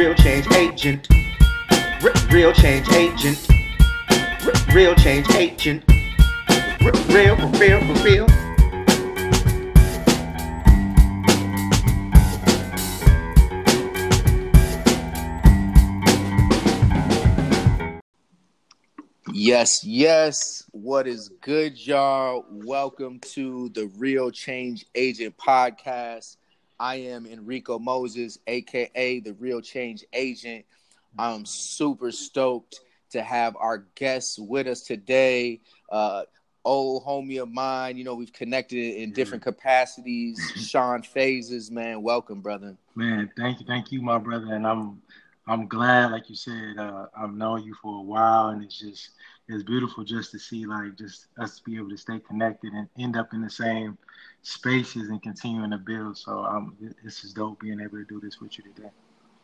real 0.00 0.14
change 0.14 0.50
agent. 0.54 1.06
R- 2.02 2.12
real 2.30 2.54
change 2.54 2.90
agent. 2.94 3.46
R- 4.10 4.74
real 4.74 4.94
change 4.94 5.30
agent. 5.34 5.84
R- 6.80 6.90
real, 7.08 7.36
for 7.36 7.48
real, 7.58 7.80
for 7.80 8.02
real. 8.02 8.26
Yes, 19.34 19.84
yes. 19.84 20.64
What 20.72 21.06
is 21.06 21.28
good, 21.42 21.76
y'all? 21.86 22.46
Welcome 22.50 23.20
to 23.34 23.68
the 23.74 23.90
Real 23.98 24.30
Change 24.30 24.86
Agent 24.94 25.36
podcast. 25.36 26.36
I 26.80 26.94
am 26.94 27.26
Enrico 27.26 27.78
Moses, 27.78 28.38
aka 28.46 29.20
the 29.20 29.34
Real 29.34 29.60
Change 29.60 30.02
Agent. 30.14 30.64
I'm 31.18 31.44
super 31.44 32.10
stoked 32.10 32.80
to 33.10 33.22
have 33.22 33.54
our 33.56 33.84
guests 33.96 34.38
with 34.38 34.66
us 34.66 34.80
today. 34.80 35.60
Uh, 35.92 36.22
old 36.64 37.04
homie 37.04 37.42
of 37.42 37.50
mine, 37.50 37.98
you 37.98 38.04
know, 38.04 38.14
we've 38.14 38.32
connected 38.32 38.96
in 38.96 39.12
different 39.12 39.42
capacities. 39.42 40.40
Sean 40.56 41.02
Phases, 41.02 41.70
man, 41.70 42.02
welcome, 42.02 42.40
brother. 42.40 42.74
Man, 42.94 43.30
thank 43.36 43.60
you, 43.60 43.66
thank 43.66 43.92
you, 43.92 44.00
my 44.00 44.16
brother, 44.16 44.54
and 44.54 44.66
I'm 44.66 45.02
I'm 45.46 45.66
glad, 45.66 46.12
like 46.12 46.30
you 46.30 46.36
said, 46.36 46.78
uh, 46.78 47.06
I've 47.14 47.34
known 47.34 47.62
you 47.64 47.74
for 47.74 47.98
a 47.98 48.02
while, 48.02 48.50
and 48.50 48.64
it's 48.64 48.78
just 48.78 49.10
it's 49.48 49.64
beautiful 49.64 50.02
just 50.02 50.30
to 50.30 50.38
see 50.38 50.64
like 50.64 50.96
just 50.96 51.26
us 51.38 51.60
be 51.60 51.76
able 51.76 51.90
to 51.90 51.98
stay 51.98 52.20
connected 52.20 52.72
and 52.72 52.88
end 52.98 53.16
up 53.16 53.34
in 53.34 53.42
the 53.42 53.50
same 53.50 53.98
spaces 54.42 55.08
and 55.08 55.22
continuing 55.22 55.70
to 55.70 55.78
build. 55.78 56.16
So 56.18 56.44
um, 56.44 56.76
this 57.02 57.24
is 57.24 57.32
dope 57.32 57.60
being 57.60 57.80
able 57.80 57.98
to 57.98 58.04
do 58.04 58.20
this 58.20 58.40
with 58.40 58.58
you 58.58 58.64
today. 58.64 58.90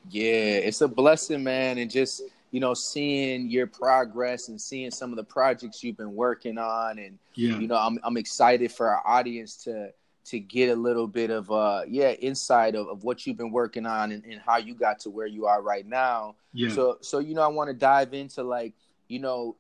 Yeah, 0.08 0.58
it's 0.62 0.80
a 0.80 0.88
blessing, 0.88 1.42
man, 1.42 1.78
and 1.78 1.90
just 1.90 2.22
you 2.50 2.60
know 2.60 2.74
seeing 2.74 3.50
your 3.50 3.66
progress 3.66 4.48
and 4.48 4.60
seeing 4.60 4.90
some 4.90 5.10
of 5.10 5.16
the 5.16 5.24
projects 5.24 5.82
you've 5.82 5.96
been 5.96 6.14
working 6.14 6.58
on, 6.58 6.98
and 6.98 7.18
Yeah, 7.34 7.58
you 7.58 7.66
know 7.66 7.76
I'm 7.76 7.98
I'm 8.04 8.16
excited 8.16 8.70
for 8.72 8.88
our 8.88 9.06
audience 9.06 9.56
to 9.64 9.90
to 10.26 10.38
get 10.40 10.70
a 10.70 10.76
little 10.76 11.06
bit 11.06 11.30
of 11.30 11.50
uh 11.50 11.82
yeah 11.88 12.12
insight 12.12 12.74
of, 12.74 12.88
of 12.88 13.04
what 13.04 13.26
you've 13.26 13.36
been 13.36 13.52
working 13.52 13.86
on 13.86 14.12
and, 14.12 14.24
and 14.24 14.40
how 14.44 14.58
you 14.58 14.74
got 14.74 14.98
to 15.00 15.10
where 15.10 15.26
you 15.26 15.46
are 15.46 15.62
right 15.62 15.86
now. 15.86 16.36
yeah, 16.52 16.68
So 16.68 16.98
so 17.00 17.18
you 17.18 17.34
know 17.34 17.42
I 17.42 17.48
want 17.48 17.68
to 17.68 17.74
dive 17.74 18.14
into 18.14 18.42
like 18.42 18.74
you 19.08 19.18
know 19.18 19.56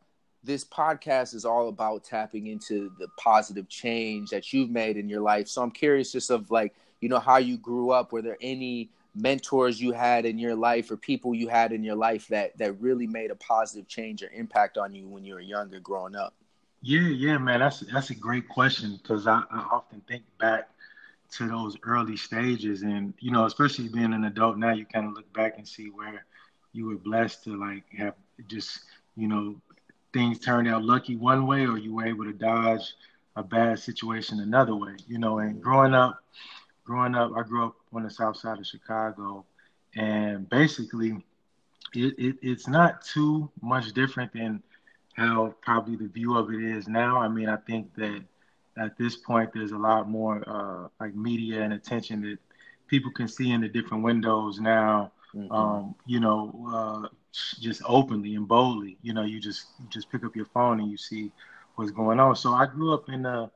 this 0.46 0.64
podcast 0.64 1.34
is 1.34 1.44
all 1.44 1.68
about 1.68 2.04
tapping 2.04 2.46
into 2.46 2.92
the 2.98 3.08
positive 3.18 3.68
change 3.68 4.30
that 4.30 4.52
you've 4.52 4.70
made 4.70 4.96
in 4.96 5.08
your 5.08 5.20
life. 5.20 5.48
So 5.48 5.62
I'm 5.62 5.70
curious 5.70 6.12
just 6.12 6.30
of 6.30 6.50
like 6.50 6.74
you 7.00 7.08
know 7.08 7.18
how 7.18 7.38
you 7.38 7.58
grew 7.58 7.90
up. 7.90 8.12
Were 8.12 8.22
there 8.22 8.38
any 8.40 8.90
mentors 9.14 9.80
you 9.80 9.92
had 9.92 10.26
in 10.26 10.38
your 10.38 10.54
life 10.54 10.90
or 10.90 10.96
people 10.96 11.34
you 11.34 11.48
had 11.48 11.72
in 11.72 11.82
your 11.84 11.96
life 11.96 12.28
that 12.28 12.56
that 12.58 12.80
really 12.80 13.06
made 13.06 13.30
a 13.30 13.36
positive 13.36 13.88
change 13.88 14.22
or 14.22 14.30
impact 14.32 14.78
on 14.78 14.94
you 14.94 15.08
when 15.08 15.24
you 15.24 15.34
were 15.34 15.40
younger 15.40 15.80
growing 15.80 16.16
up? 16.16 16.34
yeah, 16.82 17.08
yeah, 17.08 17.38
man. 17.38 17.60
That's 17.60 17.80
that's 17.92 18.10
a 18.10 18.14
great 18.14 18.48
question 18.48 18.98
because 19.02 19.26
I, 19.26 19.42
I 19.50 19.58
often 19.72 20.02
think 20.08 20.24
back 20.38 20.68
to 21.32 21.48
those 21.48 21.76
early 21.82 22.16
stages, 22.16 22.82
and 22.82 23.12
you 23.20 23.32
know, 23.32 23.46
especially 23.46 23.88
being 23.88 24.12
an 24.12 24.24
adult 24.24 24.58
now, 24.58 24.72
you 24.72 24.86
kind 24.86 25.06
of 25.06 25.14
look 25.14 25.32
back 25.32 25.58
and 25.58 25.66
see 25.66 25.88
where 25.88 26.24
you 26.72 26.86
were 26.86 26.96
blessed 26.96 27.44
to 27.44 27.58
like 27.58 27.84
have 27.98 28.14
just 28.48 28.80
you 29.16 29.26
know 29.28 29.56
things 30.16 30.38
turned 30.38 30.66
out 30.66 30.82
lucky 30.82 31.14
one 31.14 31.46
way, 31.46 31.66
or 31.66 31.76
you 31.76 31.94
were 31.94 32.06
able 32.06 32.24
to 32.24 32.32
dodge 32.32 32.94
a 33.36 33.42
bad 33.42 33.78
situation 33.78 34.40
another 34.40 34.74
way. 34.74 34.96
You 35.06 35.18
know, 35.18 35.40
and 35.40 35.62
growing 35.62 35.94
up, 35.94 36.24
growing 36.84 37.14
up, 37.14 37.32
I 37.36 37.42
grew 37.42 37.66
up 37.66 37.74
on 37.92 38.02
the 38.02 38.10
south 38.10 38.38
side 38.38 38.58
of 38.58 38.66
Chicago, 38.66 39.44
and 39.94 40.48
basically, 40.48 41.22
it, 41.94 42.14
it 42.18 42.36
it's 42.40 42.66
not 42.66 43.04
too 43.04 43.50
much 43.60 43.92
different 43.92 44.32
than 44.32 44.62
how 45.16 45.54
probably 45.60 45.96
the 45.96 46.08
view 46.08 46.36
of 46.36 46.50
it 46.50 46.62
is 46.62 46.88
now. 46.88 47.18
I 47.18 47.28
mean, 47.28 47.50
I 47.50 47.56
think 47.56 47.94
that 47.96 48.22
at 48.78 48.96
this 48.96 49.16
point, 49.16 49.50
there's 49.52 49.72
a 49.72 49.78
lot 49.78 50.08
more 50.08 50.42
uh, 50.46 50.88
like 50.98 51.14
media 51.14 51.62
and 51.62 51.74
attention 51.74 52.22
that 52.22 52.38
people 52.86 53.10
can 53.10 53.28
see 53.28 53.50
in 53.50 53.60
the 53.60 53.68
different 53.68 54.02
windows 54.02 54.60
now. 54.60 55.12
Mhm. 55.34 55.52
Um, 55.52 55.94
you 56.06 56.20
know, 56.20 56.40
uh, 56.72 57.08
just 57.60 57.82
openly 57.86 58.34
and 58.34 58.48
boldly. 58.48 58.98
You 59.02 59.12
know, 59.14 59.22
you 59.24 59.40
just 59.40 59.66
you 59.78 59.86
just 59.88 60.10
pick 60.10 60.24
up 60.24 60.36
your 60.36 60.46
phone 60.46 60.80
and 60.80 60.90
you 60.90 60.96
see 60.96 61.32
what's 61.74 61.90
going 61.90 62.20
on. 62.20 62.36
So 62.36 62.52
I 62.52 62.66
grew 62.66 62.92
up 62.94 63.08
in 63.08 63.24
a 63.26 63.50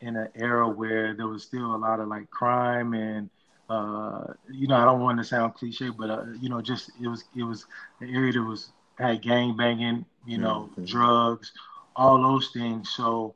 in 0.00 0.16
an 0.16 0.28
era 0.34 0.68
where 0.68 1.14
there 1.14 1.26
was 1.28 1.44
still 1.44 1.74
a 1.74 1.76
lot 1.78 2.00
of 2.00 2.08
like 2.08 2.30
crime 2.30 2.94
and 2.94 3.30
uh, 3.68 4.24
you 4.50 4.66
know, 4.68 4.76
I 4.76 4.84
don't 4.84 5.00
want 5.00 5.18
to 5.18 5.24
sound 5.24 5.54
cliche, 5.54 5.90
but 5.90 6.10
uh, 6.10 6.24
you 6.40 6.48
know, 6.48 6.60
just 6.60 6.90
it 7.00 7.08
was 7.08 7.24
it 7.34 7.42
was 7.44 7.66
an 8.00 8.08
area 8.14 8.32
that 8.32 8.42
was 8.42 8.72
had 8.98 9.22
gang 9.22 9.56
banging, 9.56 10.04
you 10.24 10.38
know, 10.38 10.70
Mhm. 10.76 10.86
drugs, 10.86 11.52
all 11.96 12.20
those 12.20 12.50
things. 12.52 12.90
So 12.90 13.34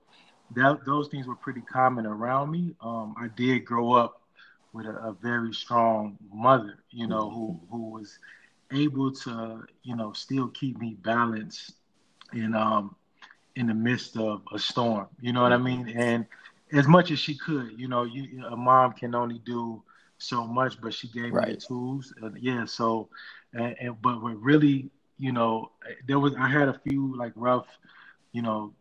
that 0.55 0.79
those 0.87 1.09
things 1.09 1.27
were 1.27 1.37
pretty 1.37 1.63
common 1.63 2.07
around 2.07 2.51
me. 2.51 2.75
Um, 2.81 3.15
I 3.19 3.29
did 3.37 3.65
grow 3.65 3.93
up 3.93 4.15
with 4.73 4.87
a, 4.87 4.91
a 4.91 5.13
very 5.21 5.53
strong 5.53 6.17
mother, 6.33 6.75
you 6.91 7.07
know, 7.07 7.31
who 7.31 7.61
who 7.71 7.91
was 7.91 8.19
able 8.73 9.13
to, 9.13 9.65
you 9.83 9.97
know, 9.97 10.13
still 10.13 10.49
keep 10.49 10.79
me 10.79 10.95
balanced 10.95 11.73
in 12.33 12.55
um 12.55 12.95
in 13.57 13.67
the 13.67 13.75
midst 13.75 14.17
of 14.17 14.43
a 14.53 14.59
storm. 14.59 15.07
You 15.21 15.33
know 15.33 15.43
what 15.43 15.53
I 15.53 15.59
mean? 15.59 15.89
And 15.89 16.27
as 16.73 16.87
much 16.87 17.11
as 17.11 17.19
she 17.19 17.37
could, 17.37 17.73
you 17.79 17.89
know, 17.89 18.05
you 18.05 18.45
a 18.47 18.57
mom 18.57 18.93
can 18.93 19.15
only 19.15 19.39
do 19.45 19.83
so 20.19 20.47
much, 20.47 20.81
but 20.81 20.95
she 20.95 21.09
gave 21.09 21.35
me 21.35 21.45
the 21.45 21.57
tools. 21.57 22.13
Uh, 22.23 22.31
yeah, 22.39 22.65
so 22.65 23.09
and, 23.53 23.75
and 23.81 24.03
but 24.03 24.23
what 24.23 24.41
really, 24.41 24.91
you 25.19 25.33
know, 25.33 25.71
there 26.07 26.19
was 26.19 26.35
I 26.37 26.49
had 26.49 26.69
a 26.69 26.79
few 26.79 27.17
like 27.17 27.33
rough, 27.37 27.67
you 28.33 28.43
know, 28.43 28.73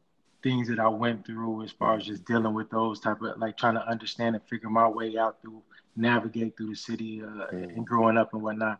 things 0.43 0.67
that 0.69 0.79
I 0.79 0.87
went 0.87 1.25
through 1.25 1.63
as 1.63 1.71
far 1.71 1.95
as 1.97 2.05
just 2.05 2.25
dealing 2.25 2.53
with 2.53 2.69
those 2.69 2.99
type 2.99 3.21
of 3.21 3.37
like 3.37 3.57
trying 3.57 3.75
to 3.75 3.87
understand 3.87 4.35
and 4.35 4.43
figure 4.45 4.69
my 4.69 4.87
way 4.87 5.17
out 5.17 5.41
through 5.41 5.61
navigate 5.95 6.55
through 6.57 6.69
the 6.69 6.75
city 6.75 7.21
uh, 7.21 7.47
Mm. 7.53 7.77
and 7.77 7.87
growing 7.87 8.17
up 8.17 8.33
and 8.33 8.41
whatnot. 8.41 8.79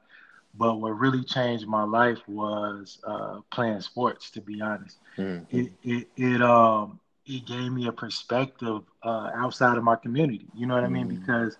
But 0.58 0.76
what 0.76 0.92
really 1.00 1.24
changed 1.24 1.68
my 1.68 1.84
life 1.84 2.20
was 2.28 3.00
uh, 3.06 3.40
playing 3.52 3.82
sports. 3.82 4.32
To 4.32 4.42
be 4.42 4.62
honest, 4.62 4.98
Mhm. 5.18 5.48
it 5.50 5.72
it, 5.84 6.08
it 6.16 6.42
um 6.42 7.00
it 7.26 7.46
gave 7.46 7.72
me 7.72 7.88
a 7.88 7.92
perspective 7.92 8.82
uh, 9.04 9.30
outside 9.36 9.78
of 9.78 9.84
my 9.84 9.96
community. 9.96 10.48
You 10.54 10.68
know 10.68 10.76
what 10.76 10.84
I 10.84 10.88
mean? 10.90 11.08
Mhm. 11.08 11.10
Because 11.10 11.58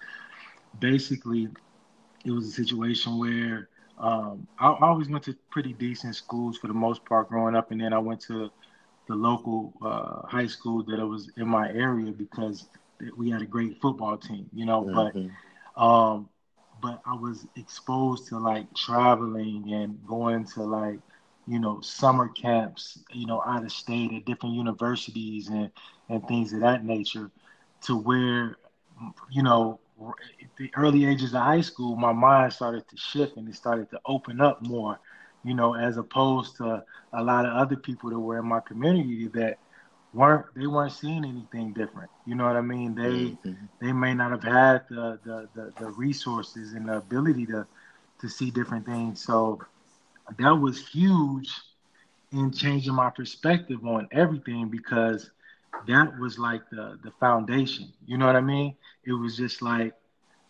basically, 0.80 1.48
it 2.26 2.32
was 2.32 2.48
a 2.48 2.52
situation 2.52 3.18
where 3.20 3.70
um, 3.98 4.48
I, 4.60 4.70
I 4.70 4.88
always 4.88 5.10
went 5.10 5.24
to 5.26 5.36
pretty 5.52 5.74
decent 5.74 6.16
schools 6.16 6.58
for 6.58 6.68
the 6.68 6.74
most 6.74 7.06
part 7.06 7.30
growing 7.30 7.56
up, 7.56 7.72
and 7.72 7.82
then 7.82 7.94
I 7.94 8.00
went 8.00 8.22
to 8.22 8.50
the 9.08 9.16
local 9.16 9.74
uh, 9.84 10.28
high 10.28 10.48
school 10.48 10.84
that 10.84 11.06
was 11.06 11.32
in 11.38 11.48
my 11.48 11.70
area 11.70 12.12
because 12.12 12.68
we 13.18 13.30
had 13.30 13.42
a 13.42 13.46
great 13.46 13.80
football 13.82 14.18
team. 14.18 14.50
You 14.54 14.66
know, 14.66 14.90
but 14.92 15.16
Mhm. 15.16 15.38
um, 15.76 16.30
but 16.82 17.02
I 17.06 17.16
was 17.16 17.48
exposed 17.56 18.28
to 18.30 18.38
like 18.40 18.74
traveling 18.76 19.72
and 19.74 19.98
going 20.08 20.46
to 20.56 20.64
like, 20.64 21.00
you 21.48 21.60
know, 21.60 21.80
summer 21.82 22.28
camps, 22.30 23.00
you 23.14 23.26
know, 23.26 23.42
out 23.46 23.64
of 23.64 23.72
state 23.72 24.14
at 24.14 24.26
different 24.26 24.56
universities 24.56 25.48
and, 25.50 25.72
and 26.10 26.26
things 26.28 26.54
of 26.54 26.62
that 26.62 26.84
nature 26.86 27.32
to 27.84 27.98
where, 27.98 28.58
you 29.32 29.44
know, 29.44 29.80
the 30.58 30.70
early 30.76 31.06
ages 31.06 31.34
of 31.34 31.42
high 31.42 31.62
school, 31.62 31.96
my 31.96 32.14
mind 32.14 32.54
started 32.54 32.88
to 32.90 32.98
shift 32.98 33.38
and 33.38 33.48
it 33.48 33.56
started 33.56 33.90
to 33.92 34.00
open 34.06 34.42
up 34.42 34.62
more, 34.62 35.00
you 35.44 35.54
know, 35.54 35.76
as 35.76 35.98
opposed 35.98 36.58
to 36.58 36.84
a 37.14 37.24
lot 37.24 37.46
of 37.46 37.54
other 37.54 37.76
people 37.76 38.10
that 38.10 38.20
were 38.20 38.40
in 38.40 38.46
my 38.48 38.60
community 38.62 39.28
that 39.34 39.58
weren't, 40.14 40.46
they 40.56 40.68
weren't 40.68 40.92
seeing 40.92 41.26
anything 41.26 41.74
different. 41.74 42.10
You 42.26 42.36
know 42.36 42.46
what 42.46 42.56
I 42.56 42.62
mean? 42.62 42.96
They, 42.96 43.38
Mhm. 43.46 43.70
they 43.82 43.92
may 43.94 44.14
not 44.14 44.32
have 44.32 44.44
had 44.44 44.82
the, 44.90 45.20
the, 45.24 45.50
the, 45.54 45.74
the 45.78 45.92
resources 45.92 46.74
and 46.74 46.88
the 46.88 46.98
ability 46.98 47.46
to, 47.48 47.66
to 48.22 48.30
see 48.30 48.52
different 48.52 48.86
things. 48.86 49.24
So 49.24 49.60
that 50.38 50.52
was 50.54 50.88
huge 50.90 51.50
in 52.32 52.52
changing 52.52 52.94
my 52.94 53.10
perspective 53.10 53.86
on 53.86 54.08
everything 54.12 54.70
because 54.70 55.30
that 55.88 56.18
was 56.20 56.38
like 56.40 56.62
the, 56.72 56.98
the 57.04 57.12
foundation. 57.20 57.88
You 58.06 58.18
know 58.18 58.26
what 58.26 58.36
I 58.36 58.42
mean? 58.42 58.76
It 59.06 59.14
was 59.14 59.38
just 59.38 59.62
like 59.62 59.94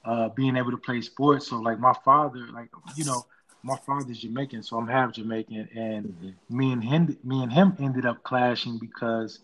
uh, 0.05 0.29
being 0.29 0.55
able 0.57 0.71
to 0.71 0.77
play 0.77 1.01
sports. 1.01 1.47
So 1.47 1.57
like 1.59 1.79
my 1.79 1.93
father, 2.05 2.47
like, 2.53 2.69
you 2.93 3.03
know, 3.05 3.25
my 3.63 3.75
father's 3.85 4.19
Jamaican, 4.19 4.63
so 4.63 4.77
I'm 4.77 4.87
half 4.87 5.13
Jamaican, 5.13 5.69
and 5.75 6.05
Mhm. 6.05 6.35
me 6.49 6.71
and 6.71 6.83
him, 6.83 7.17
me 7.23 7.43
and 7.43 7.51
him 7.51 7.75
ended 7.79 8.05
up 8.05 8.23
clashing 8.23 8.77
because 8.77 9.39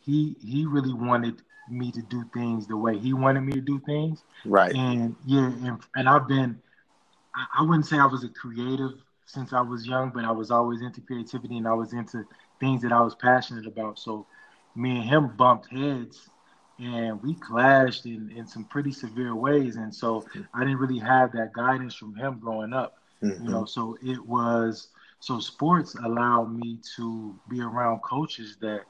he 0.00 0.36
he 0.40 0.66
really 0.66 0.92
wanted 0.92 1.42
me 1.70 1.90
to 1.92 2.02
do 2.02 2.24
things 2.34 2.66
the 2.66 2.76
way 2.76 2.98
he 2.98 3.14
wanted 3.14 3.40
me 3.40 3.52
to 3.54 3.60
do 3.60 3.78
things, 3.80 4.22
Right. 4.44 4.74
and 4.74 5.16
yeah, 5.24 5.46
and, 5.46 5.80
and 5.96 6.08
I've 6.08 6.28
been, 6.28 6.60
I, 7.34 7.46
I 7.58 7.62
wouldn't 7.62 7.86
say 7.86 7.98
I 7.98 8.06
was 8.06 8.24
a 8.24 8.28
creative 8.28 8.92
since 9.26 9.52
I 9.52 9.62
was 9.62 9.86
young, 9.86 10.10
but 10.10 10.24
I 10.24 10.30
was 10.32 10.50
always 10.50 10.82
into 10.82 11.00
creativity 11.00 11.56
and 11.56 11.66
I 11.66 11.72
was 11.74 11.92
into 11.92 12.24
things 12.60 12.82
that 12.82 12.92
I 12.92 13.00
was 13.00 13.14
passionate 13.14 13.66
about. 13.66 13.98
So 13.98 14.26
me 14.76 14.90
and 15.00 15.04
him 15.04 15.36
bumped 15.36 15.70
heads 15.70 16.28
and 16.78 17.22
we 17.22 17.34
clashed 17.34 18.06
in, 18.06 18.30
in 18.36 18.46
some 18.46 18.64
pretty 18.64 18.92
severe 18.92 19.34
ways. 19.34 19.76
And 19.76 19.94
so 19.94 20.26
I 20.52 20.60
didn't 20.60 20.78
really 20.78 20.98
have 20.98 21.32
that 21.32 21.52
guidance 21.54 21.94
from 21.94 22.14
him 22.14 22.38
growing 22.38 22.72
up. 22.72 22.96
Mm-hmm. 23.22 23.44
You 23.44 23.50
know, 23.50 23.64
so 23.64 23.96
it 24.02 24.24
was 24.24 24.88
so 25.20 25.40
sports 25.40 25.94
allowed 26.04 26.54
me 26.54 26.78
to 26.96 27.34
be 27.48 27.60
around 27.60 28.00
coaches 28.00 28.56
that, 28.60 28.82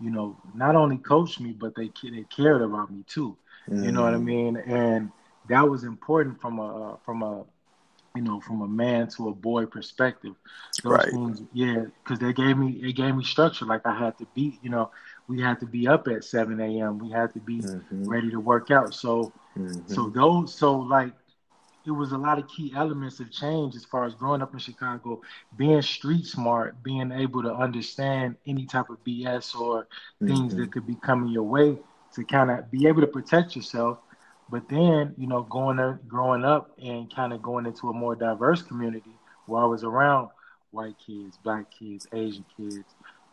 you 0.00 0.10
know, 0.10 0.38
not 0.54 0.74
only 0.74 0.96
coached 0.96 1.40
me, 1.40 1.52
but 1.52 1.74
they 1.74 1.90
they 2.02 2.24
cared 2.34 2.62
about 2.62 2.90
me 2.90 3.04
too. 3.06 3.36
Mm-hmm. 3.68 3.84
You 3.84 3.92
know 3.92 4.02
what 4.02 4.14
I 4.14 4.18
mm. 4.18 4.24
mean? 4.24 4.56
And 4.56 5.10
that 5.48 5.68
was 5.68 5.84
important 5.84 6.40
from 6.40 6.58
a 6.58 6.98
from 7.04 7.22
a 7.22 7.44
you 8.14 8.22
know 8.22 8.40
from 8.40 8.62
a 8.62 8.68
man 8.68 9.08
to 9.08 9.28
a 9.28 9.34
boy 9.34 9.66
perspective. 9.66 10.34
Those 10.82 10.92
right. 10.92 11.10
things, 11.10 11.42
yeah, 11.52 11.84
because 12.02 12.18
they 12.18 12.32
gave 12.32 12.56
me 12.56 12.72
it 12.82 12.94
gave 12.94 13.14
me 13.14 13.24
structure. 13.24 13.64
Like 13.64 13.86
I 13.86 13.96
had 13.96 14.18
to 14.18 14.26
be, 14.34 14.58
you 14.62 14.70
know, 14.70 14.90
we 15.28 15.40
had 15.40 15.60
to 15.60 15.66
be 15.66 15.88
up 15.88 16.08
at 16.08 16.24
seven 16.24 16.60
a.m. 16.60 16.98
We 16.98 17.10
had 17.10 17.32
to 17.34 17.40
be 17.40 17.58
mm-hmm. 17.58 18.08
ready 18.08 18.30
to 18.30 18.40
work 18.40 18.70
out. 18.70 18.94
So 18.94 19.32
mm-hmm. 19.56 19.92
so 19.92 20.08
those 20.08 20.54
so 20.54 20.78
like 20.78 21.12
it 21.86 21.90
was 21.90 22.12
a 22.12 22.18
lot 22.18 22.38
of 22.38 22.48
key 22.48 22.72
elements 22.76 23.20
of 23.20 23.30
change 23.30 23.74
as 23.74 23.84
far 23.84 24.04
as 24.04 24.14
growing 24.14 24.42
up 24.42 24.52
in 24.52 24.58
Chicago, 24.58 25.20
being 25.56 25.82
street 25.82 26.26
smart, 26.26 26.82
being 26.82 27.10
able 27.12 27.42
to 27.42 27.52
understand 27.52 28.36
any 28.46 28.66
type 28.66 28.88
of 28.90 29.02
BS 29.04 29.54
or 29.54 29.86
things 30.20 30.52
mm-hmm. 30.52 30.60
that 30.60 30.72
could 30.72 30.86
be 30.86 30.96
coming 30.96 31.32
your 31.32 31.42
way 31.42 31.76
to 32.14 32.24
kind 32.24 32.50
of 32.50 32.70
be 32.70 32.86
able 32.86 33.00
to 33.00 33.06
protect 33.06 33.56
yourself. 33.56 33.98
But 34.50 34.68
then, 34.68 35.14
you 35.16 35.26
know, 35.26 35.42
going 35.42 35.78
up, 35.78 36.06
growing 36.06 36.44
up 36.44 36.70
and 36.82 37.12
kind 37.12 37.32
of 37.32 37.42
going 37.42 37.66
into 37.66 37.88
a 37.88 37.92
more 37.92 38.14
diverse 38.14 38.62
community 38.62 39.16
where 39.46 39.62
I 39.62 39.66
was 39.66 39.82
around 39.82 40.28
white 40.70 40.96
kids, 41.04 41.38
black 41.42 41.66
kids, 41.70 42.06
Asian 42.12 42.44
kids, 42.56 42.84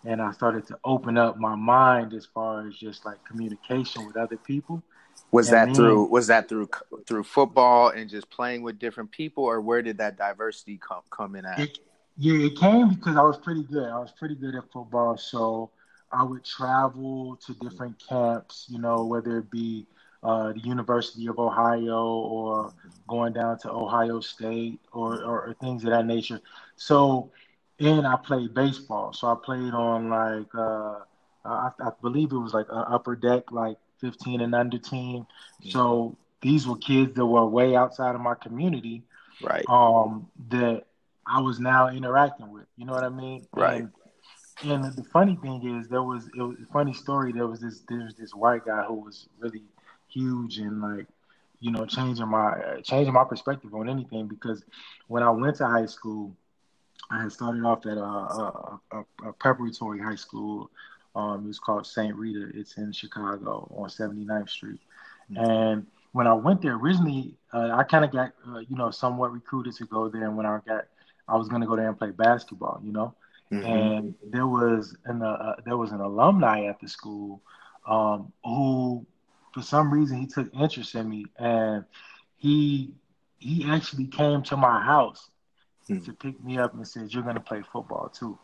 and 0.05 0.21
I 0.21 0.31
started 0.31 0.65
to 0.67 0.79
open 0.83 1.17
up 1.17 1.37
my 1.37 1.55
mind 1.55 2.13
as 2.13 2.25
far 2.25 2.67
as 2.67 2.75
just 2.75 3.05
like 3.05 3.23
communication 3.25 4.07
with 4.07 4.17
other 4.17 4.37
people. 4.37 4.81
Was 5.31 5.49
that 5.49 5.75
through 5.75 6.05
was 6.05 6.27
that 6.27 6.49
through 6.49 6.69
through 7.05 7.23
football 7.23 7.89
and 7.89 8.09
just 8.09 8.29
playing 8.29 8.63
with 8.63 8.79
different 8.79 9.11
people, 9.11 9.43
or 9.43 9.61
where 9.61 9.81
did 9.81 9.97
that 9.99 10.17
diversity 10.17 10.77
come 10.77 11.01
come 11.09 11.35
in 11.35 11.45
at? 11.45 11.59
It, 11.59 11.79
yeah, 12.17 12.47
it 12.47 12.57
came 12.57 12.89
because 12.89 13.15
I 13.15 13.21
was 13.21 13.37
pretty 13.37 13.63
good. 13.63 13.89
I 13.89 13.99
was 13.99 14.11
pretty 14.11 14.35
good 14.35 14.55
at 14.55 14.71
football, 14.71 15.17
so 15.17 15.69
I 16.11 16.23
would 16.23 16.43
travel 16.43 17.39
to 17.45 17.53
different 17.55 18.01
camps, 18.07 18.65
you 18.69 18.79
know, 18.79 19.05
whether 19.05 19.37
it 19.37 19.51
be 19.51 19.85
uh, 20.23 20.53
the 20.53 20.59
University 20.59 21.27
of 21.27 21.39
Ohio 21.39 22.05
or 22.05 22.73
going 23.07 23.33
down 23.33 23.57
to 23.59 23.71
Ohio 23.71 24.19
State 24.19 24.79
or, 24.91 25.23
or, 25.23 25.47
or, 25.47 25.55
things 25.61 25.83
of 25.85 25.91
that 25.91 26.05
nature. 26.05 26.41
So, 26.75 27.31
and 27.79 28.05
I 28.05 28.17
played 28.17 28.53
baseball. 28.53 29.13
So 29.13 29.27
I 29.27 29.35
played 29.41 29.73
on 29.73 30.09
like, 30.09 30.53
uh, 30.53 30.99
I, 31.45 31.69
I, 31.79 31.91
believe 32.01 32.33
it 32.33 32.37
was 32.37 32.53
like 32.53 32.67
an 32.69 32.83
upper 32.87 33.15
deck, 33.15 33.51
like 33.51 33.77
15 34.01 34.41
and 34.41 34.55
under 34.55 34.77
team. 34.77 35.27
So 35.69 36.15
these 36.41 36.67
were 36.67 36.77
kids 36.77 37.15
that 37.15 37.25
were 37.25 37.45
way 37.45 37.75
outside 37.75 38.15
of 38.15 38.21
my 38.21 38.35
community. 38.35 39.03
Right. 39.41 39.63
Um, 39.69 40.27
that 40.49 40.85
I 41.25 41.41
was 41.41 41.59
now 41.59 41.89
interacting 41.89 42.51
with. 42.51 42.65
You 42.75 42.85
know 42.85 42.93
what 42.93 43.03
I 43.03 43.09
mean? 43.09 43.47
Right. 43.53 43.81
And 43.81 43.91
and 44.61 44.83
the 44.83 45.03
funny 45.03 45.37
thing 45.41 45.77
is, 45.77 45.87
there 45.87 46.03
was 46.03 46.27
it 46.35 46.41
was 46.41 46.57
a 46.61 46.71
funny 46.71 46.93
story. 46.93 47.31
There 47.31 47.47
was 47.47 47.61
this 47.61 47.81
there 47.87 48.03
was 48.03 48.15
this 48.15 48.33
white 48.33 48.65
guy 48.65 48.83
who 48.83 48.95
was 48.95 49.27
really 49.39 49.63
huge 50.09 50.57
and 50.57 50.81
like 50.81 51.07
you 51.59 51.71
know 51.71 51.85
changing 51.85 52.27
my 52.27 52.51
uh, 52.51 52.81
changing 52.81 53.13
my 53.13 53.23
perspective 53.23 53.73
on 53.73 53.89
anything 53.89 54.27
because 54.27 54.63
when 55.07 55.23
I 55.23 55.29
went 55.29 55.57
to 55.57 55.67
high 55.67 55.85
school, 55.85 56.35
I 57.09 57.21
had 57.21 57.31
started 57.31 57.63
off 57.63 57.85
at 57.85 57.97
a, 57.97 58.01
a, 58.01 59.05
a 59.25 59.33
preparatory 59.33 59.99
high 59.99 60.15
school. 60.15 60.69
Um, 61.15 61.43
it 61.45 61.47
was 61.47 61.59
called 61.59 61.87
St. 61.87 62.15
Rita. 62.15 62.51
It's 62.53 62.77
in 62.77 62.91
Chicago 62.91 63.71
on 63.75 63.89
79th 63.89 64.49
Street. 64.49 64.79
Mm-hmm. 65.31 65.43
And 65.43 65.87
when 66.11 66.27
I 66.27 66.33
went 66.33 66.61
there 66.61 66.75
originally, 66.75 67.35
uh, 67.53 67.71
I 67.73 67.83
kind 67.83 68.05
of 68.05 68.11
got 68.11 68.31
uh, 68.47 68.59
you 68.59 68.75
know 68.75 68.91
somewhat 68.91 69.31
recruited 69.31 69.75
to 69.75 69.85
go 69.85 70.09
there. 70.09 70.25
And 70.25 70.37
when 70.37 70.45
I 70.45 70.59
got, 70.67 70.85
I 71.27 71.35
was 71.37 71.47
going 71.47 71.61
to 71.61 71.67
go 71.67 71.75
there 71.75 71.87
and 71.87 71.97
play 71.97 72.11
basketball, 72.11 72.81
you 72.83 72.91
know. 72.91 73.15
Mm-hmm. 73.51 73.65
And 73.65 74.15
there 74.27 74.47
was 74.47 74.95
an 75.05 75.21
uh, 75.21 75.55
there 75.65 75.77
was 75.77 75.91
an 75.91 76.01
alumni 76.01 76.65
at 76.65 76.79
the 76.79 76.87
school 76.87 77.41
um, 77.87 78.31
who, 78.43 79.05
for 79.53 79.61
some 79.61 79.91
reason, 79.91 80.19
he 80.19 80.27
took 80.27 80.53
interest 80.53 80.95
in 80.95 81.09
me, 81.09 81.25
and 81.37 81.85
he 82.37 82.93
he 83.39 83.65
actually 83.67 84.05
came 84.05 84.43
to 84.43 84.57
my 84.57 84.83
house 84.83 85.29
mm-hmm. 85.89 86.03
to 86.05 86.13
pick 86.13 86.43
me 86.43 86.57
up 86.57 86.73
and 86.73 86.87
said, 86.87 87.11
"You're 87.11 87.23
going 87.23 87.35
to 87.35 87.41
play 87.41 87.63
football 87.71 88.09
too." 88.09 88.37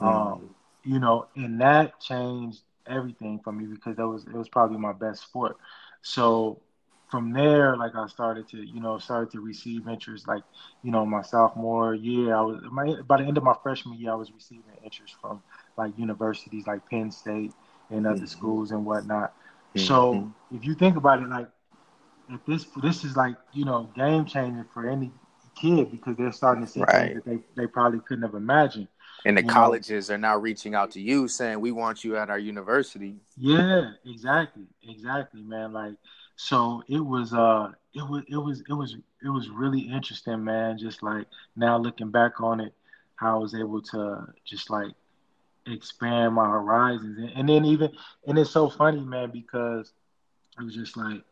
Mm-hmm. 0.00 0.06
Um, 0.06 0.54
you 0.84 0.98
know, 0.98 1.26
and 1.36 1.60
that 1.60 2.00
changed 2.00 2.60
everything 2.86 3.40
for 3.42 3.52
me 3.52 3.66
because 3.66 3.96
that 3.96 4.06
was 4.06 4.24
it 4.24 4.34
was 4.34 4.48
probably 4.48 4.78
my 4.78 4.92
best 4.92 5.22
sport. 5.22 5.56
So 6.02 6.60
from 7.10 7.32
there, 7.32 7.76
like 7.76 7.94
I 7.94 8.06
started 8.06 8.48
to, 8.50 8.58
you 8.58 8.80
know, 8.80 8.98
started 8.98 9.30
to 9.32 9.40
receive 9.40 9.88
interest. 9.88 10.28
Like, 10.28 10.44
you 10.82 10.90
know, 10.92 11.04
my 11.04 11.22
sophomore 11.22 11.94
year, 11.94 12.34
I 12.34 12.40
was 12.40 12.60
my 12.70 13.00
by 13.02 13.20
the 13.20 13.26
end 13.26 13.36
of 13.36 13.42
my 13.42 13.54
freshman 13.62 13.98
year, 13.98 14.12
I 14.12 14.14
was 14.14 14.32
receiving 14.32 14.64
interest 14.84 15.16
from 15.20 15.42
like 15.76 15.98
universities 15.98 16.66
like 16.66 16.88
Penn 16.88 17.10
State 17.10 17.52
and 17.90 18.06
other 18.06 18.16
mm-hmm. 18.16 18.26
schools 18.26 18.70
and 18.70 18.86
whatnot. 18.86 19.34
Mm-hmm. 19.74 19.86
So 19.86 20.32
if 20.54 20.64
you 20.64 20.74
think 20.74 20.96
about 20.96 21.22
it, 21.22 21.28
like 21.28 21.48
if 22.30 22.44
this 22.46 22.66
this 22.82 23.04
is 23.04 23.16
like 23.16 23.36
you 23.52 23.64
know 23.64 23.90
game 23.94 24.24
changing 24.24 24.64
for 24.72 24.88
any 24.88 25.10
kid 25.60 25.90
because 25.90 26.16
they're 26.16 26.32
starting 26.32 26.64
to 26.64 26.70
see 26.70 26.80
right. 26.80 27.12
things 27.12 27.14
that 27.14 27.24
they, 27.24 27.62
they 27.62 27.66
probably 27.66 28.00
couldn't 28.00 28.22
have 28.22 28.34
imagined. 28.34 28.88
And 29.24 29.36
the 29.36 29.42
colleges 29.42 30.08
know? 30.08 30.14
are 30.14 30.18
now 30.18 30.36
reaching 30.36 30.74
out 30.74 30.90
to 30.92 31.00
you 31.00 31.28
saying 31.28 31.60
we 31.60 31.72
want 31.72 32.04
you 32.04 32.16
at 32.16 32.30
our 32.30 32.38
university. 32.38 33.16
Yeah, 33.36 33.90
exactly, 34.06 34.64
exactly, 34.88 35.42
man. 35.42 35.72
Like 35.72 35.94
so 36.36 36.82
it 36.88 37.00
was 37.00 37.34
uh 37.34 37.70
it 37.94 38.02
was 38.02 38.22
it 38.28 38.36
was 38.36 38.62
it 38.68 38.72
was 38.72 38.96
it 39.22 39.28
was 39.28 39.48
really 39.50 39.80
interesting, 39.80 40.42
man. 40.42 40.78
Just 40.78 41.02
like 41.02 41.26
now 41.56 41.76
looking 41.76 42.10
back 42.10 42.40
on 42.40 42.60
it, 42.60 42.74
how 43.16 43.36
I 43.36 43.38
was 43.38 43.54
able 43.54 43.82
to 43.82 44.26
just 44.44 44.70
like 44.70 44.92
expand 45.66 46.34
my 46.34 46.46
horizons, 46.46 47.18
and, 47.18 47.30
and 47.30 47.48
then 47.48 47.64
even 47.66 47.90
and 48.26 48.38
it's 48.38 48.50
so 48.50 48.70
funny, 48.70 49.00
man, 49.00 49.30
because 49.30 49.92
it 50.58 50.64
was 50.64 50.74
just 50.74 50.96
like 50.96 51.22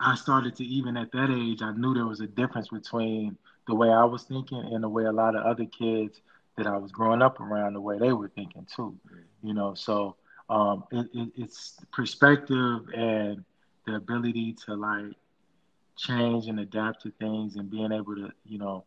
I 0.00 0.14
started 0.14 0.56
to 0.56 0.64
even 0.64 0.96
at 0.96 1.12
that 1.12 1.30
age, 1.30 1.62
I 1.62 1.72
knew 1.72 1.94
there 1.94 2.06
was 2.06 2.20
a 2.20 2.26
difference 2.26 2.68
between 2.68 3.36
the 3.66 3.74
way 3.74 3.90
I 3.90 4.04
was 4.04 4.24
thinking 4.24 4.64
and 4.72 4.82
the 4.82 4.88
way 4.88 5.04
a 5.04 5.12
lot 5.12 5.36
of 5.36 5.44
other 5.44 5.66
kids 5.66 6.20
that 6.58 6.66
I 6.66 6.76
was 6.76 6.92
growing 6.92 7.22
up 7.22 7.40
around, 7.40 7.74
the 7.74 7.80
way 7.80 7.98
they 7.98 8.12
were 8.12 8.28
thinking 8.28 8.66
too. 8.74 8.96
You 9.42 9.54
know, 9.54 9.74
so 9.74 10.16
um, 10.50 10.84
it, 10.90 11.06
it, 11.14 11.28
it's 11.36 11.78
perspective 11.92 12.88
and 12.94 13.44
the 13.86 13.94
ability 13.94 14.56
to 14.66 14.74
like 14.74 15.14
change 15.96 16.46
and 16.46 16.60
adapt 16.60 17.02
to 17.02 17.12
things 17.18 17.56
and 17.56 17.70
being 17.70 17.92
able 17.92 18.14
to, 18.14 18.30
you 18.44 18.58
know, 18.58 18.84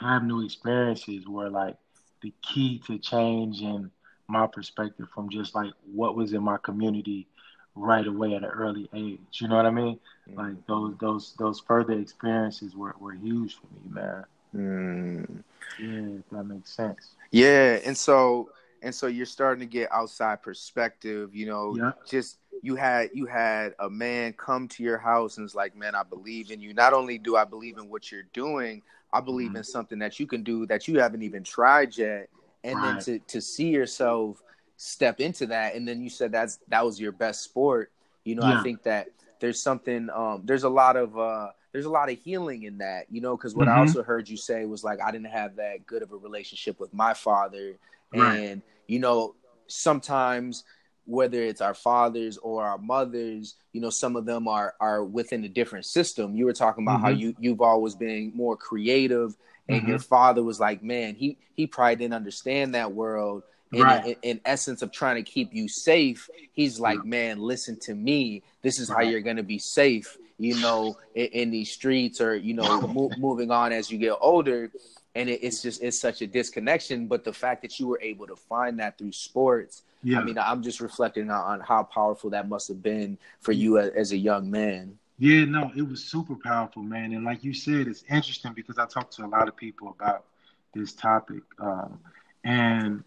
have 0.00 0.24
new 0.24 0.44
experiences 0.44 1.26
were 1.26 1.48
like 1.48 1.76
the 2.22 2.32
key 2.42 2.82
to 2.86 2.98
change 2.98 3.60
in 3.60 3.90
my 4.28 4.46
perspective 4.46 5.06
from 5.14 5.28
just 5.30 5.54
like 5.54 5.72
what 5.92 6.16
was 6.16 6.32
in 6.32 6.42
my 6.42 6.56
community 6.58 7.26
right 7.74 8.06
away 8.06 8.34
at 8.34 8.42
an 8.42 8.50
early 8.50 8.88
age. 8.94 9.20
You 9.34 9.48
know 9.48 9.56
what 9.56 9.66
I 9.66 9.70
mean? 9.70 9.98
Mm. 10.30 10.36
Like 10.36 10.66
those 10.66 10.94
those 11.00 11.34
those 11.38 11.60
further 11.60 11.94
experiences 11.94 12.74
were, 12.74 12.94
were 13.00 13.12
huge 13.14 13.56
for 13.56 13.66
me, 13.66 13.94
man. 13.94 14.24
Mm. 14.54 15.42
Yeah, 15.80 16.20
that 16.30 16.44
makes 16.44 16.70
sense. 16.70 17.14
Yeah, 17.30 17.80
and 17.84 17.96
so 17.96 18.50
and 18.82 18.94
so 18.94 19.06
you're 19.06 19.26
starting 19.26 19.60
to 19.60 19.66
get 19.66 19.90
outside 19.90 20.42
perspective, 20.42 21.34
you 21.34 21.46
know, 21.46 21.74
yeah. 21.76 21.92
just 22.08 22.38
you 22.62 22.76
had 22.76 23.10
you 23.14 23.26
had 23.26 23.74
a 23.78 23.90
man 23.90 24.34
come 24.34 24.68
to 24.68 24.82
your 24.82 24.98
house 24.98 25.38
and 25.38 25.44
it's 25.44 25.54
like, 25.54 25.74
man, 25.74 25.94
I 25.94 26.02
believe 26.02 26.50
in 26.50 26.60
you. 26.60 26.74
Not 26.74 26.92
only 26.92 27.18
do 27.18 27.36
I 27.36 27.44
believe 27.44 27.78
in 27.78 27.88
what 27.88 28.12
you're 28.12 28.24
doing, 28.32 28.82
I 29.12 29.20
believe 29.20 29.48
mm-hmm. 29.48 29.58
in 29.58 29.64
something 29.64 29.98
that 30.00 30.20
you 30.20 30.26
can 30.26 30.42
do 30.42 30.66
that 30.66 30.86
you 30.86 31.00
haven't 31.00 31.22
even 31.22 31.42
tried 31.42 31.96
yet. 31.96 32.28
And 32.62 32.76
right. 32.76 32.94
then 32.94 33.04
to 33.04 33.18
to 33.18 33.40
see 33.40 33.68
yourself 33.68 34.42
step 34.76 35.20
into 35.20 35.46
that, 35.46 35.74
and 35.74 35.86
then 35.86 36.02
you 36.02 36.10
said 36.10 36.32
that's 36.32 36.58
that 36.68 36.84
was 36.84 37.00
your 37.00 37.12
best 37.12 37.42
sport. 37.42 37.90
You 38.24 38.36
know, 38.36 38.46
yeah. 38.46 38.60
I 38.60 38.62
think 38.62 38.82
that 38.84 39.08
there's 39.40 39.60
something. 39.60 40.08
Um, 40.10 40.42
there's 40.44 40.64
a 40.64 40.68
lot 40.68 40.96
of 40.96 41.18
uh, 41.18 41.50
there's 41.74 41.86
a 41.86 41.90
lot 41.90 42.08
of 42.08 42.16
healing 42.20 42.62
in 42.62 42.78
that. 42.78 43.06
You 43.10 43.20
know, 43.20 43.36
because 43.36 43.54
what 43.54 43.66
mm-hmm. 43.66 43.78
I 43.78 43.80
also 43.80 44.02
heard 44.02 44.28
you 44.28 44.36
say 44.38 44.64
was 44.64 44.84
like 44.84 45.00
I 45.02 45.10
didn't 45.10 45.26
have 45.26 45.56
that 45.56 45.84
good 45.86 46.02
of 46.02 46.12
a 46.12 46.16
relationship 46.16 46.78
with 46.78 46.94
my 46.94 47.12
father, 47.12 47.76
right. 48.14 48.36
and 48.36 48.62
you 48.86 49.00
know 49.00 49.34
sometimes 49.66 50.62
whether 51.06 51.42
it's 51.42 51.60
our 51.60 51.74
fathers 51.74 52.38
or 52.38 52.64
our 52.64 52.78
mothers 52.78 53.56
you 53.72 53.80
know 53.80 53.90
some 53.90 54.16
of 54.16 54.24
them 54.24 54.48
are 54.48 54.74
are 54.80 55.04
within 55.04 55.44
a 55.44 55.48
different 55.48 55.84
system 55.84 56.34
you 56.34 56.46
were 56.46 56.52
talking 56.52 56.84
about 56.84 56.96
mm-hmm. 56.96 57.04
how 57.04 57.10
you 57.10 57.34
you've 57.38 57.60
always 57.60 57.94
been 57.94 58.32
more 58.34 58.56
creative 58.56 59.34
and 59.68 59.82
mm-hmm. 59.82 59.90
your 59.90 59.98
father 59.98 60.42
was 60.42 60.58
like 60.58 60.82
man 60.82 61.14
he 61.14 61.36
he 61.54 61.66
probably 61.66 61.96
didn't 61.96 62.14
understand 62.14 62.74
that 62.74 62.92
world 62.92 63.42
in, 63.72 63.82
right. 63.82 64.06
in, 64.06 64.16
in, 64.22 64.40
essence 64.44 64.82
of 64.82 64.92
trying 64.92 65.16
to 65.16 65.30
keep 65.30 65.52
you 65.52 65.68
safe 65.68 66.30
he's 66.52 66.80
like 66.80 67.04
man 67.04 67.38
listen 67.38 67.78
to 67.80 67.94
me 67.94 68.42
this 68.62 68.78
is 68.78 68.88
right. 68.88 69.04
how 69.04 69.10
you're 69.10 69.20
going 69.20 69.36
to 69.36 69.42
be 69.42 69.58
safe 69.58 70.16
you 70.38 70.60
know 70.60 70.96
in, 71.14 71.26
in, 71.26 71.50
these 71.50 71.70
streets 71.70 72.20
or 72.20 72.34
you 72.34 72.54
know 72.54 72.80
mo- 72.80 73.10
moving 73.16 73.50
on 73.50 73.72
as 73.72 73.90
you 73.90 73.98
get 73.98 74.16
older 74.20 74.70
and 75.14 75.28
it, 75.28 75.40
it's 75.42 75.62
just 75.62 75.82
it's 75.82 76.00
such 76.00 76.22
a 76.22 76.26
disconnection 76.26 77.06
but 77.06 77.24
the 77.24 77.32
fact 77.32 77.62
that 77.62 77.78
you 77.78 77.86
were 77.86 78.00
able 78.02 78.26
to 78.26 78.36
find 78.36 78.78
that 78.80 78.98
through 78.98 79.12
sports 79.12 79.82
yeah. 80.04 80.20
I 80.20 80.24
mean, 80.24 80.38
I'm 80.38 80.62
just 80.62 80.80
reflecting 80.80 81.30
on 81.30 81.60
how 81.60 81.82
powerful 81.82 82.30
that 82.30 82.46
must 82.46 82.68
have 82.68 82.82
been 82.82 83.16
for 83.40 83.52
you 83.52 83.78
as, 83.78 83.88
as 83.90 84.12
a 84.12 84.18
young 84.18 84.50
man. 84.50 84.98
Yeah, 85.18 85.46
no, 85.46 85.72
it 85.74 85.82
was 85.82 86.04
super 86.04 86.34
powerful, 86.34 86.82
man. 86.82 87.12
And 87.12 87.24
like 87.24 87.42
you 87.42 87.54
said, 87.54 87.88
it's 87.88 88.04
interesting 88.10 88.52
because 88.52 88.78
I 88.78 88.84
talked 88.84 89.14
to 89.14 89.24
a 89.24 89.26
lot 89.26 89.48
of 89.48 89.56
people 89.56 89.96
about 89.98 90.24
this 90.74 90.92
topic, 90.92 91.42
um, 91.58 92.00
and 92.44 93.02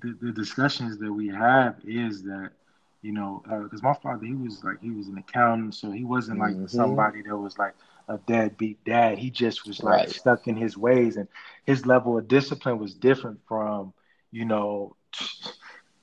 the, 0.00 0.16
the 0.22 0.32
discussions 0.32 0.98
that 0.98 1.12
we 1.12 1.28
have 1.28 1.76
is 1.84 2.22
that 2.22 2.52
you 3.02 3.12
know 3.12 3.42
because 3.62 3.80
uh, 3.80 3.88
my 3.88 3.94
father 3.94 4.24
he 4.24 4.34
was 4.34 4.62
like 4.64 4.80
he 4.80 4.90
was 4.90 5.08
an 5.08 5.18
accountant, 5.18 5.74
so 5.74 5.90
he 5.90 6.04
wasn't 6.04 6.38
like 6.38 6.54
mm-hmm. 6.54 6.66
somebody 6.66 7.22
that 7.22 7.36
was 7.36 7.58
like 7.58 7.74
a 8.08 8.18
deadbeat 8.26 8.82
dad. 8.84 9.18
He 9.18 9.30
just 9.30 9.66
was 9.66 9.82
like 9.82 10.06
right. 10.06 10.10
stuck 10.10 10.46
in 10.48 10.56
his 10.56 10.76
ways, 10.76 11.16
and 11.16 11.28
his 11.64 11.86
level 11.86 12.18
of 12.18 12.28
discipline 12.28 12.78
was 12.78 12.94
different 12.94 13.40
from 13.46 13.92
you 14.30 14.44
know. 14.44 14.96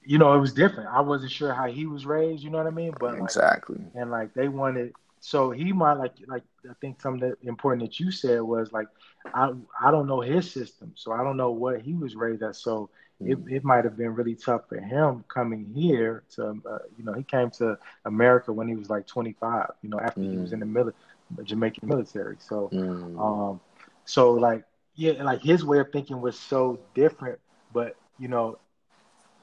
You 0.08 0.20
know, 0.20 0.36
it 0.36 0.40
was 0.40 0.54
different. 0.54 0.90
I 0.94 1.02
wasn't 1.02 1.32
sure 1.32 1.52
how 1.52 1.66
he 1.66 1.88
was 1.88 2.06
raised. 2.06 2.44
You 2.44 2.52
know 2.52 2.60
what 2.60 2.68
I 2.68 2.70
mean? 2.70 2.94
But 3.00 3.16
exactly, 3.16 3.78
like, 3.78 3.92
and 3.96 4.12
like 4.12 4.36
they 4.36 4.48
wanted 4.48 4.94
so 5.26 5.50
he 5.50 5.74
might 5.74 5.94
like 5.94 6.14
like 6.28 6.44
I 6.70 6.76
think 6.80 7.02
something 7.02 7.28
that 7.28 7.40
important 7.42 7.82
that 7.82 8.00
you 8.00 8.12
said 8.12 8.40
was 8.42 8.72
like 8.72 8.86
I 9.34 9.52
I 9.82 9.90
don't 9.90 10.06
know 10.06 10.22
his 10.22 10.52
system, 10.52 10.92
so 10.94 11.12
I 11.12 11.24
don't 11.24 11.38
know 11.38 11.50
what 11.50 11.82
he 11.82 11.96
was 11.96 12.16
raised 12.16 12.44
at. 12.44 12.56
So. 12.56 12.92
It, 13.22 13.38
it 13.48 13.64
might 13.64 13.86
have 13.86 13.98
been 13.98 14.14
really 14.14 14.36
tough 14.36 14.68
for 14.68 14.78
him 14.78 15.24
coming 15.28 15.72
here 15.74 16.24
to 16.36 16.50
uh, 16.70 16.80
you 16.98 17.04
know 17.04 17.14
he 17.14 17.24
came 17.24 17.50
to 17.52 17.78
America 18.06 18.52
when 18.52 18.68
he 18.68 18.76
was 18.76 18.90
like 18.90 19.08
25. 19.08 19.72
You 19.82 19.90
know 19.90 20.00
after 20.00 20.22
mm. 20.22 20.32
he 20.32 20.38
was 20.38 20.54
in 20.54 20.60
the 20.60 20.66
mili- 20.66 20.94
Jamaican 21.44 21.88
military. 21.88 22.38
So 22.40 22.70
mm. 22.74 23.20
um 23.20 23.62
so 24.06 24.34
like 24.34 24.64
yeah 24.96 25.24
like 25.24 25.42
his 25.42 25.64
way 25.64 25.80
of 25.80 25.92
thinking 25.92 26.20
was 26.20 26.38
so 26.38 26.80
different, 26.94 27.40
but 27.74 27.96
you 28.20 28.28
know 28.28 28.60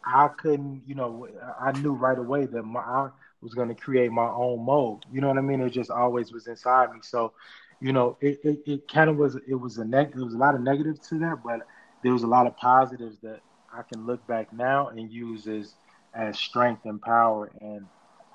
I 0.05 0.29
couldn't 0.29 0.83
you 0.87 0.95
know 0.95 1.29
I 1.61 1.73
knew 1.73 1.93
right 1.93 2.19
away 2.19 2.47
that 2.47 2.63
my 2.63 3.09
was 3.43 3.55
going 3.55 3.69
to 3.69 3.75
create 3.75 4.13
my 4.13 4.29
own 4.29 4.65
mode. 4.65 5.05
You 5.13 5.21
know 5.21 5.29
what 5.29 5.37
I 5.37 5.41
mean? 5.41 5.61
It 5.61 5.71
just 5.71 5.91
always 5.91 6.33
was 6.33 6.47
inside 6.47 6.93
me. 6.93 7.01
So, 7.03 7.33
you 7.81 7.93
know, 7.93 8.17
it, 8.21 8.41
it, 8.45 8.63
it 8.65 8.89
kind 8.89 9.11
of 9.11 9.17
was 9.17 9.37
it 9.47 9.55
was 9.55 9.79
a 9.79 9.85
neg- 9.85 10.15
there 10.15 10.25
was 10.25 10.35
a 10.35 10.39
lot 10.39 10.55
of 10.55 10.61
negatives 10.61 11.01
to 11.09 11.19
that, 11.19 11.43
but 11.45 11.67
there 12.03 12.13
was 12.13 12.23
a 12.23 12.29
lot 12.29 12.47
of 12.47 12.57
positives 12.57 13.19
that 13.23 13.41
I 13.73 13.83
can 13.83 14.07
look 14.07 14.27
back 14.27 14.53
now 14.53 14.89
and 14.89 15.11
use 15.11 15.47
as 15.47 15.75
as 16.15 16.39
strength 16.39 16.85
and 16.85 17.01
power. 17.01 17.51
And 17.61 17.87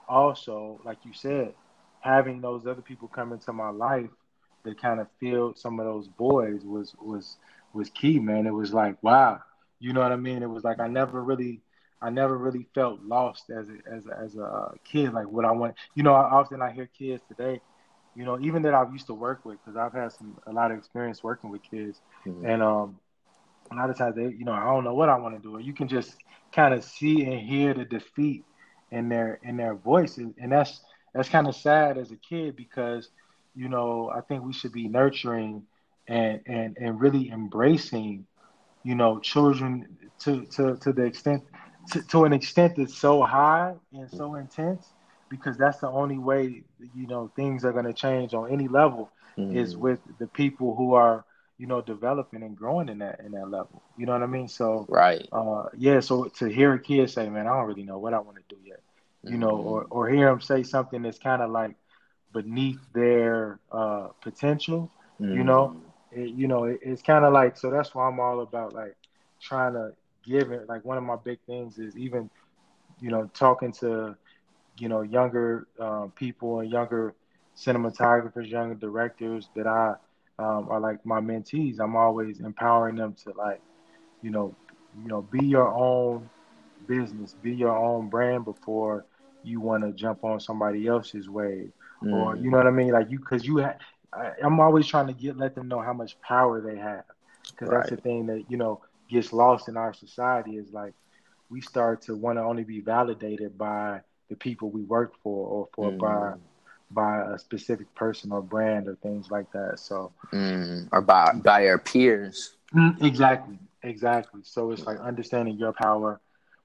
also, 0.08 0.80
like 0.84 0.98
you 1.04 1.14
said, 1.14 1.54
having 2.00 2.42
those 2.42 2.66
other 2.66 2.82
people 2.82 3.08
come 3.08 3.34
into 3.34 3.54
my 3.54 3.70
life 3.70 4.10
that 4.64 4.82
kind 4.82 5.00
of 5.00 5.08
filled 5.20 5.58
some 5.58 5.80
of 5.80 5.86
those 5.86 6.10
voids 6.18 6.66
was 6.66 6.96
was 7.02 7.38
was 7.74 7.90
key, 7.90 8.20
man. 8.20 8.48
It 8.48 8.54
was 8.54 8.74
like, 8.74 9.02
wow, 9.04 9.40
you 9.80 9.94
know 9.94 10.02
what 10.02 10.12
I 10.12 10.18
mean? 10.18 10.44
It 10.44 10.50
was 10.50 10.64
like 10.64 10.80
I 10.80 10.88
never 10.88 11.24
really 11.24 11.62
I 12.02 12.10
never 12.10 12.38
really 12.38 12.68
felt 12.76 13.02
lost 13.02 13.50
as 13.50 13.70
a, 13.70 13.92
as 13.92 14.06
a, 14.06 14.20
as 14.20 14.36
a 14.36 14.44
uh, 14.44 14.72
kid. 14.84 15.14
Like 15.14 15.28
what 15.28 15.46
I 15.46 15.52
want, 15.52 15.76
you 15.96 16.04
know. 16.04 16.14
Often 16.14 16.62
I 16.62 16.72
hear 16.72 16.88
kids 16.98 17.24
today, 17.28 17.62
you 18.16 18.26
know, 18.26 18.40
even 18.40 18.62
that 18.64 18.74
I've 18.74 18.92
used 18.92 19.08
to 19.08 19.14
work 19.14 19.46
with 19.46 19.58
because 19.64 19.78
I've 19.78 19.94
had 19.94 20.12
some 20.12 20.38
a 20.48 20.52
lot 20.52 20.72
of 20.72 20.78
experience 20.78 21.24
working 21.24 21.50
with 21.50 21.62
kids, 21.64 22.02
mm-hmm. 22.26 22.46
and 22.46 22.62
um, 22.62 23.00
a 23.72 23.76
lot 23.76 23.90
of 23.90 23.98
times 23.98 24.16
they, 24.16 24.24
you 24.24 24.46
know, 24.46 24.54
I 24.54 24.66
don't 24.66 24.84
know 24.84 24.94
what 24.94 25.10
I 25.10 25.18
want 25.18 25.36
to 25.36 25.42
do. 25.42 25.60
You 25.60 25.74
can 25.74 25.88
just 25.88 26.16
kind 26.54 26.74
of 26.74 26.84
see 26.84 27.26
and 27.26 27.40
hear 27.40 27.74
the 27.74 27.86
defeat 27.86 28.44
in 28.92 29.10
their 29.10 29.40
in 29.44 29.58
their 29.58 29.76
voices, 29.76 30.34
and 30.42 30.52
that's 30.52 30.82
that's 31.14 31.30
kind 31.30 31.48
of 31.48 31.56
sad 31.56 31.98
as 31.98 32.12
a 32.12 32.16
kid 32.16 32.56
because, 32.56 33.10
you 33.56 33.70
know, 33.70 34.12
I 34.14 34.22
think 34.22 34.44
we 34.44 34.54
should 34.54 34.72
be 34.72 34.88
nurturing 34.88 35.64
and 36.08 36.42
and 36.46 36.78
and 36.80 37.00
really 37.00 37.30
embracing, 37.30 38.26
you 38.84 38.96
know, 38.96 39.20
children 39.20 39.98
to 40.20 40.46
to 40.46 40.78
to 40.78 40.94
the 40.94 41.04
extent 41.04 41.44
to, 41.92 42.02
to 42.04 42.26
an 42.26 42.34
extent 42.34 42.76
that's 42.78 42.96
so 42.96 43.24
high 43.24 43.74
and 43.94 44.10
so 44.10 44.36
intense 44.36 44.94
because 45.30 45.58
that's 45.58 45.80
the 45.80 45.90
only 45.90 46.18
way 46.18 46.64
you 46.96 47.08
know 47.08 47.32
things 47.36 47.66
are 47.66 47.74
going 47.74 47.86
to 47.86 47.94
change 47.94 48.34
on 48.34 48.52
any 48.52 48.68
level 48.68 49.12
mm. 49.38 49.56
is 49.56 49.76
with 49.76 50.00
the 50.20 50.28
people 50.28 50.76
who 50.76 50.94
are 50.94 51.26
you 51.58 51.66
know 51.66 51.82
developing 51.82 52.44
and 52.44 52.56
growing 52.56 52.90
in 52.90 53.00
that 53.00 53.20
in 53.20 53.32
that 53.32 53.50
level 53.50 53.82
you 53.98 54.06
know 54.06 54.14
what 54.14 54.24
i 54.24 54.28
mean 54.28 54.48
so 54.48 54.86
right 54.90 55.28
uh 55.32 55.66
yeah 55.78 56.00
so 56.00 56.26
to 56.26 56.48
hear 56.48 56.74
a 56.74 56.80
kid 56.80 57.10
say 57.10 57.28
man 57.30 57.48
i 57.48 57.50
don't 57.50 57.66
really 57.66 57.84
know 57.84 57.98
what 57.98 58.14
i 58.14 58.20
want 58.20 58.38
to 58.38 58.56
do 58.56 58.62
yet 58.64 58.82
you 59.24 59.32
mm. 59.32 59.40
know 59.40 59.50
or 59.50 59.86
or 59.90 60.10
hear 60.10 60.30
them 60.30 60.42
say 60.42 60.64
something 60.64 61.02
that's 61.02 61.20
kind 61.20 61.42
of 61.42 61.50
like 61.50 61.76
beneath 62.34 62.80
their 62.94 63.60
uh 63.72 64.08
potential 64.22 64.92
mm. 65.20 65.34
you 65.34 65.44
know 65.44 65.76
it, 66.12 66.30
you 66.30 66.48
know 66.48 66.66
it, 66.66 66.80
it's 66.82 67.02
kind 67.02 67.26
of 67.26 67.34
like 67.34 67.58
so 67.58 67.72
that's 67.72 67.94
why 67.96 68.08
i'm 68.08 68.20
all 68.20 68.42
about 68.42 68.74
like 68.74 68.96
trying 69.42 69.74
to 69.74 69.94
give 70.24 70.52
it. 70.52 70.68
like 70.68 70.84
one 70.84 70.98
of 70.98 71.04
my 71.04 71.16
big 71.16 71.40
things 71.48 71.80
is 71.80 71.96
even 71.98 72.30
you 73.00 73.10
know 73.10 73.30
talking 73.34 73.72
to 73.72 74.16
you 74.78 74.90
know 74.90 75.02
younger 75.02 75.68
uh, 75.80 76.08
people 76.16 76.60
and 76.60 76.72
younger 76.72 77.16
cinematographers 77.56 78.50
younger 78.50 78.76
directors 78.76 79.50
that 79.56 79.66
i 79.66 79.96
um, 80.40 80.68
are 80.70 80.80
like 80.80 81.04
my 81.06 81.20
mentees 81.20 81.80
i'm 81.80 81.96
always 81.96 82.40
empowering 82.40 82.96
them 82.96 83.14
to 83.14 83.34
like 83.38 83.62
you 84.22 84.30
know 84.30 84.54
you 85.02 85.08
know 85.08 85.22
be 85.22 85.46
your 85.46 85.68
own 85.68 86.30
business 86.88 87.36
be 87.42 87.54
your 87.54 87.76
own 87.76 88.10
brand 88.10 88.46
before 88.46 89.06
you 89.44 89.60
want 89.60 89.84
to 89.84 89.92
jump 89.92 90.24
on 90.24 90.40
somebody 90.40 90.88
else's 90.88 91.30
wave 91.30 91.72
mm. 92.04 92.14
or 92.14 92.36
you 92.36 92.50
know 92.50 92.58
what 92.58 92.68
i 92.68 92.72
mean 92.72 92.92
like 92.92 93.10
you 93.10 93.20
because 93.20 93.46
you 93.46 93.58
have 93.58 93.78
i'm 94.44 94.60
always 94.60 94.86
trying 94.86 95.08
to 95.08 95.14
get 95.14 95.38
let 95.38 95.56
them 95.56 95.68
know 95.68 95.80
how 95.80 95.94
much 95.94 96.20
power 96.22 96.62
they 96.62 96.78
have 96.78 97.04
because 97.52 97.70
right. 97.70 97.78
that's 97.78 97.90
the 97.90 97.98
thing 97.98 98.26
that 98.26 98.44
you 98.50 98.58
know 98.58 98.82
gets 99.10 99.34
lost 99.34 99.70
in 99.70 99.78
our 99.78 99.94
society 99.94 100.58
is 100.58 100.72
like 100.72 100.94
we 101.50 101.62
start 101.62 102.02
to 102.02 102.16
want 102.16 102.38
to 102.38 102.42
only 102.42 102.64
be 102.64 102.82
validated 102.82 103.58
by 103.58 104.02
the 104.30 104.36
people 104.36 104.70
we 104.70 104.84
work 104.84 105.14
for 105.24 105.48
or 105.48 105.70
for 105.74 105.92
mm. 105.92 105.98
by 105.98 106.34
by 106.92 107.22
a 107.34 107.38
specific 107.38 107.94
person 107.96 108.32
or 108.32 108.42
brand 108.42 108.88
or 108.88 108.96
things 108.96 109.30
like 109.30 109.52
that. 109.52 109.80
So 109.80 110.12
mm. 110.32 110.88
or 110.92 111.02
by 111.02 111.34
by 111.34 111.68
our 111.68 111.78
peers. 111.78 112.56
Mm, 112.74 113.02
exactly. 113.04 113.60
Exactly. 113.84 114.42
So 114.44 114.72
it's 114.72 114.86
like 114.86 115.00
understanding 115.00 115.58
your 115.58 115.74
power. 115.74 116.20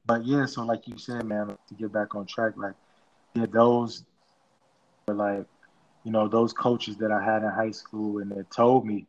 But 0.06 0.24
yeah, 0.24 0.46
so 0.46 0.64
like 0.64 0.88
you 0.88 0.98
said, 0.98 1.24
man, 1.24 1.56
to 1.68 1.74
get 1.74 1.92
back 1.92 2.14
on 2.14 2.26
track, 2.26 2.54
like 2.56 2.74
yeah, 3.34 3.46
those 3.46 4.04
were 5.06 5.14
like, 5.14 5.46
you 6.04 6.10
know, 6.10 6.28
those 6.28 6.52
coaches 6.52 6.96
that 6.98 7.12
I 7.12 7.22
had 7.22 7.42
in 7.42 7.50
high 7.50 7.70
school 7.70 8.18
and 8.18 8.30
they 8.30 8.42
told 8.54 8.86
me, 8.86 9.06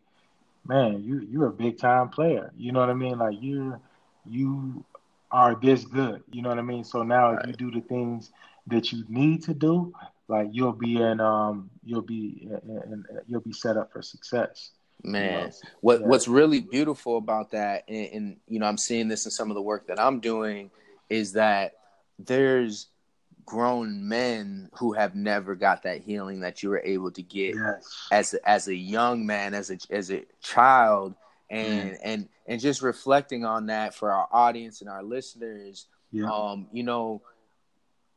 man, 0.67 1.03
you 1.03 1.19
you're 1.29 1.47
a 1.47 1.51
big 1.51 1.77
time 1.77 2.09
player. 2.09 2.51
You 2.57 2.71
know 2.71 2.79
what 2.79 2.89
I 2.89 2.93
mean? 2.93 3.17
Like 3.17 3.41
you 3.41 3.79
you 4.25 4.83
are 5.31 5.55
this 5.55 5.83
good. 5.83 6.23
You 6.31 6.41
know 6.41 6.49
what 6.49 6.59
I 6.59 6.63
mean? 6.63 6.83
So 6.83 7.03
now 7.03 7.33
right. 7.33 7.41
if 7.43 7.47
you 7.47 7.53
do 7.53 7.71
the 7.71 7.85
things 7.85 8.31
that 8.67 8.91
you 8.91 9.03
need 9.09 9.43
to 9.43 9.53
do, 9.53 9.93
like 10.27 10.47
you'll 10.51 10.71
be 10.73 11.01
in 11.01 11.19
um 11.19 11.69
you'll 11.83 12.01
be 12.01 12.49
in, 12.49 13.05
you'll 13.27 13.41
be 13.41 13.53
set 13.53 13.77
up 13.77 13.91
for 13.91 14.01
success. 14.01 14.71
Man, 15.03 15.51
what 15.81 16.01
what's 16.01 16.27
really 16.29 16.61
beautiful 16.61 17.17
about 17.17 17.51
that, 17.51 17.83
and, 17.89 18.09
and 18.13 18.37
you 18.47 18.59
know, 18.59 18.65
I'm 18.65 18.77
seeing 18.77 19.09
this 19.09 19.25
in 19.25 19.31
some 19.31 19.51
of 19.51 19.55
the 19.55 19.61
work 19.61 19.87
that 19.87 19.99
I'm 19.99 20.21
doing, 20.21 20.71
is 21.09 21.33
that 21.33 21.73
there's 22.19 22.87
grown 23.45 24.07
men 24.07 24.69
who 24.73 24.93
have 24.93 25.15
never 25.15 25.55
got 25.55 25.83
that 25.83 26.01
healing 26.01 26.39
that 26.41 26.63
you 26.63 26.69
were 26.69 26.81
able 26.83 27.11
to 27.11 27.21
get 27.21 27.55
yes. 27.55 28.07
as 28.11 28.33
a, 28.33 28.49
as 28.49 28.67
a 28.67 28.75
young 28.75 29.25
man 29.25 29.53
as 29.53 29.69
a 29.69 29.77
as 29.89 30.11
a 30.11 30.23
child 30.41 31.13
and 31.49 31.91
mm. 31.91 31.97
and 32.03 32.29
and 32.47 32.61
just 32.61 32.81
reflecting 32.81 33.43
on 33.43 33.65
that 33.65 33.93
for 33.93 34.11
our 34.11 34.27
audience 34.31 34.81
and 34.81 34.89
our 34.89 35.03
listeners 35.03 35.87
yeah. 36.11 36.29
um 36.31 36.67
you 36.71 36.83
know 36.83 37.21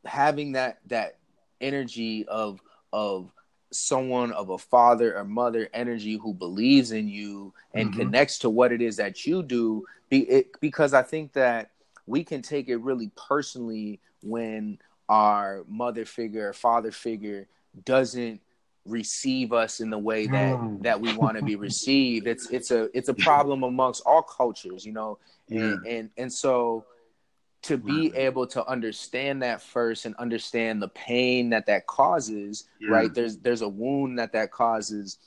having 0.05 0.53
that 0.53 0.79
that 0.87 1.16
energy 1.61 2.25
of 2.27 2.61
of 2.93 3.31
someone 3.71 4.31
of 4.31 4.49
a 4.49 4.57
father 4.57 5.17
or 5.17 5.25
mother 5.25 5.69
energy 5.73 6.17
who 6.17 6.33
believes 6.33 6.91
in 6.91 7.07
you 7.07 7.53
and 7.73 7.89
mm-hmm. 7.89 7.99
connects 7.99 8.39
to 8.39 8.49
what 8.49 8.71
it 8.71 8.81
is 8.81 8.95
that 8.95 9.25
you 9.25 9.43
do 9.43 9.85
be 10.09 10.19
it, 10.21 10.59
because 10.61 10.93
i 10.93 11.01
think 11.01 11.33
that 11.33 11.71
we 12.05 12.23
can 12.23 12.41
take 12.41 12.69
it 12.69 12.77
really 12.77 13.11
personally 13.27 13.99
when 14.23 14.79
our 15.09 15.63
mother 15.67 16.05
figure 16.05 16.49
or 16.49 16.53
father 16.53 16.91
figure 16.91 17.47
doesn't 17.83 18.41
receive 18.85 19.51
us 19.51 19.81
in 19.81 19.89
the 19.89 19.97
way 19.97 20.27
that 20.27 20.55
mm. 20.55 20.81
that 20.81 20.99
we 20.99 21.15
want 21.17 21.37
to 21.37 21.43
be 21.43 21.57
received 21.57 22.25
it's 22.25 22.49
it's 22.49 22.71
a 22.71 22.89
it's 22.97 23.09
a 23.09 23.13
problem 23.13 23.63
amongst 23.63 24.01
all 24.05 24.21
cultures 24.21 24.85
you 24.85 24.93
know 24.93 25.17
and 25.49 25.85
and, 25.85 26.09
and 26.17 26.31
so 26.31 26.85
to 27.63 27.77
be 27.77 28.09
right. 28.09 28.19
able 28.19 28.45
to 28.47 28.65
understand 28.67 29.41
that 29.41 29.61
first 29.61 30.05
and 30.05 30.15
understand 30.15 30.81
the 30.81 30.87
pain 30.89 31.49
that 31.49 31.65
that 31.65 31.87
causes 31.87 32.65
yeah. 32.79 32.89
right 32.89 33.13
there's 33.13 33.37
there's 33.37 33.61
a 33.61 33.67
wound 33.67 34.19
that 34.19 34.31
that 34.33 34.51
causes 34.51 35.17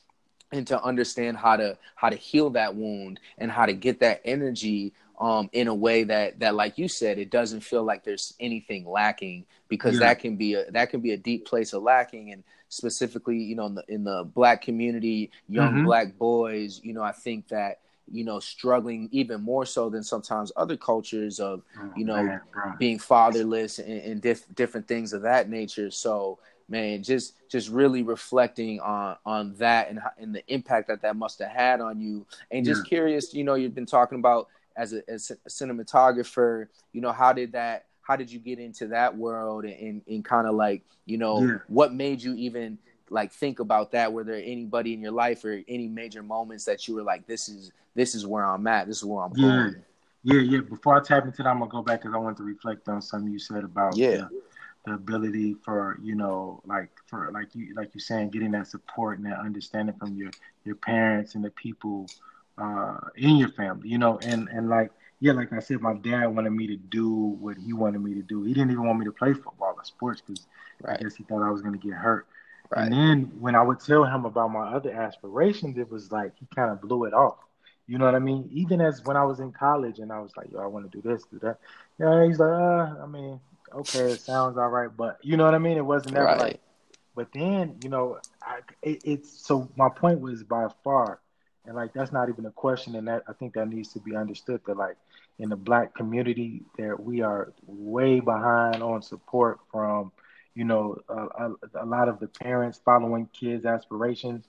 and 0.53 0.67
to 0.67 0.83
understand 0.83 1.37
how 1.37 1.57
to 1.57 1.77
how 1.95 2.09
to 2.09 2.17
heal 2.17 2.51
that 2.51 2.75
wound 2.75 3.21
and 3.39 3.51
how 3.51 3.67
to 3.67 3.73
get 3.73 4.01
that 4.01 4.21
energy 4.25 4.93
um, 5.21 5.51
in 5.53 5.69
a 5.69 5.75
way 5.75 6.05
that 6.05 6.41
that 6.41 6.55
like 6.55 6.79
you 6.79 6.89
said 6.89 7.19
it 7.19 7.31
doesn't 7.31 7.61
feel 7.61 7.85
like 7.85 8.05
there's 8.05 8.35
anything 8.41 8.89
lacking 8.89 9.45
because 9.69 9.95
yeah. 9.95 10.01
that 10.01 10.21
can 10.21 10.37
be 10.37 10.55
a 10.55 10.71
that 10.71 10.91
can 10.91 11.01
be 11.01 11.13
a 11.13 11.17
deep 11.17 11.47
place 11.47 11.73
of 11.73 11.83
lacking 11.83 12.33
and 12.33 12.43
specifically 12.69 13.37
you 13.37 13.55
know 13.55 13.67
in 13.67 13.75
the, 13.75 13.85
in 13.89 14.05
the 14.05 14.25
black 14.35 14.63
community 14.63 15.31
young 15.49 15.75
mm-hmm. 15.75 15.85
black 15.85 16.17
boys 16.17 16.81
you 16.83 16.95
know 16.95 17.03
i 17.03 17.13
think 17.13 17.49
that 17.49 17.81
you 18.11 18.25
know 18.25 18.41
struggling 18.41 19.09
even 19.13 19.41
more 19.41 19.65
so 19.65 19.89
than 19.89 20.03
sometimes 20.03 20.53
other 20.57 20.77
cultures 20.77 21.39
of 21.41 21.63
oh, 21.79 21.93
you 21.97 22.05
know 22.05 22.23
Man, 22.23 22.41
being 22.79 22.99
fatherless 22.99 23.79
and, 23.79 24.01
and 24.03 24.21
diff- 24.21 24.47
different 24.55 24.89
things 24.89 25.13
of 25.13 25.23
that 25.23 25.49
nature 25.49 25.91
so 25.91 26.39
man, 26.71 27.03
just 27.03 27.35
just 27.51 27.69
really 27.69 28.03
reflecting 28.03 28.81
on 28.81 29.17
on 29.27 29.55
that 29.57 29.91
and 29.91 30.01
and 30.17 30.35
the 30.35 30.43
impact 30.47 30.89
that 30.89 31.03
that 31.03 31.17
must 31.17 31.41
have 31.41 31.51
had 31.51 31.81
on 31.81 32.01
you. 32.01 32.25
And 32.51 32.65
just 32.65 32.85
yeah. 32.85 32.89
curious, 32.89 33.35
you 33.35 33.45
know, 33.45 33.55
you've 33.55 33.75
been 33.75 33.87
talking 33.87 34.19
about 34.19 34.49
as 34.77 34.95
a, 34.95 35.03
as 35.11 35.31
a 35.31 35.49
cinematographer, 35.49 36.69
you 36.93 37.01
know, 37.01 37.13
how 37.13 37.33
did 37.33 37.53
that 37.53 37.87
how 38.03 38.17
did 38.17 38.33
you 38.33 38.39
get 38.39 38.59
into 38.59 38.87
that 38.89 39.15
world 39.15 39.65
and 39.65 40.01
and 40.07 40.25
kind 40.25 40.47
of 40.47 40.55
like 40.55 40.83
you 41.05 41.19
know 41.19 41.43
yeah. 41.43 41.59
what 41.67 41.93
made 41.93 42.23
you 42.23 42.35
even 42.35 42.79
like 43.11 43.33
think 43.33 43.59
about 43.61 43.93
that 43.93 44.13
were 44.13 44.25
there 44.25 44.43
anybody 44.43 44.95
in 44.95 45.01
your 45.01 45.13
life 45.13 45.45
or 45.45 45.61
any 45.69 45.89
major 45.89 46.23
moments 46.23 46.65
that 46.65 46.87
you 46.89 46.95
were 46.95 47.03
like 47.03 47.27
this 47.27 47.49
is 47.49 47.73
this 47.95 48.15
is 48.15 48.27
where 48.27 48.45
i'm 48.45 48.67
at 48.67 48.87
this 48.87 48.99
is 48.99 49.05
where 49.05 49.25
i'm 49.25 49.33
yeah. 49.37 49.49
going 49.49 49.75
yeah 50.23 50.41
yeah 50.41 50.61
before 50.61 50.97
i 50.97 51.03
tap 51.03 51.25
into 51.25 51.43
that 51.43 51.49
i'm 51.49 51.59
gonna 51.59 51.71
go 51.71 51.83
back 51.83 52.01
because 52.01 52.15
i 52.15 52.19
want 52.19 52.37
to 52.37 52.45
reflect 52.45 52.89
on 52.89 53.03
something 53.03 53.33
you 53.33 53.39
said 53.39 53.65
about 53.65 53.97
yeah 53.97 54.17
the, 54.17 54.31
the 54.87 54.93
ability 54.95 55.55
for 55.65 55.99
you 56.03 56.15
know 56.15 56.61
like 56.65 56.91
for 57.07 57.31
like 57.33 57.55
you 57.55 57.75
like 57.75 57.91
you're 57.95 58.01
saying 58.01 58.31
getting 58.31 58.53
that 58.53 58.67
support 58.67 59.19
and 59.19 59.27
that 59.27 59.39
understanding 59.39 59.95
from 59.99 60.17
your 60.17 60.31
your 60.65 60.77
parents 60.77 61.35
and 61.35 61.45
the 61.45 61.51
people 61.51 62.07
uh 62.59 62.99
in 63.17 63.37
your 63.37 63.51
family 63.51 63.89
you 63.89 63.99
know 63.99 64.19
and 64.23 64.49
and 64.49 64.69
like 64.69 64.91
yeah, 65.21 65.33
like 65.33 65.53
I 65.53 65.61
said, 65.61 65.81
my 65.83 65.95
dad 65.95 66.27
wanted 66.29 66.51
me 66.51 66.67
to 66.69 66.77
do 66.77 67.13
what 67.13 67.59
he 67.59 67.75
wanted 67.75 68.01
me 68.01 68.15
to 68.15 68.23
do. 68.23 68.43
He 68.43 68.55
didn't 68.55 68.71
even 68.71 68.87
want 68.87 68.99
me 68.99 69.05
to 69.05 69.13
play 69.13 69.35
football 69.35 69.75
or 69.77 69.85
sports 69.85 70.23
because 70.27 70.47
right. 70.81 70.99
I 70.99 71.03
guess 71.03 71.15
he 71.15 71.25
thought 71.25 71.47
I 71.47 71.51
was 71.51 71.61
going 71.61 71.79
to 71.79 71.87
get 71.87 71.95
hurt. 71.95 72.27
Right. 72.71 72.85
And 72.85 72.93
then 72.93 73.33
when 73.41 73.55
I 73.55 73.63
would 73.63 73.81
tell 73.81 74.05
him 74.05 74.25
about 74.25 74.53
my 74.53 74.69
other 74.69 74.93
aspirations, 74.93 75.77
it 75.77 75.91
was 75.91 76.13
like 76.13 76.33
he 76.39 76.47
kind 76.55 76.71
of 76.71 76.81
blew 76.81 77.05
it 77.05 77.13
off. 77.13 77.39
You 77.89 77.99
know 77.99 78.05
what 78.05 78.15
I 78.15 78.21
mean? 78.21 78.49
Even 78.53 78.81
as 78.81 79.05
when 79.05 79.17
I 79.17 79.25
was 79.25 79.41
in 79.41 79.51
college 79.51 79.99
and 79.99 80.13
I 80.13 80.21
was 80.21 80.31
like, 80.37 80.53
yo, 80.53 80.61
I 80.61 80.67
want 80.67 80.91
to 80.91 81.01
do 81.01 81.09
this, 81.09 81.25
do 81.25 81.41
that. 81.41 81.59
Yeah, 81.99 82.25
he's 82.25 82.39
like, 82.39 82.49
uh, 82.49 83.03
I 83.03 83.07
mean, 83.07 83.41
okay, 83.73 84.13
it 84.13 84.21
sounds 84.21 84.57
all 84.57 84.69
right, 84.69 84.91
but 84.97 85.19
you 85.23 85.37
know 85.37 85.45
what 85.45 85.55
I 85.55 85.59
mean? 85.59 85.77
It 85.77 85.85
wasn't 85.85 86.15
ever 86.15 86.27
right. 86.27 86.39
like. 86.39 86.61
But 87.17 87.29
then, 87.35 87.77
you 87.83 87.91
know, 87.91 88.19
I, 88.41 88.61
it, 88.83 89.03
it's 89.05 89.45
so 89.45 89.69
my 89.77 89.89
point 89.89 90.21
was 90.21 90.45
by 90.45 90.69
far, 90.85 91.21
and 91.67 91.75
like 91.75 91.93
that's 91.93 92.13
not 92.13 92.29
even 92.29 92.47
a 92.47 92.53
question, 92.53 92.95
and 92.95 93.09
that 93.09 93.25
I 93.29 93.33
think 93.33 93.55
that 93.55 93.69
needs 93.69 93.93
to 93.95 93.99
be 93.99 94.15
understood 94.15 94.61
that 94.67 94.77
like 94.77 94.97
in 95.41 95.49
the 95.49 95.57
black 95.57 95.93
community 95.95 96.63
that 96.79 97.03
we 97.03 97.23
are 97.23 97.53
way 97.67 98.21
behind 98.21 98.83
on 98.83 99.03
support 99.03 99.59
from 99.73 100.13
you 100.55 100.65
know 100.65 100.97
a, 101.09 101.51
a, 101.83 101.87
lot 101.87 102.09
of 102.09 102.19
the 102.21 102.27
parents 102.27 102.81
following 102.85 103.29
kids 103.33 103.65
aspirations 103.65 104.47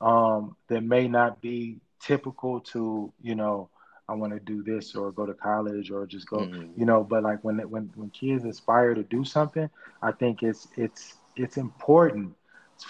um, 0.00 0.56
that 0.68 0.82
may 0.82 1.08
not 1.08 1.40
be 1.40 1.78
typical 2.00 2.60
to 2.60 3.12
you 3.22 3.34
know 3.34 3.68
I 4.08 4.14
want 4.14 4.34
to 4.34 4.40
do 4.40 4.62
this 4.62 4.94
or 4.94 5.12
go 5.12 5.24
to 5.24 5.34
college 5.34 5.90
or 5.90 6.06
just 6.06 6.28
go 6.28 6.38
mm-hmm. 6.38 6.78
you 6.78 6.86
know 6.86 7.04
but 7.04 7.22
like 7.22 7.42
when 7.42 7.58
when 7.70 7.90
when 7.94 8.10
kids 8.10 8.44
aspire 8.44 8.94
to 8.94 9.02
do 9.02 9.24
something 9.24 9.70
I 10.02 10.12
think 10.12 10.42
it's 10.42 10.68
it's 10.76 11.14
it's 11.36 11.56
important 11.56 12.34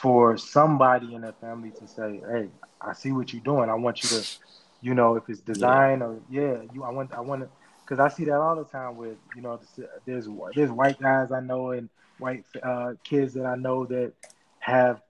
for 0.01 0.37
somebody 0.37 1.15
in 1.15 1.23
their 1.23 1.35
family 1.35 1.71
to 1.79 1.87
say 1.87 2.21
hey 2.29 2.49
I 2.81 2.93
see 2.95 3.13
what 3.13 3.33
you're 3.33 3.43
doing 3.43 3.71
I 3.71 3.75
want 3.75 4.03
you 4.03 4.09
to 4.09 4.27
you 4.85 4.93
know, 4.93 5.17
if 5.17 5.31
it's 5.31 5.41
design 5.41 6.01
yeah. 6.01 6.05
or 6.05 6.21
yeah, 6.31 6.63
you 6.75 6.85
I 6.85 6.91
want 6.91 7.15
I 7.15 7.21
want 7.23 7.41
to 7.41 7.49
because 7.81 7.99
I 7.99 8.15
see 8.15 8.27
that 8.27 8.37
all 8.37 8.55
the 8.55 8.65
time 8.65 8.97
with 8.97 9.17
you 9.35 9.41
know 9.41 9.59
there's 10.05 10.29
there's 10.55 10.71
white 10.71 11.01
guys 11.01 11.33
I 11.33 11.41
know 11.41 11.71
and 11.71 11.89
white 12.19 12.45
uh, 12.63 12.93
kids 13.03 13.35
that 13.35 13.47
I 13.47 13.57
know 13.57 13.87
that 13.87 14.13
have 14.61 15.03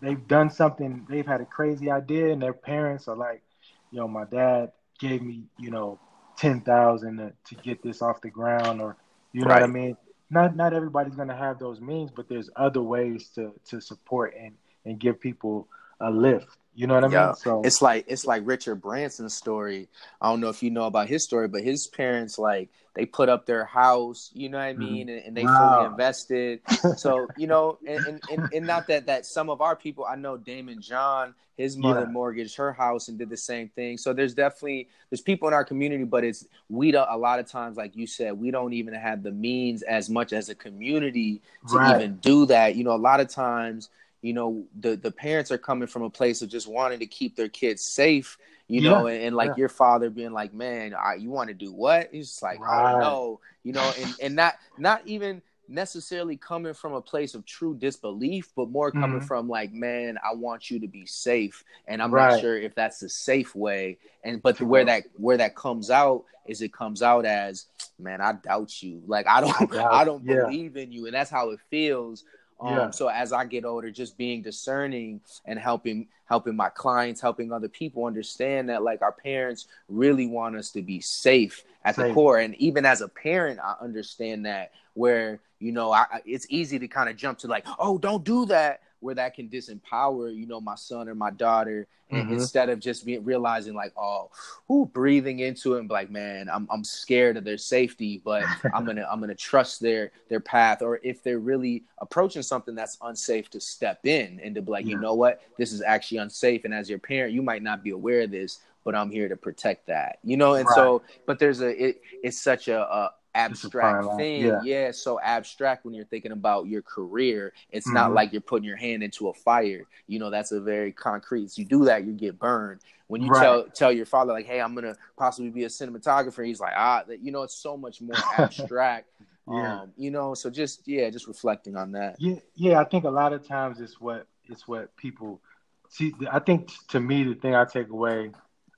they've 0.00 0.26
done 0.26 0.50
something 0.50 1.06
they've 1.08 1.26
had 1.26 1.40
a 1.40 1.44
crazy 1.44 1.90
idea 1.90 2.32
and 2.32 2.42
their 2.42 2.52
parents 2.52 3.08
are 3.08 3.16
like, 3.16 3.42
you 3.90 3.98
know, 3.98 4.08
my 4.08 4.24
dad 4.24 4.72
gave 4.98 5.22
me 5.22 5.44
you 5.58 5.70
know 5.70 5.98
ten 6.36 6.60
thousand 6.60 7.18
to, 7.18 7.32
to 7.44 7.62
get 7.62 7.82
this 7.82 8.02
off 8.02 8.20
the 8.20 8.30
ground 8.30 8.80
or 8.80 8.96
you 9.32 9.42
know 9.42 9.48
right. 9.48 9.60
what 9.60 9.70
I 9.70 9.72
mean. 9.72 9.96
Not 10.30 10.56
not 10.56 10.74
everybody's 10.74 11.14
gonna 11.14 11.36
have 11.36 11.58
those 11.58 11.80
means, 11.80 12.10
but 12.10 12.28
there's 12.28 12.50
other 12.56 12.82
ways 12.82 13.30
to 13.34 13.52
to 13.66 13.80
support 13.80 14.34
and 14.38 14.54
and 14.84 14.98
give 14.98 15.20
people 15.20 15.68
a 16.00 16.10
lift 16.10 16.56
you 16.78 16.86
know 16.86 16.94
what 16.94 17.02
I 17.02 17.08
mean? 17.08 17.34
So 17.34 17.62
it's 17.64 17.82
like 17.82 18.04
it's 18.06 18.24
like 18.24 18.42
Richard 18.44 18.76
Branson's 18.76 19.34
story. 19.34 19.88
I 20.20 20.30
don't 20.30 20.40
know 20.40 20.48
if 20.48 20.62
you 20.62 20.70
know 20.70 20.84
about 20.84 21.08
his 21.08 21.24
story, 21.24 21.48
but 21.48 21.64
his 21.64 21.88
parents 21.88 22.38
like 22.38 22.68
they 22.94 23.04
put 23.04 23.28
up 23.28 23.46
their 23.46 23.64
house, 23.64 24.30
you 24.32 24.48
know 24.48 24.58
what 24.58 24.64
I 24.64 24.72
mm-hmm. 24.74 24.80
mean, 24.80 25.08
and, 25.08 25.24
and 25.24 25.36
they 25.36 25.42
wow. 25.42 25.74
fully 25.74 25.86
invested. 25.90 26.60
So 26.96 27.26
you 27.36 27.48
know, 27.48 27.78
and, 27.84 28.06
and, 28.06 28.22
and, 28.30 28.52
and, 28.54 28.66
not 28.66 28.86
that 28.86 29.06
that 29.06 29.26
some 29.26 29.50
of 29.50 29.60
our 29.60 29.74
people, 29.74 30.04
I 30.04 30.14
know 30.14 30.38
Daymond 30.38 30.78
John, 30.78 31.34
his 31.56 31.76
mother 31.76 32.02
yeah. 32.02 32.12
mortgaged 32.12 32.56
her 32.56 32.72
house 32.72 33.08
and 33.08 33.18
did 33.18 33.28
the 33.28 33.36
same 33.36 33.70
thing. 33.70 33.98
So 33.98 34.12
there's 34.12 34.32
definitely 34.32 34.88
there's 35.10 35.20
people 35.20 35.48
in 35.48 35.54
our 35.54 35.64
community, 35.64 36.04
but 36.04 36.22
it's 36.22 36.46
we 36.68 36.92
don't 36.92 37.08
a 37.10 37.16
lot 37.16 37.40
of 37.40 37.48
times, 37.50 37.76
like 37.76 37.96
you 37.96 38.06
said, 38.06 38.38
we 38.38 38.52
don't 38.52 38.72
even 38.72 38.94
have 38.94 39.24
the 39.24 39.32
means 39.32 39.82
as 39.82 40.08
much 40.08 40.32
as 40.32 40.48
a 40.48 40.54
community 40.54 41.42
to 41.70 41.76
right. 41.76 41.96
even 41.96 42.18
do 42.18 42.46
that. 42.46 42.76
You 42.76 42.84
know, 42.84 42.94
a 42.94 42.96
lot 42.96 43.18
of 43.18 43.28
times 43.28 43.90
you 44.22 44.32
know 44.32 44.64
the 44.80 44.96
the 44.96 45.10
parents 45.10 45.50
are 45.50 45.58
coming 45.58 45.88
from 45.88 46.02
a 46.02 46.10
place 46.10 46.42
of 46.42 46.48
just 46.48 46.68
wanting 46.68 46.98
to 46.98 47.06
keep 47.06 47.36
their 47.36 47.48
kids 47.48 47.82
safe 47.82 48.38
you 48.68 48.82
yeah. 48.82 48.90
know 48.90 49.06
and, 49.06 49.22
and, 49.22 49.36
like 49.36 49.50
yeah. 49.50 49.56
your 49.56 49.68
father 49.68 50.10
being 50.10 50.32
like 50.32 50.52
man 50.52 50.94
I, 50.94 51.14
you 51.14 51.30
want 51.30 51.48
to 51.48 51.54
do 51.54 51.72
what 51.72 52.10
he's 52.12 52.28
just 52.28 52.42
like 52.42 52.60
right. 52.60 52.94
oh 52.94 53.00
no 53.00 53.40
you 53.62 53.72
know 53.72 53.92
and 54.00 54.14
and 54.20 54.34
not 54.36 54.54
not 54.76 55.02
even 55.06 55.42
necessarily 55.68 56.36
coming 56.36 56.72
from 56.72 56.94
a 56.94 57.00
place 57.00 57.34
of 57.34 57.44
true 57.44 57.74
disbelief 57.74 58.50
but 58.56 58.70
more 58.70 58.90
coming 58.90 59.18
mm-hmm. 59.18 59.26
from 59.26 59.48
like 59.48 59.72
man 59.72 60.18
i 60.26 60.34
want 60.34 60.70
you 60.70 60.80
to 60.80 60.88
be 60.88 61.04
safe 61.04 61.62
and 61.86 62.02
i'm 62.02 62.12
right. 62.12 62.32
not 62.32 62.40
sure 62.40 62.56
if 62.58 62.74
that's 62.74 63.00
the 63.00 63.08
safe 63.08 63.54
way 63.54 63.98
and 64.24 64.42
but 64.42 64.56
the, 64.56 64.64
where 64.64 64.84
that 64.84 65.04
where 65.16 65.36
that 65.36 65.54
comes 65.54 65.90
out 65.90 66.24
is 66.46 66.62
it 66.62 66.72
comes 66.72 67.02
out 67.02 67.26
as 67.26 67.66
man 67.98 68.20
i 68.22 68.32
doubt 68.32 68.82
you 68.82 69.02
like 69.06 69.26
i 69.26 69.42
don't 69.42 69.74
i, 69.76 70.00
I 70.00 70.04
don't 70.04 70.24
yeah. 70.24 70.36
believe 70.36 70.78
in 70.78 70.90
you 70.90 71.04
and 71.04 71.14
that's 71.14 71.30
how 71.30 71.50
it 71.50 71.60
feels 71.68 72.24
um, 72.60 72.74
yeah. 72.74 72.90
So 72.90 73.08
as 73.08 73.32
I 73.32 73.44
get 73.44 73.64
older, 73.64 73.90
just 73.90 74.16
being 74.16 74.42
discerning 74.42 75.20
and 75.44 75.58
helping 75.58 76.08
helping 76.24 76.56
my 76.56 76.68
clients, 76.68 77.20
helping 77.20 77.52
other 77.52 77.68
people 77.68 78.04
understand 78.04 78.68
that 78.68 78.82
like 78.82 79.00
our 79.00 79.12
parents 79.12 79.66
really 79.88 80.26
want 80.26 80.56
us 80.56 80.70
to 80.72 80.82
be 80.82 81.00
safe 81.00 81.64
at 81.84 81.94
safe. 81.94 82.08
the 82.08 82.14
core. 82.14 82.38
And 82.38 82.54
even 82.56 82.84
as 82.84 83.00
a 83.00 83.08
parent, 83.08 83.60
I 83.60 83.76
understand 83.80 84.46
that 84.46 84.72
where 84.94 85.40
you 85.60 85.72
know 85.72 85.92
I, 85.92 86.20
it's 86.24 86.46
easy 86.50 86.78
to 86.78 86.88
kind 86.88 87.08
of 87.08 87.16
jump 87.16 87.38
to 87.40 87.46
like, 87.46 87.66
oh, 87.78 87.98
don't 87.98 88.24
do 88.24 88.46
that 88.46 88.80
where 89.00 89.14
that 89.14 89.34
can 89.34 89.48
disempower, 89.48 90.34
you 90.34 90.46
know, 90.46 90.60
my 90.60 90.74
son 90.74 91.08
or 91.08 91.14
my 91.14 91.30
daughter, 91.30 91.86
mm-hmm. 92.12 92.32
instead 92.32 92.68
of 92.68 92.80
just 92.80 93.04
being 93.06 93.24
realizing 93.24 93.74
like, 93.74 93.92
oh, 93.96 94.30
who 94.66 94.86
breathing 94.86 95.40
into 95.40 95.74
it 95.74 95.80
and 95.80 95.88
be 95.88 95.94
like, 95.94 96.10
man, 96.10 96.48
I'm 96.52 96.66
I'm 96.70 96.84
scared 96.84 97.36
of 97.36 97.44
their 97.44 97.58
safety, 97.58 98.20
but 98.24 98.44
I'm 98.74 98.84
gonna 98.84 99.06
I'm 99.10 99.20
gonna 99.20 99.34
trust 99.34 99.80
their 99.80 100.12
their 100.28 100.40
path, 100.40 100.82
or 100.82 101.00
if 101.02 101.22
they're 101.22 101.38
really 101.38 101.84
approaching 101.98 102.42
something 102.42 102.74
that's 102.74 102.98
unsafe, 103.02 103.50
to 103.50 103.60
step 103.60 104.04
in 104.04 104.40
and 104.42 104.54
to 104.54 104.62
be 104.62 104.70
like, 104.70 104.84
yeah. 104.84 104.92
you 104.92 104.98
know 104.98 105.14
what, 105.14 105.42
this 105.58 105.72
is 105.72 105.82
actually 105.82 106.18
unsafe, 106.18 106.64
and 106.64 106.74
as 106.74 106.90
your 106.90 106.98
parent, 106.98 107.32
you 107.32 107.42
might 107.42 107.62
not 107.62 107.84
be 107.84 107.90
aware 107.90 108.22
of 108.22 108.30
this, 108.30 108.60
but 108.84 108.94
I'm 108.94 109.10
here 109.10 109.28
to 109.28 109.36
protect 109.36 109.86
that, 109.86 110.18
you 110.24 110.36
know, 110.36 110.54
and 110.54 110.66
right. 110.66 110.74
so, 110.74 111.02
but 111.26 111.38
there's 111.38 111.60
a 111.60 111.88
it, 111.88 112.02
it's 112.22 112.40
such 112.40 112.68
a, 112.68 112.80
a 112.80 113.12
abstract 113.38 114.16
thing. 114.16 114.46
Yeah. 114.46 114.60
yeah, 114.62 114.90
so 114.90 115.20
abstract 115.20 115.84
when 115.84 115.94
you're 115.94 116.04
thinking 116.04 116.32
about 116.32 116.66
your 116.66 116.82
career. 116.82 117.52
It's 117.70 117.86
mm-hmm. 117.86 117.94
not 117.94 118.12
like 118.12 118.32
you're 118.32 118.40
putting 118.40 118.64
your 118.64 118.76
hand 118.76 119.02
into 119.02 119.28
a 119.28 119.34
fire. 119.34 119.84
You 120.06 120.18
know, 120.18 120.30
that's 120.30 120.52
a 120.52 120.60
very 120.60 120.92
concrete. 120.92 121.50
So 121.50 121.62
you 121.62 121.68
do 121.68 121.84
that, 121.84 122.04
you 122.04 122.12
get 122.12 122.38
burned. 122.38 122.80
When 123.06 123.22
you 123.22 123.28
right. 123.28 123.42
tell 123.42 123.64
tell 123.64 123.92
your 123.92 124.06
father 124.06 124.32
like, 124.32 124.46
"Hey, 124.46 124.60
I'm 124.60 124.74
gonna 124.74 124.96
possibly 125.16 125.50
be 125.50 125.64
a 125.64 125.68
cinematographer," 125.68 126.44
he's 126.44 126.60
like, 126.60 126.74
"Ah, 126.76 127.04
that." 127.08 127.20
you 127.20 127.32
know, 127.32 127.42
it's 127.42 127.54
so 127.54 127.76
much 127.76 128.00
more 128.00 128.16
abstract." 128.38 129.08
yeah. 129.50 129.80
Um, 129.80 129.92
you 129.96 130.10
know, 130.10 130.34
so 130.34 130.50
just 130.50 130.86
yeah, 130.86 131.08
just 131.10 131.26
reflecting 131.26 131.76
on 131.76 131.92
that. 131.92 132.16
Yeah, 132.18 132.36
yeah. 132.54 132.80
I 132.80 132.84
think 132.84 133.04
a 133.04 133.10
lot 133.10 133.32
of 133.32 133.46
times 133.46 133.80
it's 133.80 134.00
what 134.00 134.26
it's 134.44 134.68
what 134.68 134.94
people 134.96 135.40
see. 135.88 136.12
I 136.30 136.38
think 136.38 136.70
to 136.88 137.00
me, 137.00 137.24
the 137.24 137.34
thing 137.34 137.54
I 137.54 137.64
take 137.64 137.88
away 137.88 138.32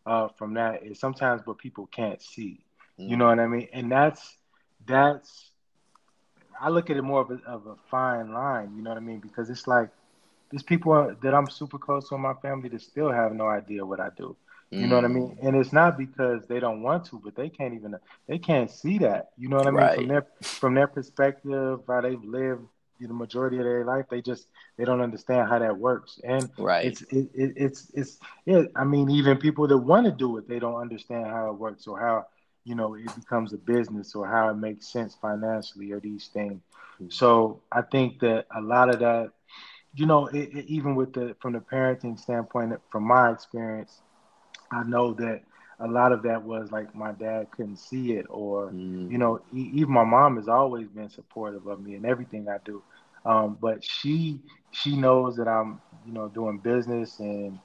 uh, 0.06 0.28
from 0.28 0.54
that 0.54 0.84
is 0.84 0.98
sometimes 0.98 1.44
what 1.44 1.58
people 1.58 1.86
can't 1.86 2.22
see. 2.22 2.64
Mm. 2.98 3.10
You 3.10 3.16
know 3.16 3.26
what 3.26 3.40
I 3.40 3.46
mean? 3.46 3.68
And 3.72 3.90
that's 3.90 4.36
that's 4.86 5.50
I 6.60 6.68
look 6.68 6.90
at 6.90 6.96
it 6.96 7.02
more 7.02 7.22
of 7.22 7.30
a, 7.30 7.40
of 7.46 7.66
a 7.66 7.76
fine 7.90 8.32
line. 8.32 8.74
You 8.76 8.82
know 8.82 8.90
what 8.90 8.98
I 8.98 9.00
mean? 9.00 9.20
Because 9.20 9.48
it's 9.48 9.66
like 9.66 9.88
there's 10.50 10.62
people 10.62 11.14
that 11.22 11.34
I'm 11.34 11.48
super 11.48 11.78
close 11.78 12.08
to 12.08 12.16
in 12.16 12.20
my 12.20 12.34
family 12.34 12.68
that 12.70 12.82
still 12.82 13.10
have 13.10 13.32
no 13.32 13.46
idea 13.46 13.84
what 13.84 14.00
I 14.00 14.10
do. 14.16 14.36
You 14.72 14.86
know 14.86 14.94
what 14.94 15.04
I 15.04 15.08
mean? 15.08 15.36
Mm. 15.42 15.48
And 15.48 15.56
it's 15.56 15.72
not 15.72 15.98
because 15.98 16.42
they 16.46 16.60
don't 16.60 16.80
want 16.80 17.04
to, 17.06 17.20
but 17.24 17.34
they 17.34 17.48
can't 17.48 17.74
even 17.74 17.96
they 18.28 18.38
can't 18.38 18.70
see 18.70 18.98
that. 18.98 19.30
You 19.36 19.48
know 19.48 19.56
what 19.56 19.66
I 19.66 19.70
mean? 19.70 19.80
Right. 19.80 19.96
From 19.96 20.08
their 20.08 20.26
from 20.42 20.74
their 20.74 20.86
perspective, 20.86 21.80
how 21.88 22.00
they've 22.00 22.22
lived 22.22 22.62
the 23.00 23.14
majority 23.14 23.58
of 23.58 23.64
their 23.64 23.84
life, 23.84 24.06
they 24.10 24.20
just 24.20 24.46
they 24.76 24.84
don't 24.84 25.00
understand 25.00 25.48
how 25.48 25.58
that 25.58 25.76
works. 25.76 26.20
And 26.22 26.48
right. 26.56 26.84
it's 26.84 27.02
it, 27.02 27.30
it, 27.34 27.52
it's 27.56 27.90
it's 27.94 28.18
yeah. 28.44 28.62
I 28.76 28.84
mean, 28.84 29.10
even 29.10 29.38
people 29.38 29.66
that 29.66 29.78
want 29.78 30.06
to 30.06 30.12
do 30.12 30.36
it, 30.36 30.48
they 30.48 30.58
don't 30.60 30.80
understand 30.80 31.26
how 31.26 31.50
it 31.50 31.54
works 31.54 31.86
or 31.86 31.98
how 31.98 32.26
you 32.64 32.74
know 32.74 32.94
it 32.94 33.14
becomes 33.14 33.52
a 33.52 33.58
business 33.58 34.14
or 34.14 34.26
how 34.26 34.48
it 34.50 34.54
makes 34.54 34.92
sense 34.92 35.16
financially 35.20 35.92
or 35.92 36.00
these 36.00 36.28
things. 36.28 36.60
Mm-hmm. 36.94 37.10
So 37.10 37.60
I 37.72 37.82
think 37.82 38.20
that 38.20 38.46
a 38.54 38.60
lot 38.60 38.92
of 38.92 39.00
that, 39.00 39.30
you 39.94 40.06
know, 40.06 40.26
it, 40.26 40.50
it, 40.54 40.66
even 40.66 40.94
with 40.94 41.12
the 41.12 41.34
from 41.40 41.54
the 41.54 41.60
parenting 41.60 42.18
standpoint, 42.18 42.74
from 42.90 43.04
my 43.04 43.32
experience, 43.32 44.00
I 44.70 44.84
know 44.84 45.14
that 45.14 45.42
a 45.80 45.88
lot 45.88 46.12
of 46.12 46.22
that 46.22 46.44
was 46.44 46.70
like 46.70 46.94
my 46.94 47.12
dad 47.12 47.50
couldn't 47.50 47.78
see 47.78 48.12
it, 48.12 48.26
or 48.28 48.70
mm. 48.70 49.10
you 49.10 49.18
know, 49.18 49.40
even 49.52 49.92
my 49.92 50.04
mom 50.04 50.36
has 50.36 50.48
always 50.48 50.88
been 50.88 51.08
supportive 51.08 51.66
of 51.66 51.80
me 51.80 51.94
and 51.94 52.04
everything 52.04 52.48
I 52.48 52.58
do. 52.64 52.82
Um, 53.24 53.58
but 53.60 53.82
she 53.82 54.40
she 54.70 54.96
knows 54.96 55.36
that 55.36 55.48
I'm 55.48 55.80
you 56.06 56.12
know 56.12 56.28
doing 56.28 56.58
business 56.58 57.18
and 57.18 57.58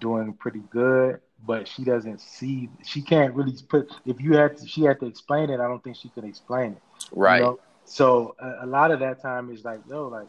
doing 0.00 0.34
pretty 0.34 0.62
good, 0.70 1.20
but 1.44 1.66
she 1.66 1.84
doesn't 1.84 2.20
see 2.20 2.68
she 2.84 3.02
can't 3.02 3.34
really 3.34 3.54
put 3.68 3.90
if 4.06 4.20
you 4.20 4.34
had 4.34 4.56
to 4.56 4.66
she 4.66 4.82
had 4.82 5.00
to 5.00 5.06
explain 5.06 5.50
it. 5.50 5.60
I 5.60 5.68
don't 5.68 5.82
think 5.82 5.96
she 5.96 6.08
could 6.10 6.24
explain 6.24 6.72
it. 6.72 6.82
Right. 7.10 7.38
You 7.38 7.44
know? 7.44 7.60
So 7.84 8.36
a, 8.38 8.64
a, 8.64 8.66
lot 8.66 8.90
of 8.90 9.00
that 9.00 9.20
time 9.20 9.50
is 9.50 9.64
like 9.64 9.80
yo 9.88 10.08
like 10.08 10.28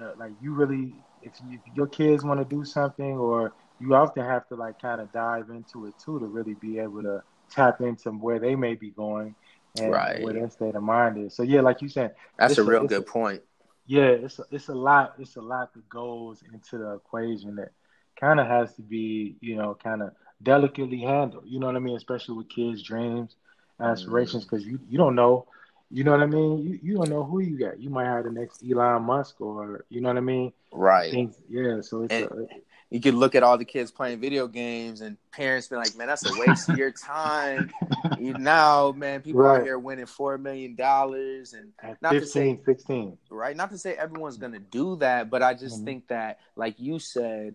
uh, 0.00 0.12
like 0.18 0.32
you 0.40 0.54
really 0.54 0.94
if, 1.22 1.32
you, 1.48 1.58
if 1.66 1.76
your 1.76 1.86
kids 1.86 2.24
want 2.24 2.40
to 2.40 2.56
do 2.56 2.64
something 2.64 3.18
or 3.18 3.52
you 3.80 3.94
often 3.94 4.24
have 4.24 4.46
to 4.48 4.54
like 4.54 4.80
kind 4.80 5.00
of 5.00 5.10
dive 5.12 5.50
into 5.50 5.86
it 5.86 5.94
too 6.02 6.18
to 6.18 6.26
really 6.26 6.54
be 6.54 6.78
able 6.78 7.02
to 7.02 7.22
tap 7.50 7.80
into 7.80 8.10
where 8.10 8.38
they 8.38 8.54
may 8.54 8.74
be 8.74 8.90
going 8.90 9.34
and 9.78 9.92
right. 9.92 10.22
where 10.22 10.32
their 10.32 10.50
state 10.50 10.74
of 10.74 10.82
mind 10.82 11.18
is. 11.18 11.34
So 11.34 11.42
yeah, 11.42 11.60
like 11.60 11.82
you 11.82 11.88
said, 11.88 12.14
that's 12.38 12.58
a 12.58 12.64
real 12.64 12.86
good 12.86 13.02
a, 13.02 13.04
point. 13.04 13.42
Yeah, 13.86 14.08
it's 14.08 14.38
a, 14.38 14.44
it's 14.50 14.68
a 14.68 14.74
lot. 14.74 15.14
It's 15.18 15.36
a 15.36 15.40
lot 15.40 15.74
that 15.74 15.88
goes 15.88 16.42
into 16.52 16.78
the 16.78 16.94
equation 16.94 17.56
that 17.56 17.72
kind 18.20 18.38
of 18.38 18.46
has 18.46 18.74
to 18.74 18.82
be, 18.82 19.36
you 19.40 19.56
know, 19.56 19.76
kind 19.82 20.02
of 20.02 20.12
delicately 20.42 21.00
handled. 21.00 21.44
You 21.46 21.58
know 21.58 21.66
what 21.66 21.76
I 21.76 21.80
mean? 21.80 21.96
Especially 21.96 22.36
with 22.36 22.48
kids' 22.48 22.82
dreams, 22.82 23.34
aspirations, 23.80 24.44
because 24.44 24.64
mm. 24.64 24.72
you 24.72 24.80
you 24.88 24.98
don't 24.98 25.14
know. 25.14 25.46
You 25.92 26.04
know 26.04 26.12
what 26.12 26.22
I 26.22 26.26
mean? 26.26 26.58
You 26.62 26.78
you 26.82 26.94
don't 26.96 27.10
know 27.10 27.24
who 27.24 27.40
you 27.40 27.58
got. 27.58 27.80
You 27.80 27.90
might 27.90 28.04
have 28.04 28.24
the 28.24 28.30
next 28.30 28.62
Elon 28.62 29.02
Musk, 29.02 29.40
or 29.40 29.84
you 29.88 30.00
know 30.00 30.08
what 30.08 30.18
I 30.18 30.20
mean? 30.20 30.52
Right. 30.72 31.10
Things, 31.10 31.36
yeah. 31.48 31.80
So 31.80 32.04
it's. 32.04 32.14
And, 32.14 32.26
a, 32.26 32.46
you 32.90 33.00
could 33.00 33.14
look 33.14 33.36
at 33.36 33.44
all 33.44 33.56
the 33.56 33.64
kids 33.64 33.92
playing 33.92 34.20
video 34.20 34.48
games 34.48 35.00
and 35.00 35.16
parents 35.30 35.68
be 35.68 35.76
like, 35.76 35.96
man, 35.96 36.08
that's 36.08 36.28
a 36.28 36.32
waste 36.40 36.68
of 36.68 36.76
your 36.76 36.90
time. 36.90 37.70
You 38.18 38.34
now, 38.34 38.92
man, 38.92 39.22
people 39.22 39.40
right. 39.40 39.60
out 39.60 39.64
here 39.64 39.78
winning 39.78 40.04
four 40.04 40.36
million 40.36 40.74
dollars 40.74 41.54
and 41.54 41.72
At 41.82 42.02
not 42.02 42.12
15, 42.12 42.20
to 42.20 42.26
say 42.26 42.60
16. 42.66 43.16
Right. 43.30 43.56
Not 43.56 43.70
to 43.70 43.78
say 43.78 43.94
everyone's 43.94 44.36
gonna 44.36 44.58
do 44.58 44.96
that, 44.96 45.30
but 45.30 45.42
I 45.42 45.54
just 45.54 45.76
mm-hmm. 45.76 45.84
think 45.84 46.08
that, 46.08 46.38
like 46.54 46.78
you 46.78 46.98
said, 46.98 47.54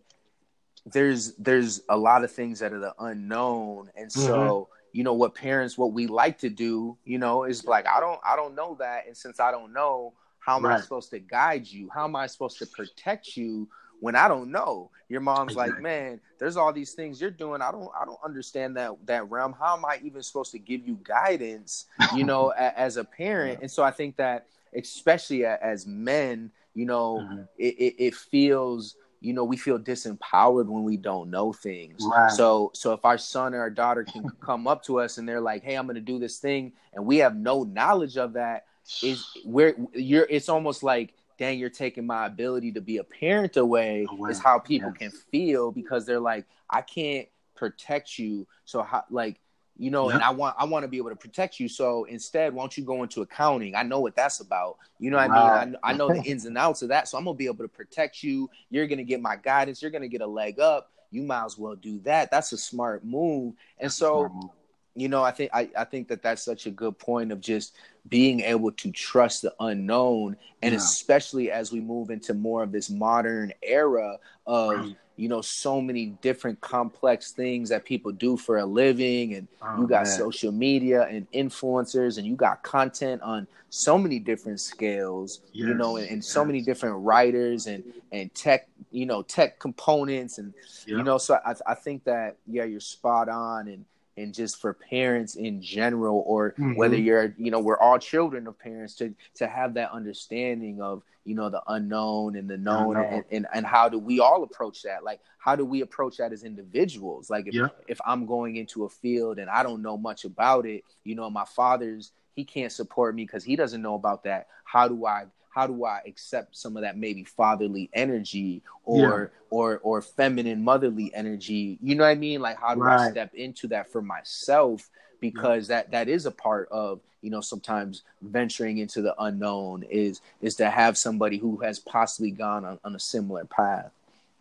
there's 0.85 1.33
there's 1.35 1.81
a 1.89 1.97
lot 1.97 2.23
of 2.23 2.31
things 2.31 2.59
that 2.59 2.73
are 2.73 2.79
the 2.79 2.93
unknown. 2.99 3.89
And 3.95 4.11
so, 4.11 4.37
mm-hmm. 4.37 4.97
you 4.97 5.03
know, 5.03 5.13
what 5.13 5.35
parents 5.35 5.77
what 5.77 5.93
we 5.93 6.07
like 6.07 6.39
to 6.39 6.49
do, 6.49 6.97
you 7.03 7.17
know, 7.17 7.43
is 7.43 7.65
like, 7.65 7.87
I 7.87 7.99
don't 7.99 8.19
I 8.25 8.35
don't 8.35 8.55
know 8.55 8.75
that. 8.79 9.07
And 9.07 9.15
since 9.15 9.39
I 9.39 9.51
don't 9.51 9.73
know, 9.73 10.13
how 10.39 10.57
am 10.57 10.65
right. 10.65 10.77
I 10.77 10.81
supposed 10.81 11.09
to 11.11 11.19
guide 11.19 11.67
you? 11.67 11.89
How 11.93 12.05
am 12.05 12.15
I 12.15 12.27
supposed 12.27 12.59
to 12.59 12.67
protect 12.67 13.35
you 13.35 13.67
when 13.99 14.15
I 14.15 14.27
don't 14.27 14.51
know. 14.51 14.91
Your 15.09 15.21
mom's 15.21 15.53
exactly. 15.53 15.73
like, 15.73 15.81
man, 15.81 16.21
there's 16.39 16.57
all 16.57 16.73
these 16.73 16.93
things 16.93 17.21
you're 17.21 17.31
doing. 17.31 17.61
I 17.61 17.71
don't, 17.71 17.89
I 17.99 18.05
don't 18.05 18.19
understand 18.23 18.75
that 18.77 18.91
that 19.05 19.29
realm. 19.29 19.55
How 19.57 19.75
am 19.75 19.85
I 19.85 19.99
even 20.03 20.21
supposed 20.23 20.51
to 20.51 20.59
give 20.59 20.85
you 20.85 20.99
guidance? 21.03 21.85
You 22.15 22.23
know, 22.25 22.53
a, 22.57 22.79
as 22.79 22.97
a 22.97 23.03
parent. 23.03 23.59
Yeah. 23.59 23.63
And 23.63 23.71
so 23.71 23.83
I 23.83 23.91
think 23.91 24.17
that, 24.17 24.47
especially 24.75 25.45
as 25.45 25.85
men, 25.85 26.51
you 26.73 26.85
know, 26.85 27.19
mm-hmm. 27.23 27.41
it, 27.57 27.75
it, 27.75 27.95
it 27.97 28.15
feels 28.15 28.95
you 29.25 29.33
know 29.33 29.43
we 29.43 29.57
feel 29.57 29.79
disempowered 29.79 30.67
when 30.67 30.83
we 30.83 30.97
don't 30.97 31.29
know 31.29 31.51
things 31.51 32.03
right. 32.09 32.31
so 32.31 32.71
so 32.73 32.93
if 32.93 33.03
our 33.03 33.17
son 33.17 33.53
or 33.53 33.59
our 33.59 33.69
daughter 33.69 34.03
can 34.03 34.29
come 34.41 34.67
up 34.67 34.83
to 34.83 34.99
us 34.99 35.17
and 35.17 35.27
they're 35.27 35.41
like 35.41 35.63
hey 35.63 35.75
i'm 35.75 35.85
going 35.85 35.95
to 35.95 36.01
do 36.01 36.19
this 36.19 36.37
thing 36.37 36.71
and 36.93 37.05
we 37.05 37.17
have 37.17 37.35
no 37.35 37.63
knowledge 37.63 38.17
of 38.17 38.33
that 38.33 38.65
is 39.01 39.25
where 39.43 39.75
you're 39.93 40.27
it's 40.29 40.49
almost 40.49 40.83
like 40.83 41.13
dang, 41.37 41.59
you're 41.59 41.69
taking 41.69 42.05
my 42.05 42.25
ability 42.25 42.71
to 42.73 42.81
be 42.81 42.97
a 42.97 43.03
parent 43.03 43.57
away 43.57 44.07
is 44.29 44.39
how 44.39 44.59
people 44.59 44.91
yes. 44.99 45.11
can 45.11 45.21
feel 45.31 45.71
because 45.71 46.05
they're 46.05 46.19
like, 46.19 46.45
I 46.69 46.81
can't 46.81 47.27
protect 47.55 48.17
you. 48.17 48.47
So 48.65 48.81
how 48.83 49.03
like 49.09 49.39
you 49.77 49.91
know, 49.91 50.09
and 50.09 50.21
I 50.23 50.29
want 50.29 50.55
I 50.57 50.65
want 50.65 50.83
to 50.83 50.87
be 50.87 50.97
able 50.97 51.09
to 51.09 51.15
protect 51.15 51.59
you. 51.59 51.67
So 51.67 52.05
instead, 52.05 52.53
why 52.53 52.63
don't 52.63 52.77
you 52.77 52.83
go 52.83 53.03
into 53.03 53.21
accounting? 53.21 53.75
I 53.75 53.83
know 53.83 53.99
what 53.99 54.15
that's 54.15 54.39
about. 54.39 54.77
You 54.99 55.11
know 55.11 55.17
what 55.17 55.29
wow. 55.29 55.53
I 55.53 55.65
mean? 55.65 55.75
I, 55.83 55.89
I 55.91 55.93
know 55.93 56.07
the 56.07 56.21
ins 56.25 56.45
and 56.45 56.57
outs 56.57 56.81
of 56.81 56.89
that. 56.89 57.07
So 57.07 57.17
I'm 57.17 57.25
gonna 57.25 57.35
be 57.35 57.47
able 57.47 57.63
to 57.63 57.69
protect 57.69 58.23
you. 58.23 58.49
You're 58.69 58.87
gonna 58.87 59.03
get 59.03 59.21
my 59.21 59.35
guidance. 59.35 59.81
You're 59.81 59.91
gonna 59.91 60.07
get 60.07 60.21
a 60.21 60.27
leg 60.27 60.59
up. 60.59 60.91
You 61.11 61.23
might 61.23 61.45
as 61.45 61.57
well 61.57 61.75
do 61.75 61.99
that. 61.99 62.31
That's 62.31 62.51
a 62.53 62.57
smart 62.57 63.03
move. 63.03 63.53
And 63.79 63.87
that's 63.87 63.95
so 63.95 64.51
you 64.95 65.09
know, 65.09 65.23
I 65.23 65.31
think 65.31 65.51
I, 65.53 65.69
I 65.77 65.83
think 65.83 66.07
that 66.07 66.23
that's 66.23 66.41
such 66.41 66.67
a 66.67 66.71
good 66.71 66.97
point 66.97 67.33
of 67.33 67.41
just 67.41 67.75
being 68.07 68.39
able 68.39 68.71
to 68.71 68.91
trust 68.91 69.41
the 69.41 69.53
unknown, 69.59 70.37
and 70.61 70.71
yeah. 70.71 70.77
especially 70.77 71.51
as 71.51 71.71
we 71.71 71.81
move 71.81 72.09
into 72.09 72.33
more 72.33 72.63
of 72.63 72.71
this 72.71 72.89
modern 72.89 73.51
era 73.61 74.17
of 74.47 74.71
right. 74.71 74.95
You 75.17 75.29
know 75.29 75.41
so 75.41 75.81
many 75.81 76.07
different 76.21 76.59
complex 76.61 77.31
things 77.31 77.69
that 77.69 77.85
people 77.85 78.11
do 78.11 78.37
for 78.37 78.57
a 78.57 78.65
living, 78.65 79.35
and 79.35 79.47
oh, 79.61 79.81
you 79.81 79.87
got 79.87 80.05
man. 80.05 80.17
social 80.17 80.51
media 80.51 81.03
and 81.03 81.29
influencers, 81.31 82.17
and 82.17 82.27
you 82.27 82.35
got 82.35 82.63
content 82.63 83.21
on 83.21 83.47
so 83.69 83.97
many 83.97 84.19
different 84.19 84.59
scales, 84.59 85.41
yes. 85.51 85.67
you 85.67 85.73
know, 85.73 85.97
and, 85.97 86.09
and 86.09 86.23
so 86.23 86.45
many 86.45 86.61
different 86.61 86.95
writers 87.03 87.67
and 87.67 87.83
and 88.11 88.33
tech, 88.33 88.67
you 88.91 89.05
know, 89.05 89.21
tech 89.21 89.59
components, 89.59 90.37
and 90.37 90.53
you 90.85 91.03
know, 91.03 91.17
so 91.17 91.39
I 91.45 91.55
I 91.65 91.75
think 91.75 92.03
that 92.05 92.37
yeah, 92.47 92.63
you're 92.63 92.79
spot 92.79 93.29
on, 93.29 93.67
and 93.67 93.85
and 94.17 94.33
just 94.33 94.61
for 94.61 94.73
parents 94.73 95.35
in 95.35 95.61
general 95.61 96.23
or 96.25 96.51
mm-hmm. 96.51 96.75
whether 96.75 96.95
you're 96.95 97.33
you 97.37 97.51
know 97.51 97.59
we're 97.59 97.79
all 97.79 97.99
children 97.99 98.47
of 98.47 98.57
parents 98.57 98.95
to 98.95 99.13
to 99.35 99.47
have 99.47 99.73
that 99.73 99.91
understanding 99.91 100.81
of 100.81 101.03
you 101.25 101.35
know 101.35 101.49
the 101.49 101.61
unknown 101.67 102.35
and 102.35 102.49
the 102.49 102.57
known 102.57 102.95
and, 102.97 103.23
and, 103.31 103.47
and 103.53 103.65
how 103.65 103.89
do 103.89 103.97
we 103.97 104.19
all 104.19 104.43
approach 104.43 104.83
that 104.83 105.03
like 105.03 105.19
how 105.37 105.55
do 105.55 105.65
we 105.65 105.81
approach 105.81 106.17
that 106.17 106.31
as 106.31 106.43
individuals 106.43 107.29
like 107.29 107.47
if, 107.47 107.53
yeah. 107.53 107.67
if 107.87 107.99
i'm 108.05 108.25
going 108.25 108.55
into 108.55 108.85
a 108.85 108.89
field 108.89 109.39
and 109.39 109.49
i 109.49 109.63
don't 109.63 109.81
know 109.81 109.97
much 109.97 110.23
about 110.23 110.65
it 110.65 110.83
you 111.03 111.15
know 111.15 111.29
my 111.29 111.45
father's 111.45 112.11
he 112.35 112.43
can't 112.43 112.71
support 112.71 113.15
me 113.15 113.23
because 113.23 113.43
he 113.43 113.55
doesn't 113.55 113.81
know 113.81 113.95
about 113.95 114.23
that 114.23 114.47
how 114.63 114.87
do 114.87 115.05
i 115.05 115.25
how 115.55 115.65
do 115.65 115.85
I 115.85 116.01
accept 116.05 116.57
some 116.57 116.75
of 116.75 116.83
that 116.83 116.97
maybe 116.97 117.23
fatherly 117.23 117.89
energy 117.93 118.61
or 118.83 119.31
yeah. 119.31 119.39
or 119.49 119.79
or 119.83 120.01
feminine 120.01 120.61
motherly 120.63 121.13
energy? 121.15 121.79
You 121.81 121.95
know 121.95 122.03
what 122.03 122.09
I 122.09 122.15
mean? 122.15 122.41
Like 122.41 122.59
how 122.59 122.75
do 122.75 122.81
right. 122.81 123.07
I 123.07 123.11
step 123.11 123.33
into 123.33 123.67
that 123.69 123.89
for 123.89 124.01
myself? 124.01 124.89
Because 125.21 125.69
yeah. 125.69 125.77
that 125.77 125.91
that 125.91 126.09
is 126.09 126.25
a 126.25 126.31
part 126.31 126.67
of 126.71 126.99
you 127.21 127.29
know 127.29 127.39
sometimes 127.39 128.03
venturing 128.21 128.79
into 128.79 129.01
the 129.01 129.15
unknown 129.17 129.83
is 129.83 130.19
is 130.41 130.55
to 130.55 130.69
have 130.69 130.97
somebody 130.97 131.37
who 131.37 131.57
has 131.57 131.79
possibly 131.79 132.31
gone 132.31 132.65
on, 132.65 132.77
on 132.83 132.93
a 132.93 132.99
similar 132.99 133.45
path. 133.45 133.91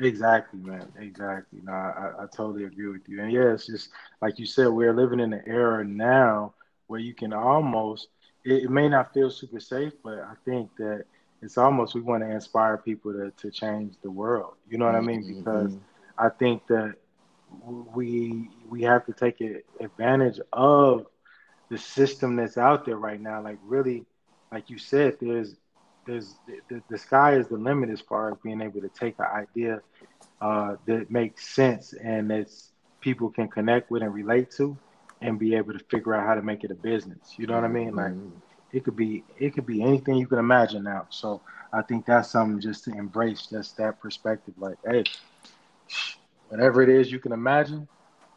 Exactly, 0.00 0.58
man. 0.58 0.92
Exactly. 0.98 1.60
No, 1.62 1.72
I, 1.72 2.24
I 2.24 2.26
totally 2.34 2.64
agree 2.64 2.88
with 2.88 3.08
you. 3.08 3.22
And 3.22 3.30
yeah, 3.30 3.52
it's 3.52 3.66
just 3.66 3.90
like 4.20 4.40
you 4.40 4.46
said, 4.46 4.66
we're 4.66 4.92
living 4.92 5.20
in 5.20 5.32
an 5.32 5.42
era 5.46 5.84
now 5.84 6.54
where 6.88 6.98
you 6.98 7.14
can 7.14 7.32
almost 7.32 8.08
it, 8.44 8.64
it, 8.64 8.70
may 8.70 8.88
not 8.88 9.12
feel 9.12 9.30
super 9.30 9.60
safe, 9.60 9.92
but 10.02 10.18
I 10.18 10.34
think 10.44 10.70
that 10.76 11.04
it's 11.42 11.58
almost 11.58 11.94
we 11.94 12.00
want 12.00 12.22
to 12.22 12.30
inspire 12.30 12.78
people 12.78 13.12
to, 13.12 13.30
to 13.30 13.50
change 13.50 13.94
the 14.02 14.10
world. 14.10 14.54
You 14.68 14.78
know 14.78 14.86
what. 14.86 14.94
I 14.94 15.00
mean? 15.00 15.22
Mm-hmm. 15.22 15.38
Because 15.38 15.72
mm-hmm. 15.72 16.26
I 16.26 16.28
think 16.28 16.66
that 16.68 16.94
we 17.94 18.48
we 18.68 18.82
have 18.82 19.06
to 19.06 19.12
take 19.12 19.40
advantage 19.80 20.40
of 20.52 21.06
the 21.70 21.78
system 21.78 22.36
that's 22.36 22.58
out 22.58 22.84
there 22.84 22.96
right 22.96 23.20
now. 23.20 23.42
Like 23.42 23.58
really, 23.64 24.04
like 24.52 24.70
you 24.70 24.78
said, 24.78 25.16
there's 25.20 25.56
there's 26.06 26.34
the, 26.68 26.82
the 26.88 26.98
sky 26.98 27.36
is 27.36 27.48
the 27.48 27.56
limit 27.56 27.90
as 27.90 28.00
far 28.00 28.32
as 28.32 28.38
being 28.42 28.60
able 28.60 28.80
to 28.80 28.88
take 28.88 29.18
an 29.18 29.26
idea 29.26 29.80
uh, 30.40 30.76
that 30.86 31.10
makes 31.10 31.48
sense 31.48 31.94
and 31.94 32.30
that 32.30 32.50
people 33.00 33.30
can 33.30 33.48
connect 33.48 33.90
with 33.90 34.02
and 34.02 34.12
relate 34.12 34.50
to 34.50 34.76
and 35.20 35.38
be 35.38 35.54
able 35.54 35.72
to 35.72 35.78
figure 35.90 36.14
out 36.14 36.26
how 36.26 36.34
to 36.34 36.42
make 36.42 36.64
it 36.64 36.70
a 36.70 36.74
business. 36.74 37.34
You 37.36 37.46
know 37.46 37.54
what 37.54 37.64
I 37.64 37.68
mean? 37.68 37.94
Like 37.94 38.12
mm-hmm. 38.12 38.36
it 38.72 38.84
could 38.84 38.96
be 38.96 39.24
it 39.38 39.54
could 39.54 39.66
be 39.66 39.82
anything 39.82 40.16
you 40.16 40.26
can 40.26 40.38
imagine 40.38 40.84
now. 40.84 41.06
So 41.10 41.40
I 41.72 41.82
think 41.82 42.06
that's 42.06 42.30
something 42.30 42.60
just 42.60 42.84
to 42.84 42.92
embrace 42.92 43.46
just 43.46 43.76
that 43.78 44.00
perspective. 44.00 44.54
Like, 44.58 44.76
hey, 44.86 45.04
whatever 46.48 46.82
it 46.82 46.88
is 46.88 47.10
you 47.10 47.18
can 47.18 47.32
imagine, 47.32 47.88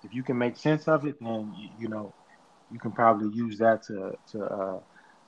if 0.03 0.13
you 0.13 0.23
can 0.23 0.37
make 0.37 0.57
sense 0.57 0.87
of 0.87 1.05
it, 1.05 1.19
then 1.19 1.53
you, 1.57 1.69
you 1.79 1.87
know 1.87 2.13
you 2.71 2.79
can 2.79 2.91
probably 2.91 3.35
use 3.35 3.57
that 3.59 3.83
to 3.83 4.17
to 4.31 4.43
uh, 4.45 4.79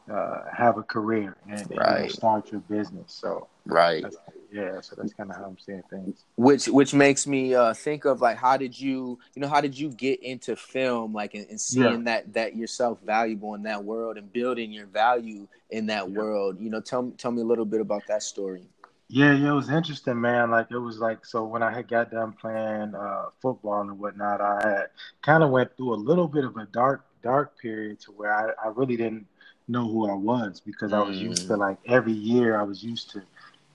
uh, 0.10 0.44
have 0.56 0.78
a 0.78 0.84
career 0.84 1.36
and, 1.48 1.70
right. 1.78 2.02
and 2.02 2.12
start 2.12 2.52
your 2.52 2.62
business. 2.62 3.14
So 3.14 3.48
right, 3.66 4.04
yeah. 4.52 4.82
So 4.82 4.96
that's 4.98 5.14
kind 5.14 5.30
of 5.30 5.38
how 5.38 5.46
I'm 5.46 5.58
seeing 5.60 5.84
things. 5.90 6.26
Which 6.36 6.68
which 6.68 6.94
makes 6.94 7.28
me 7.28 7.54
uh, 7.54 7.74
think 7.74 8.06
of 8.06 8.22
like 8.22 8.38
how 8.38 8.58
did 8.58 8.80
you 8.80 9.20
you 9.36 9.42
know 9.42 9.48
how 9.48 9.62
did 9.62 9.78
you 9.78 9.90
get 9.92 10.22
into 10.24 10.56
film 10.56 11.14
like 11.14 11.34
and, 11.36 11.48
and 11.50 11.62
seeing 11.62 11.84
yeah. 11.84 12.04
that 12.06 12.34
that 12.34 12.56
yourself 12.56 13.00
valuable 13.06 13.54
in 13.56 13.64
that 13.64 13.84
world 13.84 14.18
and 14.18 14.32
building 14.32 14.72
your 14.72 14.88
value 14.88 15.48
in 15.70 15.86
that 15.88 16.10
yeah. 16.10 16.18
world. 16.18 16.58
You 16.60 16.70
know, 16.70 16.82
tell 16.82 17.12
tell 17.18 17.32
me 17.32 17.42
a 17.42 17.46
little 17.46 17.66
bit 17.66 17.82
about 17.82 18.04
that 18.08 18.24
story. 18.24 18.64
Yeah, 19.12 19.34
yeah, 19.34 19.50
it 19.50 19.56
was 19.56 19.72
interesting, 19.72 20.22
man. 20.22 20.52
Like 20.52 20.68
it 20.70 20.78
was 20.78 21.00
like 21.00 21.26
so 21.26 21.44
when 21.44 21.64
I 21.64 21.72
had 21.74 21.88
got 21.88 22.12
done 22.12 22.34
playing 22.34 22.94
uh, 22.96 23.26
football 23.42 23.82
and 23.82 24.00
whatnot, 24.00 24.40
I 24.40 24.62
had 24.64 24.90
kind 25.22 25.44
of 25.44 25.50
went 25.50 25.76
through 25.78 25.94
a 25.94 25.96
little 25.96 26.28
bit 26.28 26.46
of 26.46 26.58
a 26.58 26.66
dark 26.66 27.06
dark 27.22 27.60
period 27.60 28.00
to 28.02 28.12
where 28.12 28.34
I, 28.34 28.68
I 28.68 28.70
really 28.70 28.98
didn't 28.98 29.26
know 29.70 29.88
who 29.88 30.10
I 30.10 30.16
was 30.16 30.62
because 30.66 30.94
I 30.94 31.02
was 31.02 31.22
used 31.22 31.48
to 31.48 31.54
mm. 31.54 31.60
like 31.60 31.78
every 31.88 32.14
year 32.14 32.60
I 32.60 32.64
was 32.64 32.84
used 32.84 33.12
to 33.12 33.24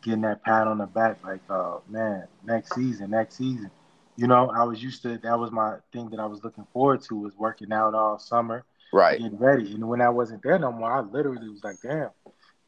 getting 0.02 0.22
that 0.22 0.44
pat 0.44 0.66
on 0.66 0.78
the 0.78 0.87
back 0.87 1.18
like 1.24 1.40
uh 1.50 1.78
man 1.88 2.26
next 2.44 2.74
season 2.74 3.11
next 3.11 3.37
season 3.37 3.70
you 4.16 4.26
know 4.26 4.50
I 4.50 4.64
was 4.64 4.83
used 4.83 5.02
to 5.02 5.18
that 5.18 5.38
was 5.38 5.50
my 5.52 5.76
thing 5.92 6.11
that 6.11 6.20
I 6.20 6.26
was 6.26 6.44
looking 6.44 6.66
forward 6.72 7.02
to 7.02 7.16
was 7.16 7.37
working 7.38 7.72
out 7.72 7.94
all 7.94 8.18
summer 8.18 8.64
right 8.92 9.18
getting 9.20 9.38
ready 9.38 9.74
and 9.74 9.88
when 9.88 10.00
I 10.02 10.11
wasn't 10.11 10.42
there 10.42 10.59
no 10.59 10.72
more 10.72 10.92
I 10.92 11.00
literally 11.00 11.48
was 11.48 11.64
like 11.64 11.76
damn 11.83 12.11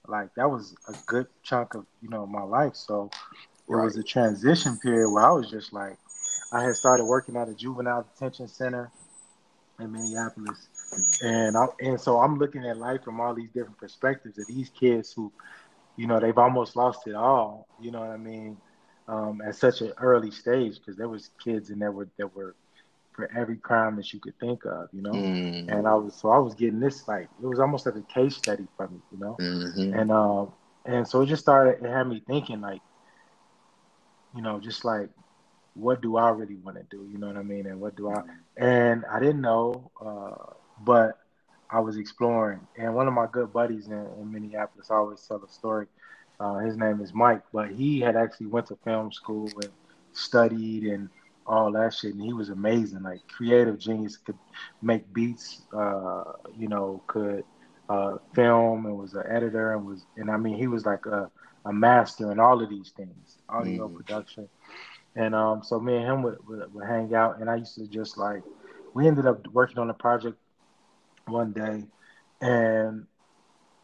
like 0.08 0.34
that 0.36 0.50
was 0.50 0.74
a 0.88 0.94
good 1.06 1.26
chunk 1.42 1.74
of 1.74 1.86
you 2.02 2.08
know 2.08 2.26
my 2.26 2.42
life. 2.42 2.76
So 2.76 3.10
it 3.68 3.74
Right. 3.74 3.84
was 3.84 3.96
a 3.96 4.02
transition 4.02 4.78
period 4.78 5.10
where 5.10 5.24
I 5.24 5.32
was 5.32 5.50
just 5.50 5.72
like, 5.72 5.98
I 6.52 6.62
had 6.62 6.74
started 6.76 7.04
working 7.04 7.36
at 7.36 7.48
a 7.48 7.54
juvenile 7.54 8.04
detention 8.14 8.48
center 8.48 8.90
in 9.80 9.92
Minneapolis, 9.92 10.68
and 11.22 11.56
I 11.56 11.66
and 11.80 12.00
so 12.00 12.18
I'm 12.18 12.38
looking 12.38 12.64
at 12.64 12.76
life 12.78 13.02
from 13.04 13.20
all 13.20 13.34
these 13.34 13.50
different 13.50 13.78
perspectives 13.78 14.38
of 14.38 14.46
these 14.46 14.70
kids 14.70 15.12
who, 15.12 15.32
you 15.96 16.06
know, 16.06 16.18
they've 16.20 16.36
almost 16.36 16.76
lost 16.76 17.06
it 17.06 17.14
all. 17.14 17.66
You 17.80 17.90
know 17.92 18.00
what 18.00 18.10
I 18.10 18.16
mean? 18.16 18.58
Um, 19.08 19.40
at 19.46 19.54
such 19.56 19.80
an 19.80 19.92
early 19.98 20.30
stage, 20.30 20.76
because 20.78 20.96
there 20.96 21.08
was 21.08 21.30
kids 21.42 21.70
and 21.70 21.80
there 21.80 21.92
were 21.92 22.08
that 22.18 22.34
were 22.34 22.54
for 23.14 23.28
every 23.36 23.56
crime 23.56 23.96
that 23.96 24.12
you 24.12 24.20
could 24.20 24.38
think 24.38 24.64
of. 24.64 24.88
You 24.92 25.02
know. 25.02 25.28
Mm, 25.34 25.68
And 25.68 25.86
I 25.86 25.94
was 25.94 26.14
so 26.20 26.30
I 26.30 26.38
was 26.38 26.54
getting 26.54 26.80
this 26.80 27.06
like 27.08 27.28
it 27.42 27.46
was 27.46 27.58
almost 27.60 27.86
like 27.86 27.96
a 27.96 28.02
case 28.02 28.36
study 28.36 28.66
for 28.76 28.88
me, 28.88 28.98
you 29.10 29.18
know. 29.18 29.40
mhm. 29.40 29.92
And 29.92 30.10
um 30.10 30.52
and 30.84 31.06
so 31.06 31.22
it 31.22 31.26
just 31.26 31.42
started 31.42 31.84
it 31.84 31.88
had 31.88 32.08
me 32.08 32.22
thinking 32.26 32.60
like, 32.60 32.80
you 34.34 34.42
know, 34.42 34.60
just 34.60 34.84
like 34.84 35.10
what 35.74 36.00
do 36.02 36.16
I 36.16 36.30
really 36.30 36.56
want 36.56 36.76
to 36.76 36.84
do? 36.90 37.06
You 37.10 37.18
know 37.18 37.28
what 37.28 37.36
I 37.36 37.42
mean? 37.42 37.66
And 37.66 37.80
what 37.80 37.96
do 37.96 38.10
I 38.10 38.22
and 38.56 39.04
I 39.12 39.18
didn't 39.20 39.40
know, 39.40 39.90
uh, 40.04 40.54
but 40.84 41.18
I 41.70 41.80
was 41.80 41.96
exploring. 41.96 42.60
And 42.76 42.94
one 42.94 43.08
of 43.08 43.14
my 43.14 43.26
good 43.30 43.52
buddies 43.52 43.86
in, 43.86 43.94
in 44.20 44.32
Minneapolis, 44.32 44.90
I 44.90 44.96
always 44.96 45.24
tell 45.26 45.42
a 45.42 45.48
story. 45.48 45.86
Uh, 46.40 46.58
his 46.58 46.76
name 46.76 47.00
is 47.00 47.12
Mike, 47.14 47.42
but 47.52 47.70
he 47.70 48.00
had 48.00 48.16
actually 48.16 48.46
went 48.46 48.66
to 48.66 48.76
film 48.84 49.12
school 49.12 49.48
and 49.62 49.70
studied 50.12 50.84
and 50.84 51.08
all 51.46 51.72
that 51.72 51.94
shit. 51.94 52.14
And 52.14 52.22
he 52.22 52.32
was 52.32 52.50
amazing, 52.50 53.02
like 53.02 53.20
creative 53.28 53.78
genius, 53.78 54.16
could 54.16 54.38
make 54.82 55.12
beats, 55.12 55.62
uh, 55.76 56.22
you 56.56 56.68
know, 56.68 57.02
could 57.06 57.44
uh, 57.88 58.16
film 58.34 58.86
and 58.86 58.96
was 58.96 59.14
an 59.14 59.24
editor 59.28 59.74
and 59.74 59.86
was, 59.86 60.04
and 60.16 60.30
I 60.30 60.36
mean, 60.36 60.56
he 60.56 60.66
was 60.66 60.84
like 60.84 61.06
a, 61.06 61.30
a 61.64 61.72
master 61.72 62.30
in 62.32 62.38
all 62.38 62.62
of 62.62 62.68
these 62.68 62.92
things, 62.96 63.38
audio 63.48 63.88
Mhm. 63.88 63.94
production. 63.94 64.48
And 65.16 65.34
um, 65.34 65.62
so 65.62 65.80
me 65.80 65.96
and 65.96 66.06
him 66.06 66.22
would, 66.22 66.38
would, 66.48 66.72
would 66.74 66.86
hang 66.86 67.14
out, 67.14 67.40
and 67.40 67.48
I 67.50 67.56
used 67.56 67.74
to 67.76 67.86
just 67.88 68.18
like, 68.18 68.42
we 68.94 69.06
ended 69.06 69.26
up 69.26 69.46
working 69.52 69.78
on 69.78 69.90
a 69.90 69.94
project 69.94 70.36
one 71.28 71.52
day, 71.52 71.84
and 72.40 73.06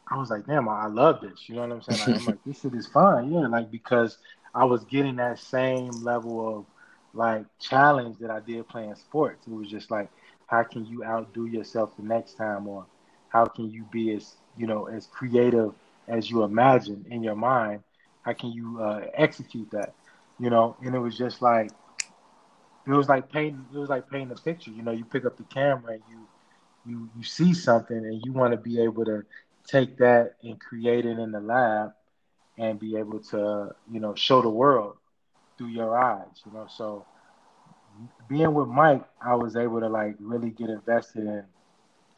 I 0.09 0.17
was 0.17 0.31
like, 0.31 0.47
damn, 0.47 0.69
I 0.69 0.83
I 0.83 0.87
love 0.87 1.21
this. 1.21 1.49
You 1.49 1.57
know 1.57 1.63
what 1.63 1.73
I'm 1.73 1.83
saying? 1.83 2.01
Like, 2.13 2.21
I'm 2.21 2.27
like, 2.27 2.39
this 2.47 2.61
shit 2.61 2.75
is 2.75 2.87
fun, 2.87 3.33
yeah. 3.33 3.47
Like 3.47 3.71
because 3.71 4.19
I 4.55 4.65
was 4.65 4.85
getting 4.85 5.17
that 5.17 5.39
same 5.39 5.91
level 6.03 6.59
of 6.59 6.67
like 7.15 7.45
challenge 7.59 8.19
that 8.19 8.31
I 8.31 8.41
did 8.41 8.69
playing 8.69 8.95
sports. 8.95 9.47
It 9.47 9.53
was 9.53 9.69
just 9.69 9.91
like, 9.91 10.09
how 10.47 10.63
can 10.63 10.87
you 10.87 11.05
outdo 11.05 11.47
yourself 11.47 11.97
the 11.97 12.05
next 12.05 12.35
time, 12.35 12.67
or 12.67 12.87
how 13.29 13.47
can 13.47 13.71
you 13.71 13.85
be 13.91 14.13
as 14.15 14.35
you 14.57 14.67
know 14.67 14.87
as 14.87 15.07
creative 15.07 15.73
as 16.09 16.31
you 16.31 16.43
imagine 16.45 17.05
in 17.11 17.23
your 17.23 17.37
mind? 17.37 17.83
How 18.23 18.35
can 18.35 18.53
you 18.53 18.81
uh, 18.81 19.07
execute 19.15 19.71
that? 19.73 19.95
You 20.39 20.51
know, 20.51 20.77
and 20.83 20.95
it 20.95 20.99
was 20.99 21.17
just 21.17 21.43
like 21.43 21.71
it 22.87 22.91
was 22.91 23.09
like 23.09 23.31
painting. 23.33 23.67
It 23.75 23.79
was 23.79 23.89
like 23.89 24.09
painting 24.11 24.37
a 24.37 24.41
picture. 24.41 24.71
You 24.71 24.83
know, 24.83 24.93
you 24.93 25.05
pick 25.05 25.25
up 25.25 25.37
the 25.37 25.45
camera 25.45 25.95
and 25.95 26.03
you 26.11 26.19
you 26.87 27.09
you 27.17 27.23
see 27.25 27.55
something 27.55 27.97
and 27.97 28.25
you 28.25 28.33
want 28.33 28.53
to 28.53 28.57
be 28.59 28.81
able 28.81 29.05
to 29.05 29.23
take 29.67 29.99
that 29.99 30.35
and 30.43 30.61
create 30.61 31.05
it 31.07 31.19
in 31.19 31.33
the 31.33 31.41
lab 31.41 31.93
and 32.59 32.79
be 32.79 32.97
able 32.97 33.21
to 33.21 33.71
you 33.91 34.01
know 34.01 34.15
show 34.15 34.43
the 34.43 34.49
world 34.49 34.97
through 35.59 35.69
your 35.69 35.97
eyes. 35.99 36.43
You 36.47 36.53
know, 36.53 36.67
so 36.69 37.07
being 38.29 38.55
with 38.55 38.69
Mike, 38.69 39.05
I 39.21 39.35
was 39.35 39.57
able 39.57 39.81
to 39.81 39.89
like 39.89 40.17
really 40.21 40.51
get 40.51 40.71
invested 40.71 41.25
in 41.25 41.45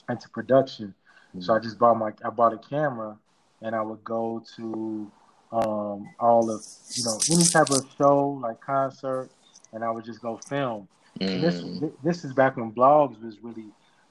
into 0.08 0.28
production. 0.30 0.94
So 1.38 1.54
I 1.54 1.58
just 1.58 1.78
bought 1.78 1.94
my 1.96 2.12
I 2.24 2.30
bought 2.30 2.52
a 2.52 2.58
camera 2.58 3.16
and 3.62 3.74
I 3.74 3.82
would 3.82 4.04
go 4.04 4.42
to 4.56 5.10
um 5.52 6.08
all 6.18 6.50
of 6.50 6.62
you 6.94 7.04
know 7.04 7.18
any 7.30 7.44
type 7.46 7.70
of 7.70 7.84
show 7.98 8.40
like 8.42 8.60
concert 8.60 9.30
and 9.72 9.84
I 9.84 9.90
would 9.90 10.04
just 10.04 10.20
go 10.20 10.38
film. 10.48 10.88
And 11.32 11.42
this 11.42 11.62
Mm, 11.62 11.92
this 12.02 12.24
is 12.24 12.32
back 12.32 12.56
when 12.56 12.72
blogs 12.72 13.22
was 13.22 13.38
really 13.42 13.66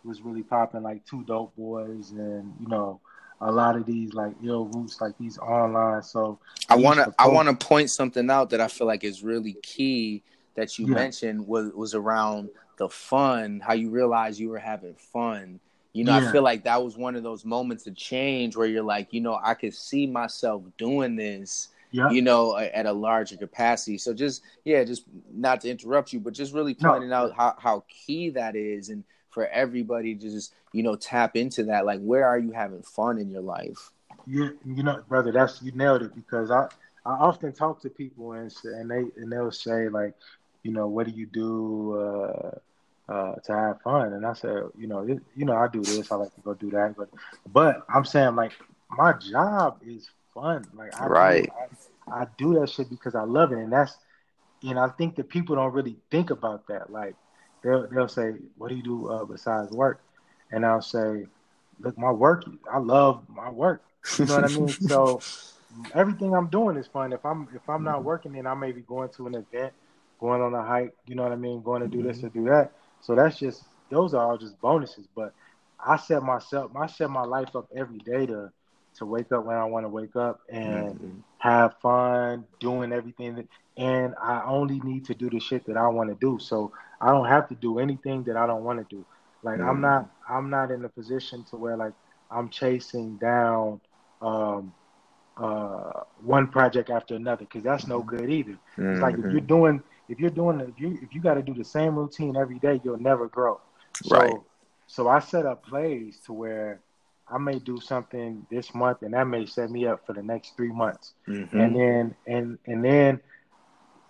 was 0.06 0.22
really 0.22 0.44
popping 0.44 0.84
like 0.84 1.06
two 1.06 1.24
dope 1.24 1.56
boys 1.56 2.12
and 2.12 2.54
you 2.60 2.68
know 2.68 3.00
a 3.42 3.52
lot 3.52 3.76
of 3.76 3.86
these 3.86 4.13
like 4.13 4.39
illRoots 4.42 5.02
like 5.02 5.18
these 5.18 5.38
online 5.39 6.02
so 6.02 6.39
I 6.70 6.76
want 6.76 7.00
to 7.00 7.13
I 7.20 7.28
want 7.28 7.50
to 7.50 7.66
point 7.66 7.89
something 7.89 8.30
out 8.30 8.50
that 8.52 8.62
I 8.62 8.68
feel 8.68 8.88
like 8.88 9.04
is 9.04 9.24
really 9.24 9.54
key 9.62 10.24
that 10.56 10.78
you 10.80 10.88
Yeah. 10.88 10.94
mentioned 10.94 11.48
was 11.48 11.72
was 11.74 11.94
around 11.94 12.50
the 12.78 12.89
fun, 12.89 13.62
how 13.63 13.74
you 13.74 13.89
realized 13.89 14.39
you 14.39 14.50
were 14.50 14.60
having 14.60 14.96
fun. 14.96 15.60
You 15.94 16.04
know, 16.04 16.13
I 16.13 16.22
feel 16.22 16.42
like 16.42 16.63
that 16.63 16.84
was 16.84 16.98
one 16.98 17.16
of 17.16 17.24
those 17.24 17.46
moments 17.46 17.86
of 17.86 17.96
change 17.96 18.56
where 18.56 18.66
you're 18.68 18.84
like, 18.84 19.13
you 19.13 19.22
know, 19.22 19.39
I 19.44 19.54
could 19.54 19.74
see 19.74 20.08
myself 20.08 20.63
doing 20.78 21.16
this, 21.16 21.70
yeah 21.92 22.10
you 22.10 22.22
know, 22.22 22.58
at 22.58 22.86
a 22.86 22.94
larger 22.94 23.38
capacity. 23.38 23.98
So 23.98 24.13
just 24.13 24.42
yeah, 24.63 24.84
just 24.84 25.04
not 25.32 25.62
to 25.62 25.70
interrupt 25.70 26.12
you, 26.13 26.20
but 26.20 26.34
just 26.34 26.54
really 26.54 26.74
No. 26.80 26.94
pointing 26.94 27.12
out 27.12 27.34
how 27.34 27.56
how 27.60 27.84
key 27.88 28.30
that 28.32 28.56
is 28.56 28.89
and 28.89 29.04
for 29.34 29.48
everybody 29.48 30.15
to 30.15 30.22
just, 30.30 30.54
you 30.72 30.84
know, 30.84 30.96
tap 30.96 31.36
into 31.36 31.63
that 31.65 31.86
like 31.86 32.00
where 32.02 32.26
are 32.28 32.38
you 32.39 32.52
having 32.52 32.84
fun 32.84 33.17
in 33.17 33.30
your 33.32 33.41
life? 33.41 33.91
Yeah, 34.26 34.50
you 34.65 34.84
know, 34.84 35.04
brother, 35.08 35.32
that's 35.32 35.62
you 35.62 35.72
nailed 35.74 36.04
it 36.04 36.15
because 36.15 36.52
I 36.52 36.67
I 37.06 37.12
often 37.13 37.52
talk 37.54 37.82
to 37.82 37.89
people 37.89 38.34
and 38.34 38.54
and 38.63 38.89
they 38.89 39.04
and 39.22 39.32
they'll 39.32 39.52
say 39.52 39.89
like, 39.89 40.13
you 40.63 40.72
know, 40.72 40.88
what 40.88 41.08
do 41.08 41.13
you 41.13 41.26
do 41.26 42.00
uh, 42.00 43.12
uh, 43.12 43.36
to 43.36 43.54
have 43.54 43.82
fun? 43.82 44.13
And 44.13 44.26
I 44.26 44.34
said, 44.34 44.63
you 44.78 44.88
know, 44.88 45.00
it, 45.00 45.19
you 45.36 45.46
know, 45.46 45.56
I 45.56 45.67
do 45.67 45.82
this, 45.82 46.12
I 46.12 46.15
like 46.15 46.34
to 46.36 46.41
go 46.41 46.54
do 46.54 46.69
that, 46.72 46.96
but 46.96 47.10
but 47.52 47.84
I'm 47.93 48.06
saying 48.06 48.36
like 48.36 48.54
my 48.89 49.13
job 49.13 49.80
is 49.86 50.10
fun, 50.34 50.65
like 50.74 50.93
I 50.96 51.08
Right. 51.08 51.46
do, 51.46 51.52
I, 52.12 52.22
I 52.22 52.28
do 52.38 52.60
that 52.60 52.69
shit 52.69 52.89
because 52.89 53.15
I 53.15 53.24
love 53.24 53.52
it, 53.52 53.58
and 53.58 53.72
that's 53.74 53.98
and 54.63 54.80
I 54.80 54.88
think 54.89 55.15
that 55.17 55.28
people 55.30 55.56
don't 55.56 55.74
really 55.74 55.98
think 56.10 56.30
about 56.30 56.67
that. 56.67 56.89
Like 56.91 57.15
they'll 57.63 57.88
they'll 57.88 58.08
say, 58.08 58.34
what 58.58 58.69
do 58.69 58.76
you 58.76 58.84
do 58.84 59.10
uh, 59.10 59.26
besides 59.26 59.71
work? 59.71 60.02
And 60.52 60.65
I'll 60.65 60.82
say, 60.82 61.26
look, 61.80 61.97
my 61.97 62.12
work, 62.12 62.45
I 62.71 62.78
love 62.80 63.23
my 63.30 63.49
work. 63.49 63.84
You 64.17 64.26
know 64.26 64.36
what 64.36 64.45
I 64.45 64.49
mean? 64.49 64.76
So 64.88 65.21
everything 65.95 66.34
I'm 66.36 66.47
doing 66.47 66.78
is 66.78 66.88
fun. 66.88 67.13
If 67.13 67.26
I'm 67.26 67.47
if 67.56 67.67
I'm 67.69 67.84
not 67.84 68.04
working, 68.04 68.34
then 68.34 68.47
I 68.47 68.54
may 68.54 68.71
be 68.71 68.82
going 68.82 69.10
to 69.17 69.28
an 69.28 69.36
event, 69.36 69.73
going 70.19 70.41
on 70.41 70.54
a 70.54 70.63
hike. 70.63 70.93
You 71.08 71.15
know 71.15 71.23
what 71.23 71.32
I 71.32 71.36
mean? 71.38 71.62
Going 71.62 71.82
to 71.82 71.88
do 71.88 72.04
this 72.04 72.23
or 72.23 72.30
do 72.30 72.45
that. 72.45 72.71
So 73.02 73.15
that's 73.15 73.38
just 73.39 73.63
those 73.89 74.13
are 74.13 74.23
all 74.23 74.38
just 74.38 74.60
bonuses. 74.62 75.08
But 75.15 75.34
I 75.84 75.97
set 75.97 76.23
myself, 76.23 76.71
I 76.76 76.88
set 76.88 77.10
my 77.10 77.23
life 77.23 77.56
up 77.56 77.67
every 77.76 77.99
day 77.99 78.26
to 78.28 78.52
to 78.97 79.06
wake 79.06 79.32
up 79.32 79.45
when 79.45 79.58
I 79.58 79.65
want 79.65 79.86
to 79.86 79.89
wake 79.89 80.15
up 80.15 80.41
and 80.49 80.99
Mhm. 80.99 81.23
Have 81.43 81.75
fun 81.82 82.45
doing 82.60 82.93
everything 82.93 83.36
that, 83.36 83.47
and 83.77 84.15
I 84.21 84.43
only 84.45 84.79
need 84.82 85.06
to 85.08 85.15
do 85.15 85.29
the 85.29 85.39
shit 85.39 85.65
that 85.67 85.77
I 85.77 85.88
want 85.89 86.10
to 86.10 86.15
do. 86.15 86.39
So 86.39 86.73
I 87.01 87.12
don't 87.12 87.27
have 87.27 87.49
to 87.49 87.56
do 87.56 87.79
anything 87.79 88.23
that 88.25 88.38
I 88.38 88.47
don't 88.47 88.63
want 88.63 88.79
to 88.79 88.95
do. 88.95 89.06
Like 89.43 89.62
I'm 89.62 89.82
Mhm. 89.82 89.82
not 89.82 90.10
I'm 90.29 90.49
not 90.49 90.71
in 90.71 90.86
a 90.86 90.89
position 90.89 91.45
to 91.51 91.58
where 91.58 91.77
like 91.77 91.93
I'm 92.32 92.49
chasing 92.49 93.17
down 93.17 93.82
um 94.21 94.73
uh 95.38 96.01
one 96.17 96.47
project 96.47 96.89
after 96.89 97.15
another 97.15 97.45
because 97.45 97.63
that's 97.63 97.88
no 97.88 98.03
good 98.03 98.29
either. 98.29 98.58
It's 98.91 99.01
like 99.01 99.17
if 99.19 99.29
you're 99.32 99.41
doing 99.41 99.82
if 100.10 100.19
you're 100.19 100.29
doing 100.32 100.62
if 100.62 100.79
you 100.79 100.97
if 101.01 101.13
you 101.13 101.21
got 101.21 101.36
to 101.36 101.43
do 101.43 101.53
the 101.56 101.65
same 101.65 101.95
routine 101.95 102.38
every 102.38 102.60
day, 102.60 102.82
you'll 102.84 102.99
never 102.99 103.27
grow. 103.27 103.60
So 104.01 104.19
Right. 104.19 104.38
so 104.88 105.08
I 105.08 105.19
set 105.19 105.45
up 105.45 105.65
plays 105.65 106.19
to 106.25 106.34
where 106.34 106.82
I 107.29 107.38
may 107.38 107.59
do 107.59 107.79
something 107.79 108.45
this 108.49 108.73
month 108.73 109.01
and 109.01 109.13
that 109.13 109.27
may 109.27 109.45
set 109.45 109.69
me 109.69 109.86
up 109.86 110.05
for 110.05 110.13
the 110.13 110.23
next 110.23 110.55
three 110.55 110.71
months. 110.71 111.13
Mhm. 111.27 111.53
And 111.53 111.75
then 111.75 112.15
and 112.27 112.57
and 112.65 112.83
then 112.83 113.21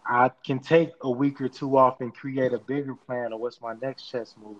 I 0.06 0.32
can 0.45 0.60
take 0.60 0.91
a 1.02 1.10
week 1.10 1.41
or 1.41 1.49
two 1.49 1.78
off 1.78 2.02
and 2.02 2.13
create 2.13 2.54
a 2.54 2.60
bigger 2.60 2.95
plan 2.95 3.34
of 3.34 3.39
what's 3.39 3.62
my 3.62 3.73
next 3.82 4.10
chess 4.10 4.36
move 4.38 4.58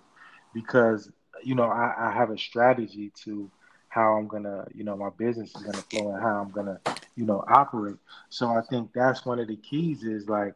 because 0.52 1.10
you 1.42 1.54
know 1.54 1.64
I, 1.64 1.94
I 1.98 2.12
have 2.12 2.30
a 2.30 2.38
strategy 2.38 3.12
to 3.24 3.50
how 3.88 4.14
I'm 4.16 4.26
gonna 4.28 4.66
you 4.74 4.84
know 4.84 4.96
my 4.96 5.10
business 5.16 5.54
is 5.54 5.62
gonna 5.62 5.78
flow 5.78 6.12
and 6.12 6.22
how 6.22 6.40
I'm 6.40 6.50
gonna 6.50 6.80
you 7.16 7.24
know 7.24 7.44
operate. 7.48 7.96
So 8.30 8.48
I 8.48 8.62
think 8.70 8.92
that's 8.94 9.24
one 9.26 9.38
of 9.38 9.48
the 9.48 9.56
keys 9.56 10.02
is 10.04 10.28
like 10.28 10.54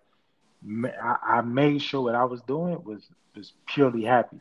I, 1.02 1.16
I 1.22 1.40
made 1.42 1.82
sure 1.82 2.02
what 2.02 2.14
I 2.14 2.24
was 2.24 2.40
doing 2.42 2.82
was 2.84 3.08
was 3.36 3.52
purely 3.66 4.04
happy. 4.04 4.38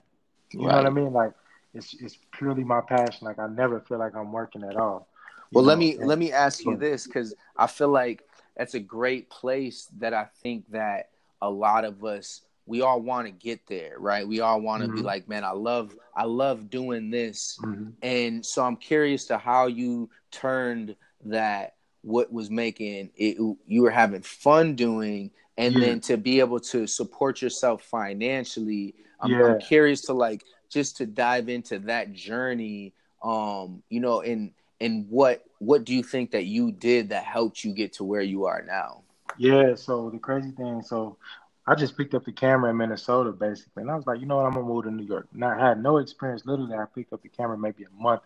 You 0.51 0.67
know 0.67 0.75
what 0.75 0.85
I 0.85 0.89
mean? 0.89 1.13
Like 1.13 1.33
it's 1.73 1.93
it's 2.01 2.17
purely 2.31 2.63
my 2.63 2.81
passion. 2.81 3.25
Like 3.27 3.39
I 3.39 3.47
never 3.47 3.79
feel 3.81 3.99
like 3.99 4.15
I'm 4.15 4.31
working 4.31 4.63
at 4.63 4.75
all. 4.75 5.07
Well, 5.51 5.63
let 5.63 5.77
me 5.77 5.95
and- 5.97 6.07
let 6.07 6.17
me 6.19 6.31
ask 6.31 6.65
you 6.65 6.75
this 6.77 7.05
because 7.07 7.33
I 7.55 7.67
feel 7.67 7.89
like 7.89 8.23
that's 8.55 8.73
a 8.73 8.79
great 8.79 9.29
place 9.29 9.89
that 9.99 10.13
I 10.13 10.25
think 10.41 10.69
that 10.71 11.09
a 11.41 11.49
lot 11.49 11.85
of 11.85 12.03
us 12.03 12.41
we 12.65 12.81
all 12.81 12.99
want 13.01 13.25
to 13.27 13.31
get 13.31 13.65
there, 13.67 13.95
right? 13.97 14.27
We 14.27 14.41
all 14.41 14.59
want 14.59 14.83
to 14.83 14.89
be 14.89 14.99
Mhm. 14.99 15.05
like, 15.05 15.29
man, 15.29 15.43
I 15.45 15.51
love 15.51 15.95
I 16.15 16.23
love 16.25 16.69
doing 16.69 17.09
this, 17.09 17.57
Mhm. 17.61 17.93
and 18.01 18.45
so 18.45 18.63
I'm 18.65 18.75
curious 18.75 19.25
to 19.27 19.37
how 19.37 19.67
you 19.67 20.09
turned 20.31 20.95
that 21.25 21.75
what 22.01 22.31
was 22.31 22.49
making 22.49 23.09
it 23.15 23.37
you 23.65 23.81
were 23.81 23.89
having 23.89 24.21
fun 24.21 24.75
doing 24.75 25.31
and 25.57 25.73
Yeah. 25.75 25.79
then 25.81 25.99
to 26.01 26.15
be 26.17 26.39
able 26.39 26.59
to 26.59 26.85
support 26.87 27.41
yourself 27.41 27.83
financially 27.83 28.95
I'm, 29.19 29.31
Yeah. 29.31 29.45
I'm 29.45 29.59
curious 29.59 30.01
to 30.01 30.13
like 30.13 30.43
just 30.69 30.97
to 30.97 31.05
dive 31.05 31.49
into 31.49 31.79
that 31.79 32.13
journey 32.13 32.93
um 33.23 33.81
you 33.89 33.99
know 33.99 34.21
and 34.21 34.51
and 34.79 35.09
what 35.09 35.43
what 35.59 35.83
do 35.83 35.93
you 35.93 36.03
think 36.03 36.31
that 36.31 36.45
you 36.45 36.71
did 36.71 37.09
that 37.09 37.23
helped 37.23 37.63
you 37.63 37.73
get 37.73 37.93
to 37.93 38.03
where 38.03 38.21
you 38.21 38.45
are 38.45 38.61
now? 38.61 39.01
Yeah, 39.37 39.75
so 39.75 40.09
the 40.09 40.19
crazy 40.19 40.51
thing, 40.51 40.81
so 40.81 41.17
I 41.65 41.75
just 41.75 41.97
picked 41.97 42.13
up 42.13 42.25
the 42.25 42.31
camera 42.31 42.69
in 42.69 42.77
Minnesota 42.77 43.31
basically, 43.31 43.81
and 43.81 43.91
I 43.91 43.95
was 43.95 44.07
like, 44.07 44.19
you 44.19 44.25
know 44.25 44.37
what, 44.37 44.45
I'm 44.45 44.53
gonna 44.53 44.65
move 44.65 44.85
to 44.85 44.91
New 44.91 45.05
York. 45.05 45.27
And 45.33 45.43
I 45.43 45.67
had 45.67 45.81
no 45.81 45.97
experience. 45.97 46.45
Literally, 46.45 46.75
I 46.75 46.85
picked 46.85 47.13
up 47.13 47.21
the 47.21 47.29
camera 47.29 47.57
maybe 47.57 47.83
a 47.83 48.01
month, 48.01 48.21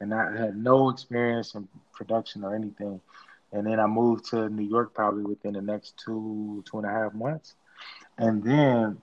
and 0.00 0.14
I 0.14 0.36
had 0.36 0.56
no 0.56 0.90
experience 0.90 1.54
in 1.54 1.68
production 1.92 2.44
or 2.44 2.54
anything. 2.54 3.00
And 3.52 3.66
then 3.66 3.78
I 3.80 3.86
moved 3.86 4.26
to 4.30 4.48
New 4.48 4.68
York 4.68 4.92
probably 4.94 5.24
within 5.24 5.54
the 5.54 5.62
next 5.62 5.96
two 5.98 6.64
two 6.68 6.78
and 6.78 6.86
a 6.86 6.90
half 6.90 7.14
months. 7.14 7.54
And 8.18 8.42
then 8.42 9.00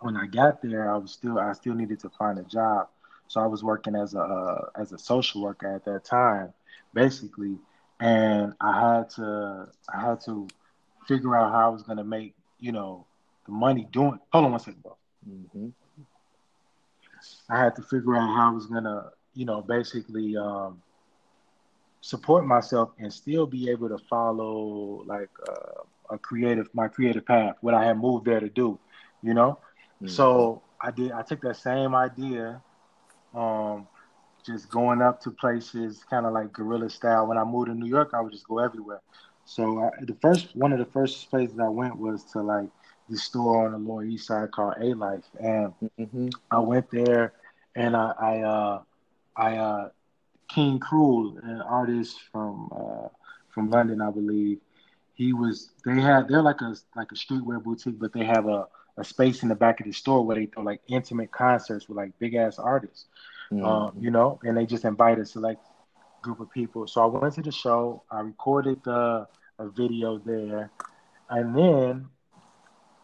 when 0.00 0.16
I 0.16 0.26
got 0.26 0.62
there, 0.62 0.90
I 0.92 0.96
was 0.96 1.12
still 1.12 1.38
I 1.38 1.52
still 1.52 1.74
needed 1.74 2.00
to 2.00 2.10
find 2.10 2.38
a 2.38 2.44
job. 2.44 2.88
So 3.28 3.40
I 3.40 3.46
was 3.46 3.64
working 3.64 3.94
as 3.94 4.14
a 4.14 4.20
uh, 4.20 4.66
as 4.76 4.92
a 4.92 4.98
social 4.98 5.42
worker 5.42 5.74
at 5.74 5.84
that 5.84 6.04
time, 6.04 6.52
basically, 6.94 7.58
and 8.00 8.54
I 8.60 8.96
had 8.96 9.10
to 9.10 9.68
I 9.92 10.00
had 10.00 10.20
to 10.22 10.46
figure 11.06 11.36
out 11.36 11.52
how 11.52 11.66
I 11.66 11.72
was 11.72 11.82
gonna 11.82 12.04
make 12.04 12.34
you 12.60 12.72
know 12.72 13.06
the 13.46 13.52
money 13.52 13.88
doing. 13.90 14.18
Hold 14.32 14.44
on 14.46 14.50
one 14.52 14.60
second, 14.60 14.82
bro. 14.82 14.96
Mm-hmm. 15.28 15.68
I 17.48 17.58
had 17.58 17.74
to 17.76 17.82
figure 17.82 18.14
out 18.16 18.34
how 18.36 18.50
I 18.50 18.54
was 18.54 18.66
gonna 18.66 19.10
you 19.34 19.44
know 19.44 19.60
basically 19.60 20.36
um, 20.36 20.82
support 22.00 22.46
myself 22.46 22.90
and 22.98 23.12
still 23.12 23.46
be 23.46 23.70
able 23.70 23.88
to 23.88 23.98
follow 23.98 25.02
like 25.06 25.30
uh, 25.48 25.82
a 26.10 26.18
creative 26.18 26.68
my 26.72 26.86
creative 26.86 27.26
path 27.26 27.56
what 27.62 27.74
i 27.74 27.84
had 27.84 27.98
moved 27.98 28.24
there 28.24 28.38
to 28.38 28.48
do 28.48 28.78
you 29.22 29.34
know 29.34 29.58
mm-hmm. 29.96 30.08
so 30.08 30.62
i 30.80 30.90
did 30.90 31.12
i 31.12 31.22
took 31.22 31.40
that 31.40 31.56
same 31.56 31.94
idea 31.94 32.60
um 33.34 33.86
just 34.44 34.70
going 34.70 35.02
up 35.02 35.20
to 35.20 35.30
places 35.30 36.04
kind 36.08 36.26
of 36.26 36.32
like 36.32 36.52
guerrilla 36.52 36.88
style 36.88 37.26
when 37.26 37.38
i 37.38 37.44
moved 37.44 37.68
to 37.68 37.74
new 37.74 37.88
york 37.88 38.10
i 38.14 38.20
would 38.20 38.32
just 38.32 38.46
go 38.46 38.58
everywhere 38.58 39.00
so 39.44 39.80
I, 39.80 40.04
the 40.04 40.16
first 40.20 40.54
one 40.54 40.72
of 40.72 40.78
the 40.78 40.84
first 40.86 41.30
places 41.30 41.58
i 41.58 41.68
went 41.68 41.96
was 41.98 42.24
to 42.32 42.42
like 42.42 42.68
the 43.08 43.16
store 43.16 43.66
on 43.66 43.72
the 43.72 43.78
lower 43.78 44.04
east 44.04 44.26
side 44.26 44.50
called 44.50 44.74
Alife 44.80 45.24
and 45.40 45.72
mm-hmm. 45.98 46.28
i 46.50 46.58
went 46.58 46.90
there 46.90 47.32
and 47.74 47.96
i 47.96 48.12
i 48.18 48.40
uh 48.40 48.82
i 49.36 49.56
uh 49.56 49.88
king 50.48 50.78
Krule 50.78 51.42
an 51.42 51.60
artist 51.62 52.18
from 52.32 52.70
uh 52.72 53.08
from 53.50 53.70
london 53.70 54.00
i 54.00 54.10
believe 54.10 54.58
he 55.16 55.32
was 55.32 55.70
they 55.84 55.98
had 56.00 56.28
they're 56.28 56.42
like 56.42 56.60
a 56.60 56.74
like 56.94 57.10
a 57.10 57.14
streetwear 57.14 57.62
boutique, 57.62 57.98
but 57.98 58.12
they 58.12 58.24
have 58.24 58.46
a, 58.46 58.68
a 58.98 59.04
space 59.04 59.42
in 59.42 59.48
the 59.48 59.54
back 59.54 59.80
of 59.80 59.86
the 59.86 59.92
store 59.92 60.24
where 60.24 60.36
they 60.36 60.46
throw 60.46 60.62
like 60.62 60.80
intimate 60.88 61.30
concerts 61.30 61.88
with 61.88 61.96
like 61.96 62.18
big 62.18 62.34
ass 62.34 62.58
artists. 62.58 63.06
Mm-hmm. 63.52 63.64
Um, 63.64 63.96
you 64.00 64.10
know, 64.10 64.40
and 64.42 64.56
they 64.56 64.66
just 64.66 64.84
invite 64.84 65.18
a 65.18 65.24
select 65.24 65.64
group 66.22 66.40
of 66.40 66.50
people. 66.50 66.86
So 66.86 67.02
I 67.02 67.06
went 67.06 67.34
to 67.34 67.42
the 67.42 67.52
show, 67.52 68.02
I 68.10 68.20
recorded 68.20 68.82
the 68.84 69.26
a 69.58 69.68
video 69.70 70.18
there, 70.18 70.70
and 71.30 71.56
then 71.56 72.08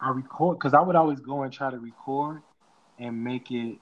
I 0.01 0.09
record 0.11 0.59
because 0.59 0.73
I 0.73 0.81
would 0.81 0.95
always 0.95 1.19
go 1.19 1.43
and 1.43 1.51
try 1.51 1.71
to 1.71 1.79
record 1.79 2.41
and 2.99 3.23
make 3.23 3.51
it 3.51 3.77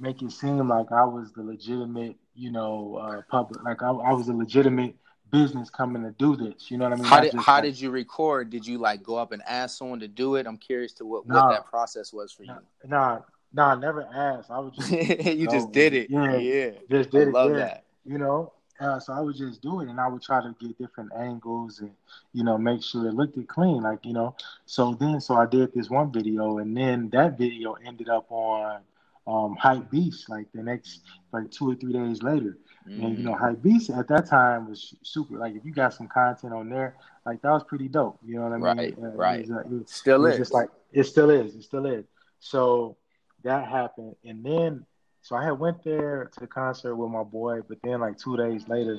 make 0.00 0.22
it 0.22 0.32
seem 0.32 0.68
like 0.68 0.90
I 0.90 1.04
was 1.04 1.32
the 1.32 1.42
legitimate, 1.42 2.16
you 2.34 2.50
know, 2.50 2.96
uh, 2.96 3.22
public, 3.30 3.62
like 3.62 3.82
I, 3.82 3.90
I 3.90 4.12
was 4.12 4.28
a 4.28 4.32
legitimate 4.32 4.96
business 5.32 5.70
coming 5.70 6.02
to 6.02 6.12
do 6.12 6.36
this. 6.36 6.70
You 6.70 6.76
know 6.78 6.84
what 6.84 6.92
I 6.92 6.96
mean? 6.96 7.04
How 7.04 7.20
did 7.20 7.34
how 7.34 7.54
like, 7.54 7.64
did 7.64 7.80
you 7.80 7.90
record? 7.90 8.50
Did 8.50 8.64
you 8.64 8.78
like 8.78 9.02
go 9.02 9.16
up 9.16 9.32
and 9.32 9.42
ask 9.48 9.78
someone 9.78 9.98
to 10.00 10.08
do 10.08 10.36
it? 10.36 10.46
I'm 10.46 10.58
curious 10.58 10.92
to 10.94 11.04
what, 11.04 11.26
nah, 11.26 11.46
what 11.46 11.52
that 11.52 11.66
process 11.66 12.12
was 12.12 12.30
for 12.30 12.44
you. 12.44 12.54
Nah, 12.84 13.20
nah, 13.52 13.72
I 13.72 13.74
never 13.74 14.06
asked. 14.14 14.50
I 14.50 14.60
was 14.60 14.74
just 14.76 14.90
you 14.90 15.48
just 15.48 15.72
did 15.72 15.94
it. 15.94 16.10
Yeah, 16.10 16.36
yeah. 16.36 16.70
Just 16.88 17.10
did 17.10 17.28
I 17.28 17.30
it. 17.30 17.32
Love 17.32 17.50
yeah. 17.50 17.56
that. 17.56 17.84
You 18.04 18.18
know, 18.18 18.52
uh, 18.80 19.00
so 19.00 19.12
I 19.12 19.20
would 19.20 19.36
just 19.36 19.62
do 19.62 19.80
it, 19.80 19.88
and 19.88 19.98
I 19.98 20.08
would 20.08 20.22
try 20.22 20.42
to 20.42 20.54
get 20.60 20.78
different 20.78 21.10
angles 21.18 21.80
and 21.80 21.92
you 22.32 22.44
know 22.44 22.58
make 22.58 22.82
sure 22.82 23.08
it 23.08 23.14
looked 23.14 23.36
it 23.36 23.48
clean, 23.48 23.82
like 23.82 24.04
you 24.04 24.12
know. 24.12 24.36
So 24.66 24.94
then, 24.94 25.20
so 25.20 25.34
I 25.34 25.46
did 25.46 25.72
this 25.74 25.88
one 25.88 26.12
video, 26.12 26.58
and 26.58 26.76
then 26.76 27.08
that 27.10 27.38
video 27.38 27.74
ended 27.84 28.08
up 28.08 28.26
on 28.30 28.82
um, 29.26 29.56
Hypebeast 29.62 30.28
like 30.28 30.46
the 30.52 30.62
next 30.62 31.00
like 31.32 31.50
two 31.50 31.70
or 31.70 31.74
three 31.74 31.92
days 31.92 32.22
later. 32.22 32.58
Mm. 32.88 33.04
And 33.04 33.18
you 33.18 33.24
know, 33.24 33.34
Hypebeast 33.34 33.96
at 33.96 34.08
that 34.08 34.26
time 34.26 34.68
was 34.68 34.94
super. 35.02 35.36
Like 35.38 35.54
if 35.54 35.64
you 35.64 35.72
got 35.72 35.94
some 35.94 36.08
content 36.08 36.52
on 36.52 36.68
there, 36.68 36.96
like 37.24 37.40
that 37.42 37.50
was 37.50 37.64
pretty 37.64 37.88
dope. 37.88 38.18
You 38.26 38.36
know 38.36 38.48
what 38.48 38.52
I 38.52 38.56
mean? 38.56 38.62
Right, 38.62 38.98
uh, 38.98 39.16
right. 39.16 39.40
It 39.40 39.48
was, 39.48 39.50
uh, 39.50 39.76
it, 39.76 39.88
still 39.88 40.26
it 40.26 40.32
is. 40.32 40.38
Just 40.38 40.52
like 40.52 40.68
it 40.92 41.04
still 41.04 41.30
is. 41.30 41.54
It 41.54 41.62
still 41.62 41.86
is. 41.86 42.04
So 42.40 42.96
that 43.44 43.68
happened, 43.68 44.16
and 44.24 44.44
then 44.44 44.84
so 45.22 45.36
I 45.36 45.44
had 45.44 45.58
went 45.58 45.84
there 45.84 46.28
to 46.32 46.40
the 46.40 46.46
concert 46.48 46.96
with 46.96 47.10
my 47.10 47.22
boy, 47.22 47.60
but 47.68 47.78
then 47.84 48.00
like 48.00 48.18
two 48.18 48.36
days 48.36 48.66
later, 48.66 48.98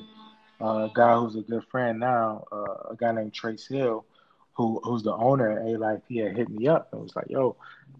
uh, 0.60 0.88
a 0.88 0.90
guy 0.94 1.14
who's 1.16 1.36
a 1.36 1.42
good 1.42 1.64
friend 1.70 2.00
now, 2.00 2.44
uh, 2.50 2.92
a 2.92 2.96
guy 2.96 3.12
named 3.12 3.34
Trace 3.34 3.68
Hill, 3.68 4.06
who 4.54 4.80
who's 4.82 5.02
the 5.02 5.12
owner 5.12 5.58
of 5.58 5.66
Alife, 5.66 6.02
he 6.08 6.18
had 6.18 6.34
hit 6.34 6.48
me 6.48 6.66
up 6.66 6.88
and 6.92 7.02
was 7.02 7.14
like, 7.14 7.26
"Yo, 7.28 7.56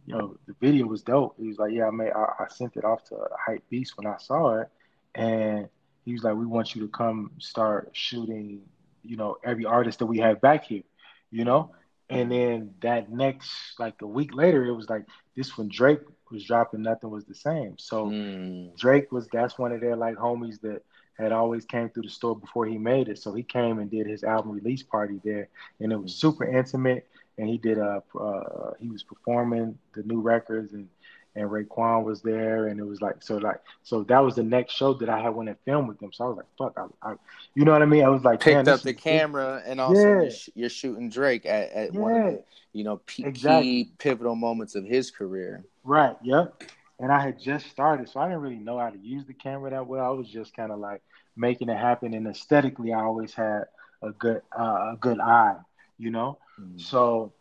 you 0.06 0.16
know, 0.16 0.38
the 0.46 0.54
video 0.60 0.86
was 0.86 1.02
dope." 1.02 1.34
He 1.38 1.48
was 1.48 1.58
like, 1.58 1.72
"Yeah, 1.72 1.88
I 1.88 1.90
made, 1.90 2.12
I, 2.12 2.44
I 2.44 2.48
sent 2.48 2.78
it 2.78 2.84
off 2.84 3.04
to 3.04 3.16
Hypebeast 3.46 3.90
when 3.96 4.06
I 4.06 4.16
saw 4.16 4.60
it, 4.60 4.68
and 5.14 5.68
he 6.04 6.12
was 6.12 6.22
like, 6.22 6.34
"We 6.34 6.46
want 6.46 6.74
you 6.74 6.82
to 6.82 6.88
come 6.88 7.32
start 7.38 7.90
shooting, 7.92 8.62
you 9.02 9.16
know, 9.16 9.38
every 9.44 9.64
artist 9.64 9.98
that 10.00 10.06
we 10.06 10.18
have 10.18 10.40
back 10.40 10.64
here, 10.64 10.82
you 11.30 11.44
know." 11.44 11.70
And 12.10 12.30
then 12.30 12.74
that 12.82 13.10
next, 13.10 13.50
like 13.78 14.02
a 14.02 14.06
week 14.06 14.34
later, 14.34 14.64
it 14.64 14.74
was 14.74 14.90
like 14.90 15.06
this 15.36 15.56
when 15.56 15.68
Drake 15.68 16.00
was 16.30 16.44
dropping, 16.44 16.82
nothing 16.82 17.10
was 17.10 17.24
the 17.24 17.34
same. 17.34 17.78
So 17.78 18.06
mm. 18.06 18.76
Drake 18.76 19.10
was 19.10 19.26
that's 19.32 19.58
one 19.58 19.72
of 19.72 19.80
their 19.80 19.96
like 19.96 20.16
homies 20.16 20.60
that 20.60 20.82
had 21.18 21.32
always 21.32 21.64
came 21.64 21.88
through 21.88 22.02
the 22.02 22.10
store 22.10 22.36
before 22.36 22.66
he 22.66 22.76
made 22.76 23.08
it. 23.08 23.18
So 23.18 23.32
he 23.32 23.42
came 23.42 23.78
and 23.78 23.90
did 23.90 24.06
his 24.06 24.24
album 24.24 24.52
release 24.52 24.82
party 24.82 25.20
there, 25.24 25.48
and 25.80 25.92
it 25.92 25.96
was 25.96 26.14
super 26.14 26.44
intimate. 26.44 27.06
And 27.38 27.48
he 27.48 27.58
did 27.58 27.78
a 27.78 28.02
uh, 28.18 28.72
he 28.78 28.88
was 28.88 29.02
performing 29.02 29.78
the 29.94 30.02
new 30.02 30.20
records 30.20 30.72
and 30.72 30.88
and 31.36 31.50
Raekwon 31.50 32.04
was 32.04 32.22
there, 32.22 32.68
and 32.68 32.78
it 32.78 32.84
was 32.84 33.00
like 33.00 33.22
so 33.22 33.36
like 33.38 33.60
so 33.82 34.04
that 34.04 34.20
was 34.20 34.36
the 34.36 34.42
next 34.42 34.74
show 34.74 34.94
that 34.94 35.08
I 35.08 35.20
had 35.20 35.30
went 35.30 35.48
and 35.48 35.58
filmed 35.64 35.88
with 35.88 35.98
them. 35.98 36.12
So 36.12 36.24
I 36.24 36.28
was 36.28 36.36
like, 36.36 36.46
fuck, 36.56 36.90
I, 37.02 37.10
I 37.10 37.14
you 37.54 37.64
know 37.64 37.72
what 37.72 37.82
I 37.82 37.86
mean? 37.86 38.04
I 38.04 38.08
was 38.08 38.22
like, 38.22 38.40
picked 38.40 38.68
up 38.68 38.82
the 38.82 38.94
camera, 38.94 39.62
and 39.66 39.80
also 39.80 40.00
yeah. 40.00 40.08
you're, 40.08 40.30
you're, 40.54 40.68
shooting 40.68 41.10
Drake 41.10 41.44
at, 41.46 41.72
at 41.72 41.94
yeah. 41.94 42.00
one 42.00 42.14
of 42.14 42.32
the 42.34 42.44
you 42.72 42.84
know 42.84 43.00
p- 43.06 43.24
exactly. 43.24 43.84
key 43.84 43.92
pivotal 43.98 44.36
moments 44.36 44.74
of 44.74 44.84
his 44.84 45.10
career. 45.10 45.64
Right. 45.82 46.16
Yep. 46.22 46.64
And 47.00 47.10
I 47.10 47.20
had 47.20 47.40
just 47.40 47.66
started, 47.66 48.08
so 48.08 48.20
I 48.20 48.28
didn't 48.28 48.40
really 48.40 48.56
know 48.56 48.78
how 48.78 48.88
to 48.88 48.98
use 48.98 49.26
the 49.26 49.34
camera 49.34 49.70
that 49.70 49.86
well. 49.86 50.04
I 50.04 50.10
was 50.10 50.28
just 50.28 50.54
kind 50.54 50.70
of 50.70 50.78
like 50.78 51.02
making 51.36 51.68
it 51.68 51.76
happen, 51.76 52.14
and 52.14 52.26
aesthetically, 52.28 52.92
I 52.92 53.00
always 53.00 53.34
had 53.34 53.64
a 54.02 54.12
good 54.12 54.42
uh, 54.56 54.92
a 54.92 54.96
good 55.00 55.18
eye, 55.18 55.56
you 55.98 56.10
know. 56.10 56.38
Mm. 56.60 56.80
So 56.80 57.32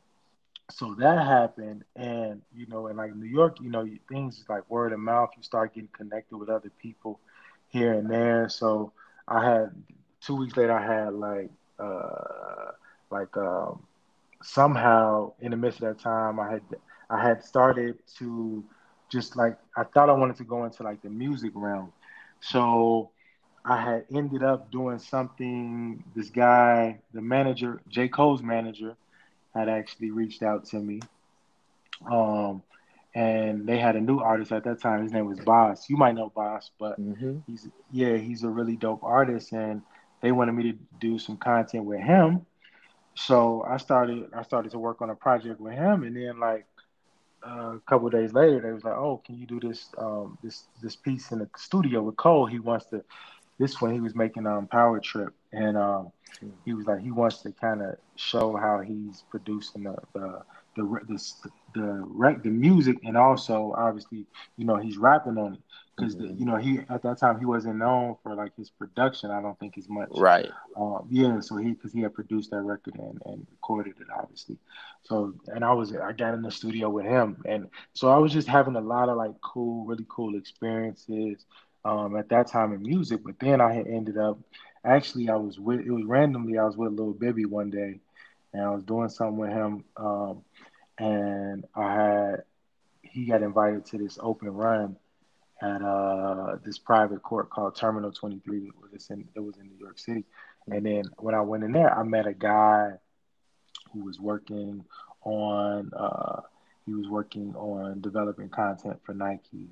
so 0.69 0.95
that 0.95 1.17
happened 1.25 1.83
and 1.95 2.41
you 2.53 2.65
know 2.67 2.87
in 2.87 2.97
like 2.97 3.15
new 3.15 3.27
york 3.27 3.57
you 3.61 3.69
know 3.69 3.85
things 4.09 4.43
like 4.49 4.69
word 4.69 4.91
of 4.93 4.99
mouth 4.99 5.29
you 5.37 5.43
start 5.43 5.73
getting 5.73 5.89
connected 5.95 6.37
with 6.37 6.49
other 6.49 6.71
people 6.81 7.19
here 7.69 7.93
and 7.93 8.09
there. 8.09 8.47
So 8.49 8.91
i 9.27 9.43
had 9.43 9.69
two 10.21 10.35
weeks 10.35 10.55
later 10.57 10.73
i 10.73 10.83
had 10.85 11.13
like 11.13 11.49
uh 11.79 12.71
like 13.11 13.35
um 13.37 13.81
somehow 14.43 15.31
in 15.39 15.51
the 15.51 15.57
midst 15.57 15.81
of 15.81 15.87
that 15.95 15.99
time 16.03 16.39
i 16.39 16.49
had 16.49 16.61
i 17.09 17.21
had 17.21 17.43
started 17.43 17.97
to 18.17 18.63
just 19.09 19.35
like 19.35 19.57
i 19.77 19.83
thought 19.83 20.09
i 20.09 20.13
wanted 20.13 20.35
to 20.35 20.43
go 20.43 20.63
into 20.65 20.83
like 20.83 21.01
the 21.01 21.09
music 21.09 21.51
realm. 21.55 21.91
So 22.41 23.09
i 23.65 23.77
had 23.81 24.05
ended 24.13 24.43
up 24.43 24.71
doing 24.71 24.97
something 24.99 26.03
this 26.15 26.29
guy 26.29 26.99
the 27.13 27.21
manager 27.21 27.81
j. 27.87 28.07
Cole's 28.07 28.41
manager 28.41 28.95
had 29.53 29.69
actually 29.69 30.11
reached 30.11 30.43
out 30.43 30.65
to 30.65 30.77
me. 30.77 30.99
Um, 32.11 32.63
and 33.15 33.67
they 33.67 33.77
had 33.77 33.95
a 33.95 34.01
new 34.01 34.19
artist 34.19 34.51
at 34.51 34.63
that 34.63 34.81
time. 34.81 35.03
His 35.03 35.11
name 35.11 35.27
was 35.27 35.39
Bas. 35.39 35.89
You 35.89 35.97
might 35.97 36.15
know 36.15 36.31
Bas, 36.35 36.71
but 36.79 36.99
mm-hmm. 36.99 37.39
he's 37.45 37.67
yeah, 37.91 38.17
he's 38.17 38.43
a 38.43 38.49
really 38.49 38.75
dope 38.75 39.03
artist, 39.03 39.51
and 39.51 39.83
they 40.21 40.31
wanted 40.31 40.53
me 40.53 40.71
to 40.71 40.77
do 40.99 41.19
some 41.19 41.37
content 41.37 41.85
with 41.85 41.99
him. 41.99 42.45
So 43.15 43.63
I 43.67 43.77
started 43.77 44.29
I 44.35 44.41
started 44.41 44.71
to 44.71 44.79
work 44.79 45.01
on 45.01 45.11
a 45.11 45.15
project 45.15 45.59
with 45.59 45.73
him, 45.73 46.03
and 46.03 46.15
then 46.15 46.39
like 46.39 46.65
uh, 47.45 47.75
a 47.75 47.81
couple 47.87 48.09
days 48.09 48.33
later, 48.33 48.61
they 48.61 48.71
was 48.71 48.83
like, 48.83 48.95
"Oh, 48.95 49.21
can 49.23 49.37
you 49.37 49.45
do 49.45 49.59
this 49.59 49.89
um, 49.99 50.37
this 50.43 50.63
this 50.81 50.95
piece 50.95 51.31
in 51.31 51.39
the 51.39 51.49
studio 51.55 52.01
with 52.01 52.17
Cole? 52.17 52.47
He 52.47 52.59
wants 52.59 52.87
to." 52.87 53.03
This 53.59 53.79
one 53.79 53.93
he 53.93 53.99
was 53.99 54.15
making 54.15 54.47
um 54.47 54.65
Power 54.65 54.99
Trip, 54.99 55.31
and 55.53 55.77
um, 55.77 56.11
he 56.65 56.73
was 56.73 56.85
like 56.85 57.01
he 57.01 57.11
wants 57.11 57.41
to 57.43 57.51
kind 57.51 57.81
of 57.81 57.95
show 58.15 58.55
how 58.55 58.81
he's 58.81 59.23
producing 59.29 59.83
the 59.83 59.95
the 60.13 60.41
the 60.75 60.83
the 60.83 61.21
the, 61.43 61.51
the, 61.75 62.39
the 62.43 62.49
music 62.49 62.97
and 63.03 63.15
also 63.15 63.73
obviously 63.77 64.25
you 64.57 64.65
know 64.65 64.77
he's 64.77 64.97
rapping 64.97 65.37
on 65.37 65.53
it 65.53 65.59
because 65.95 66.15
mm-hmm. 66.15 66.35
you 66.37 66.45
know 66.45 66.55
he 66.55 66.79
at 66.89 67.03
that 67.03 67.19
time 67.19 67.37
he 67.37 67.45
wasn't 67.45 67.75
known 67.75 68.15
for 68.23 68.33
like 68.33 68.55
his 68.57 68.71
production 68.71 69.29
I 69.29 69.41
don't 69.41 69.57
think 69.59 69.77
as 69.77 69.87
much 69.87 70.09
right 70.15 70.49
um, 70.75 71.07
yeah 71.09 71.39
so 71.39 71.57
he 71.57 71.71
because 71.71 71.93
he 71.93 72.01
had 72.01 72.15
produced 72.15 72.49
that 72.49 72.61
record 72.61 72.95
and, 72.95 73.21
and 73.25 73.45
recorded 73.51 73.93
it 73.99 74.07
obviously 74.19 74.57
so 75.03 75.33
and 75.47 75.63
I 75.63 75.73
was 75.73 75.95
I 75.95 76.11
got 76.13 76.33
in 76.33 76.41
the 76.41 76.51
studio 76.51 76.89
with 76.89 77.05
him 77.05 77.43
and 77.45 77.69
so 77.93 78.09
I 78.09 78.17
was 78.17 78.33
just 78.33 78.47
having 78.47 78.75
a 78.75 78.81
lot 78.81 79.09
of 79.09 79.17
like 79.17 79.39
cool 79.41 79.85
really 79.85 80.05
cool 80.09 80.35
experiences 80.35 81.45
um, 81.85 82.15
at 82.15 82.29
that 82.29 82.47
time 82.47 82.73
in 82.73 82.81
music. 82.81 83.21
But 83.23 83.39
then 83.39 83.61
I 83.61 83.73
had 83.73 83.87
ended 83.87 84.17
up 84.17 84.39
actually 84.83 85.29
I 85.29 85.35
was 85.35 85.59
with 85.59 85.81
it 85.81 85.91
was 85.91 86.05
randomly 86.05 86.57
I 86.57 86.65
was 86.65 86.77
with 86.77 86.93
Lil 86.93 87.13
Bibby 87.13 87.45
one 87.45 87.69
day, 87.69 87.99
and 88.53 88.63
I 88.63 88.69
was 88.69 88.83
doing 88.83 89.09
something 89.09 89.37
with 89.37 89.51
him, 89.51 89.83
um, 89.97 90.43
and 90.97 91.65
I 91.75 91.93
had 91.93 92.43
he 93.01 93.25
got 93.25 93.41
invited 93.43 93.85
to 93.87 93.97
this 93.97 94.17
open 94.21 94.49
run 94.49 94.97
at 95.61 95.81
uh, 95.81 96.57
this 96.65 96.77
private 96.77 97.21
court 97.23 97.49
called 97.49 97.75
Terminal 97.75 98.11
23. 98.11 98.67
It 98.67 98.73
was 98.91 99.09
in 99.09 99.27
it 99.35 99.39
was 99.39 99.57
in 99.57 99.67
New 99.67 99.77
York 99.79 99.99
City, 99.99 100.25
and 100.67 100.85
then 100.85 101.03
when 101.17 101.35
I 101.35 101.41
went 101.41 101.63
in 101.63 101.71
there, 101.71 101.93
I 101.97 102.03
met 102.03 102.27
a 102.27 102.33
guy 102.33 102.93
who 103.93 104.03
was 104.03 104.19
working 104.19 104.83
on 105.23 105.91
uh, 105.95 106.41
he 106.85 106.93
was 106.93 107.07
working 107.09 107.53
on 107.55 108.01
developing 108.01 108.49
content 108.49 108.99
for 109.05 109.13
Nike, 109.13 109.69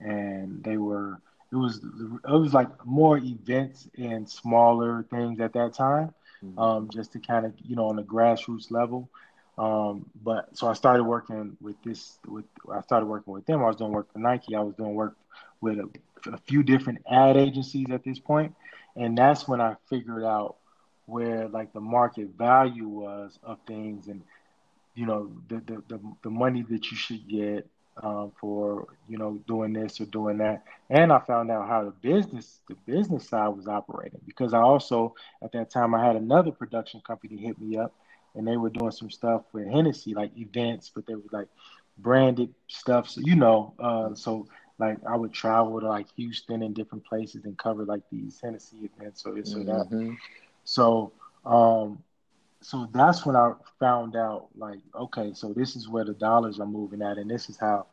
and 0.00 0.62
they 0.64 0.76
were 0.76 1.20
it 1.54 1.58
was 1.58 1.76
it 1.76 2.32
was 2.32 2.52
like 2.52 2.84
more 2.84 3.16
events 3.16 3.88
and 3.96 4.28
smaller 4.28 5.04
things 5.08 5.38
at 5.38 5.52
that 5.52 5.72
time, 5.72 6.12
mm-hmm. 6.44 6.58
um, 6.58 6.90
just 6.92 7.12
to 7.12 7.20
kind 7.20 7.46
of 7.46 7.52
you 7.64 7.76
know 7.76 7.86
on 7.86 7.98
a 8.00 8.02
grassroots 8.02 8.72
level. 8.72 9.08
Um, 9.56 10.10
but 10.20 10.56
so 10.58 10.66
I 10.66 10.72
started 10.72 11.04
working 11.04 11.56
with 11.60 11.80
this 11.84 12.18
with 12.26 12.44
I 12.72 12.80
started 12.80 13.06
working 13.06 13.32
with 13.32 13.46
them. 13.46 13.62
I 13.62 13.66
was 13.66 13.76
doing 13.76 13.92
work 13.92 14.12
for 14.12 14.18
Nike. 14.18 14.56
I 14.56 14.60
was 14.62 14.74
doing 14.74 14.94
work 14.94 15.16
with 15.60 15.78
a, 15.78 15.88
a 16.32 16.38
few 16.38 16.64
different 16.64 17.02
ad 17.08 17.36
agencies 17.36 17.86
at 17.92 18.02
this 18.02 18.18
point, 18.18 18.56
and 18.96 19.16
that's 19.16 19.46
when 19.46 19.60
I 19.60 19.76
figured 19.88 20.24
out 20.24 20.56
where 21.06 21.46
like 21.46 21.72
the 21.72 21.80
market 21.80 22.30
value 22.36 22.88
was 22.88 23.38
of 23.44 23.58
things 23.68 24.08
and 24.08 24.22
you 24.96 25.06
know 25.06 25.30
the 25.46 25.62
the 25.66 25.82
the, 25.86 26.00
the 26.24 26.30
money 26.30 26.62
that 26.68 26.90
you 26.90 26.96
should 26.96 27.28
get 27.28 27.68
um, 28.02 28.32
for 28.40 28.88
you 29.08 29.16
know 29.16 29.38
doing 29.46 29.72
this 29.72 30.00
or 30.00 30.06
doing 30.06 30.38
that 30.38 30.64
and 30.90 31.12
i 31.12 31.18
found 31.20 31.50
out 31.50 31.68
how 31.68 31.84
the 31.84 31.90
business 31.90 32.60
the 32.68 32.74
business 32.86 33.28
side 33.28 33.48
was 33.48 33.68
operating 33.68 34.20
because 34.26 34.52
i 34.52 34.58
also 34.58 35.14
at 35.42 35.52
that 35.52 35.70
time 35.70 35.94
i 35.94 36.04
had 36.04 36.16
another 36.16 36.50
production 36.50 37.00
company 37.06 37.36
hit 37.36 37.58
me 37.60 37.76
up 37.76 37.94
and 38.34 38.46
they 38.46 38.56
were 38.56 38.70
doing 38.70 38.90
some 38.90 39.10
stuff 39.10 39.42
with 39.52 39.68
hennessy 39.68 40.14
like 40.14 40.36
events 40.36 40.90
but 40.92 41.06
they 41.06 41.14
were 41.14 41.22
like 41.30 41.48
branded 41.98 42.52
stuff 42.68 43.08
so 43.08 43.20
you 43.22 43.36
know 43.36 43.72
uh, 43.78 44.12
so 44.14 44.46
like 44.78 44.98
i 45.08 45.16
would 45.16 45.32
travel 45.32 45.78
to 45.78 45.86
like 45.86 46.06
houston 46.16 46.62
and 46.62 46.74
different 46.74 47.04
places 47.04 47.44
and 47.44 47.56
cover 47.58 47.84
like 47.84 48.02
these 48.10 48.40
hennessy 48.42 48.90
events 48.98 49.24
or 49.24 49.34
this 49.34 49.54
mm-hmm. 49.54 49.70
or 49.70 49.78
that 49.78 49.90
mm-hmm. 49.90 50.14
so 50.64 51.12
um 51.46 52.02
so 52.64 52.88
that's 52.94 53.26
when 53.26 53.36
I 53.36 53.52
found 53.78 54.16
out 54.16 54.48
like 54.56 54.78
okay, 54.94 55.32
so 55.34 55.52
this 55.52 55.76
is 55.76 55.88
where 55.88 56.04
the 56.04 56.14
dollars 56.14 56.58
are 56.60 56.66
moving 56.66 57.02
at, 57.02 57.18
and 57.18 57.30
this 57.30 57.50
is 57.50 57.58
how 57.58 57.86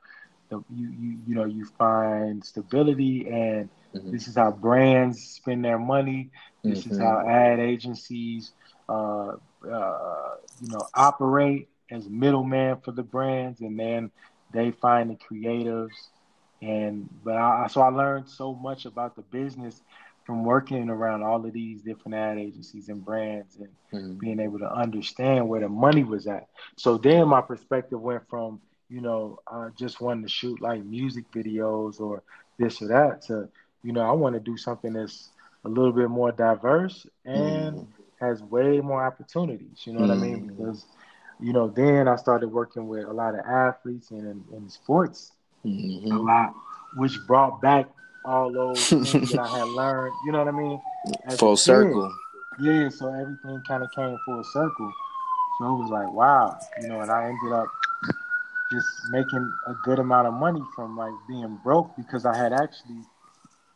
the, 0.50 0.64
you 0.74 0.90
you 0.90 1.18
you 1.28 1.36
know 1.36 1.44
you 1.44 1.66
find 1.78 2.44
stability, 2.44 3.28
and 3.28 3.70
mm-hmm. 3.94 4.12
this 4.12 4.30
is 4.30 4.36
how 4.36 4.52
brands 4.52 5.22
spend 5.22 5.66
their 5.66 5.78
money. 5.78 6.30
This 6.64 6.84
mm-hmm. 6.84 6.92
is 6.94 7.00
how 7.00 7.28
ad 7.28 7.60
agencies, 7.60 8.54
uh, 8.88 9.34
uh, 9.70 10.36
you 10.62 10.70
know, 10.70 10.88
operate 10.94 11.68
as 11.90 12.08
middleman 12.08 12.78
for 12.78 12.94
the 12.94 13.04
brands, 13.04 13.60
and 13.60 13.78
then 13.78 14.10
they 14.54 14.72
find 14.72 15.10
the 15.10 15.16
creatives. 15.16 16.08
And 16.62 17.10
but 17.26 17.36
I 17.36 17.68
so 17.68 17.82
I 17.82 17.90
learned 17.90 18.30
so 18.30 18.54
much 18.54 18.86
about 18.86 19.18
the 19.18 19.24
business 19.24 19.82
from 20.32 20.46
working 20.46 20.90
around 20.90 21.24
all 21.24 21.46
of 21.46 21.52
these 21.52 21.82
different 21.82 22.16
ad 22.16 22.38
agencies 22.38 22.88
and 22.88 23.04
brands 23.04 23.58
and 23.58 23.68
mm-hmm. 23.92 24.14
being 24.14 24.40
able 24.40 24.58
to 24.58 24.74
understand 24.74 25.46
where 25.46 25.60
the 25.60 25.68
money 25.68 26.06
was 26.06 26.26
at. 26.26 26.48
So 26.78 26.98
then 26.98 27.28
my 27.28 27.42
perspective 27.42 28.00
went 28.00 28.24
from, 28.30 28.62
you 28.90 29.02
know, 29.02 29.40
uh, 29.46 29.72
just 29.78 30.00
wanting 30.00 30.24
to 30.24 30.30
shoot 30.30 30.62
like 30.62 30.86
music 30.86 31.26
videos 31.34 32.00
or 32.00 32.24
this 32.58 32.82
or 32.82 32.88
that 32.88 33.24
to, 33.24 33.50
you 33.84 33.92
know, 33.92 34.04
I 34.04 34.14
want 34.14 34.36
to 34.36 34.40
do 34.40 34.56
something 34.56 34.94
that's 34.94 35.32
a 35.66 35.68
little 35.68 35.92
bit 35.92 36.10
more 36.10 36.32
diverse 36.32 37.06
and 37.26 37.76
mm-hmm. 37.76 38.26
has 38.26 38.42
way 38.42 38.80
more 38.80 39.06
opportunities. 39.06 39.82
You 39.84 39.92
know 39.92 40.00
what 40.00 40.12
mm-hmm. 40.12 40.24
I 40.24 40.28
mean? 40.28 40.50
Mm-hmm. 40.50 40.64
Because, 40.64 40.86
you 41.42 41.52
know, 41.52 41.68
then 41.68 42.08
I 42.08 42.16
started 42.16 42.48
working 42.48 42.88
with 42.88 43.04
a 43.04 43.12
lot 43.12 43.34
of 43.38 43.42
athletes 43.42 44.12
and 44.12 44.22
in, 44.22 44.44
in 44.56 44.70
sports 44.70 45.34
mm-hmm. 45.66 46.10
a 46.10 46.22
lot, 46.22 46.54
which 46.96 47.18
brought 47.28 47.62
back 47.62 47.90
all 48.24 48.52
those 48.52 48.88
things 48.88 49.32
that 49.32 49.40
I 49.40 49.60
had 49.60 49.68
learned. 49.76 50.14
You 50.26 50.32
know 50.32 50.40
what 50.40 50.48
I 50.48 50.52
mean? 50.52 50.82
As 51.26 51.40
full 51.40 51.58
circle. 51.58 52.14
Yeah, 52.60 52.90
so 52.90 53.14
everything 53.14 53.62
kind 53.68 53.84
of 53.84 53.92
came 53.92 54.18
full 54.26 54.44
circle. 54.44 54.94
So 55.58 55.66
it 55.66 55.82
was 55.82 55.90
like, 55.90 56.12
wow, 56.12 56.58
you 56.82 56.88
know, 56.88 57.02
and 57.02 57.12
I 57.12 57.26
ended 57.26 57.54
up 57.54 57.68
just 58.72 58.88
making 59.12 59.54
a 59.68 59.74
good 59.84 60.00
amount 60.00 60.28
of 60.28 60.34
money 60.34 60.62
from 60.76 60.98
like 60.98 61.14
being 61.28 61.60
broke 61.64 61.96
because 61.98 62.26
I 62.26 62.36
had 62.36 62.54
actually 62.54 63.04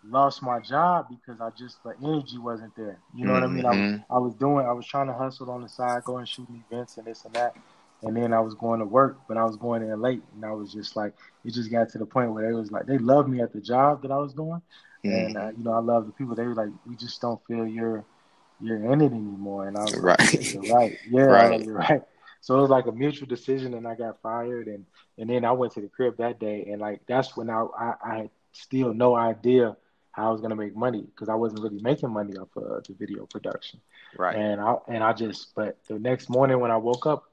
lost 0.10 0.42
my 0.42 0.60
job 0.60 1.08
because 1.10 1.42
I 1.42 1.50
just 1.58 1.84
the 1.84 1.94
energy 2.04 2.38
wasn't 2.38 2.76
there. 2.76 2.98
You 3.14 3.26
know 3.26 3.34
mm-hmm. 3.34 3.42
what 3.42 3.44
I 3.44 3.48
mean? 3.48 3.66
I 3.66 3.70
was, 3.70 3.78
mm-hmm. 3.78 4.14
I 4.14 4.18
was 4.20 4.34
doing 4.36 4.66
I 4.66 4.72
was 4.72 4.86
trying 4.86 5.08
to 5.08 5.14
hustle 5.14 5.50
on 5.52 5.62
the 5.62 5.70
side, 5.70 6.04
going 6.04 6.26
shooting 6.26 6.64
events 6.70 6.98
and 6.98 7.06
this 7.06 7.26
and 7.26 7.34
that. 7.34 7.56
And 8.02 8.16
then 8.16 8.34
I 8.34 8.40
was 8.40 8.54
going 8.56 8.80
to 8.80 8.86
work, 8.86 9.20
but 9.28 9.38
I 9.38 9.44
was 9.44 9.58
going 9.58 9.82
in 9.82 10.02
late, 10.02 10.22
and 10.36 10.46
I 10.46 10.52
was 10.52 10.72
just 10.72 10.96
like, 10.96 11.14
it 11.44 11.54
just 11.54 11.72
got 11.72 11.90
to 11.90 11.98
the 11.98 12.06
point 12.06 12.34
where 12.34 12.50
it 12.50 12.54
was 12.54 12.72
like 12.72 12.86
they 12.86 12.98
loved 12.98 13.30
me 13.30 13.42
at 13.42 13.54
the 13.54 13.62
job 13.62 14.02
that 14.04 14.12
I 14.12 14.18
was 14.18 14.34
doing, 14.34 14.62
mm-hmm. 15.04 15.10
and 15.10 15.38
uh, 15.38 15.52
you 15.58 15.64
know 15.64 15.74
I 15.74 15.80
love 15.80 16.06
the 16.06 16.12
people. 16.12 16.36
They 16.36 16.46
were 16.46 16.56
like, 16.56 16.70
we 16.86 16.96
just 16.96 17.20
don't 17.22 17.40
feel 17.48 17.66
you're 17.66 18.06
you're 18.62 18.92
in 18.92 19.02
it 19.02 19.12
anymore, 19.12 19.68
and 19.68 19.78
I 19.78 19.82
was 19.82 19.96
right, 19.98 20.20
like, 20.20 20.54
you're 20.54 20.76
right, 20.76 20.98
yeah, 21.10 21.22
right. 21.22 21.64
you're 21.64 21.76
right. 21.76 22.02
So 22.42 22.58
it 22.58 22.62
was 22.62 22.70
like 22.70 22.86
a 22.86 22.92
mutual 22.92 23.28
decision, 23.28 23.74
and 23.74 23.88
I 23.88 23.96
got 23.96 24.22
fired, 24.22 24.68
and 24.68 24.86
and 25.18 25.30
then 25.30 25.46
I 25.46 25.52
went 25.54 25.74
to 25.74 25.82
the 25.82 25.88
crib 25.88 26.18
that 26.18 26.40
day, 26.40 26.68
and 26.70 26.80
like 26.80 27.02
that's 27.08 27.36
when 27.36 27.50
I 27.50 27.66
I, 27.78 27.94
I 28.04 28.18
had 28.18 28.30
still 28.52 28.94
no 28.94 29.16
idea 29.16 29.76
how 30.12 30.30
I 30.30 30.32
was 30.32 30.42
gonna 30.42 30.56
make 30.56 30.76
money 30.76 31.02
because 31.02 31.28
I 31.28 31.36
wasn't 31.36 31.62
really 31.62 31.82
making 31.82 32.12
money 32.12 32.38
off 32.38 32.56
of 32.56 32.84
the 32.86 32.94
video 32.94 33.26
production. 33.26 33.82
Right. 34.18 34.36
And 34.36 34.62
I 34.62 34.76
and 34.88 35.04
I 35.04 35.14
just 35.14 35.56
but 35.56 35.78
the 35.88 36.00
next 36.00 36.30
morning 36.30 36.60
when 36.60 36.72
I 36.72 36.78
woke 36.78 37.06
up, 37.06 37.26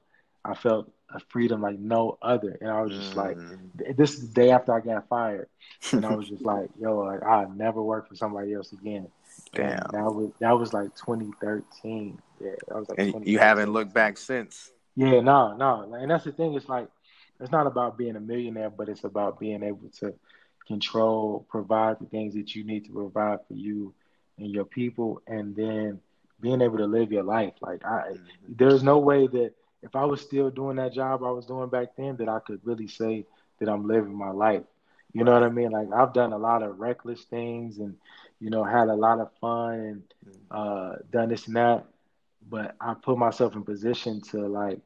I 0.45 0.53
felt 0.55 0.91
a 1.09 1.19
freedom 1.29 1.61
like 1.61 1.79
no 1.79 2.17
other. 2.21 2.57
And 2.59 2.69
I 2.69 2.81
was 2.81 2.91
just 2.91 3.13
mm. 3.13 3.15
like, 3.15 3.95
this 3.97 4.13
is 4.13 4.29
the 4.29 4.33
day 4.33 4.51
after 4.51 4.73
I 4.73 4.79
got 4.79 5.07
fired. 5.07 5.47
And 5.91 6.05
I 6.05 6.15
was 6.15 6.29
just 6.29 6.43
like, 6.43 6.69
yo, 6.79 6.99
like, 6.99 7.23
I'll 7.23 7.49
never 7.49 7.81
work 7.81 8.09
for 8.09 8.15
somebody 8.15 8.53
else 8.53 8.71
again. 8.73 9.07
Damn. 9.53 9.71
And 9.71 9.79
that 9.93 10.03
was 10.03 10.31
that 10.39 10.51
was 10.51 10.73
like 10.73 10.95
2013. 10.95 12.19
Yeah, 12.39 12.51
that 12.67 12.75
was 12.75 12.89
like. 12.89 12.99
And 12.99 13.27
you 13.27 13.39
haven't 13.39 13.71
looked 13.71 13.93
back 13.93 14.17
since. 14.17 14.71
Yeah, 14.95 15.21
no, 15.21 15.55
no, 15.55 15.91
and 15.93 16.11
that's 16.11 16.23
the 16.23 16.31
thing. 16.31 16.53
It's 16.53 16.69
like 16.69 16.87
it's 17.39 17.51
not 17.51 17.65
about 17.65 17.97
being 17.97 18.15
a 18.15 18.19
millionaire, 18.19 18.69
but 18.69 18.89
it's 18.89 19.03
about 19.03 19.39
being 19.39 19.63
able 19.63 19.89
to 19.99 20.13
control, 20.67 21.45
provide 21.49 21.97
the 21.99 22.05
things 22.05 22.35
that 22.35 22.55
you 22.55 22.63
need 22.63 22.85
to 22.85 22.91
provide 22.91 23.39
for 23.47 23.53
you 23.53 23.93
and 24.37 24.51
your 24.51 24.65
people, 24.65 25.21
and 25.25 25.55
then 25.55 25.99
being 26.39 26.61
able 26.61 26.77
to 26.77 26.85
live 26.85 27.11
your 27.11 27.23
life. 27.23 27.53
Like 27.61 27.83
I, 27.85 28.11
mm-hmm. 28.11 28.53
there's 28.55 28.83
no 28.83 28.99
way 28.99 29.27
that 29.27 29.53
if 29.83 29.95
I 29.95 30.05
was 30.05 30.21
still 30.21 30.49
doing 30.51 30.77
that 30.77 30.93
job 30.93 31.23
I 31.23 31.31
was 31.31 31.45
doing 31.45 31.69
back 31.69 31.89
then, 31.97 32.17
that 32.17 32.29
I 32.29 32.39
could 32.39 32.61
really 32.65 32.87
say 32.87 33.25
that 33.59 33.69
I'm 33.69 33.87
living 33.87 34.15
my 34.15 34.31
life. 34.31 34.63
You 35.13 35.23
know 35.23 35.33
what 35.33 35.43
I 35.43 35.49
mean? 35.49 35.71
Like 35.71 35.89
I've 35.93 36.13
done 36.13 36.33
a 36.33 36.37
lot 36.39 36.63
of 36.63 36.79
reckless 36.79 37.23
things 37.25 37.79
and 37.79 37.95
you 38.39 38.49
know 38.51 38.63
had 38.63 38.89
a 38.89 38.95
lot 38.95 39.19
of 39.19 39.31
fun 39.41 39.73
and 39.73 40.03
uh, 40.51 40.95
done 41.11 41.29
this 41.29 41.47
and 41.47 41.57
that, 41.57 41.85
but 42.49 42.75
I 42.81 42.93
put 42.95 43.17
myself 43.17 43.55
in 43.55 43.63
position 43.63 44.21
to 44.31 44.47
like 44.47 44.79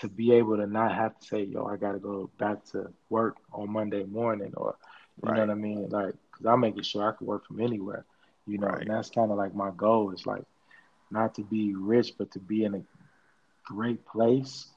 to 0.00 0.08
be 0.08 0.32
able 0.32 0.56
to 0.58 0.66
not 0.66 0.94
have 0.94 1.18
to 1.18 1.26
say, 1.26 1.42
"Yo, 1.44 1.64
I 1.66 1.76
got 1.76 1.92
to 1.92 1.98
go 1.98 2.30
back 2.38 2.64
to 2.72 2.92
work 3.10 3.36
on 3.52 3.72
Monday 3.72 4.04
morning," 4.04 4.52
or 4.56 4.76
you 5.22 5.32
right. 5.32 5.34
know 5.34 5.40
what 5.42 5.50
I 5.50 5.54
mean? 5.54 5.88
Like, 5.90 6.14
because 6.32 6.46
I'm 6.46 6.60
making 6.60 6.82
sure 6.82 7.08
I 7.08 7.16
can 7.16 7.26
work 7.26 7.46
from 7.46 7.60
anywhere. 7.60 8.04
You 8.46 8.58
know, 8.58 8.68
right. 8.68 8.80
and 8.80 8.90
that's 8.90 9.10
kind 9.10 9.30
of 9.30 9.38
like 9.38 9.54
my 9.54 9.70
goal 9.76 10.12
is 10.12 10.26
like 10.26 10.44
not 11.10 11.34
to 11.36 11.42
be 11.42 11.74
rich, 11.74 12.12
but 12.18 12.30
to 12.32 12.40
be 12.40 12.64
in 12.64 12.74
a 12.74 12.82
great 13.66 14.06
place 14.06 14.68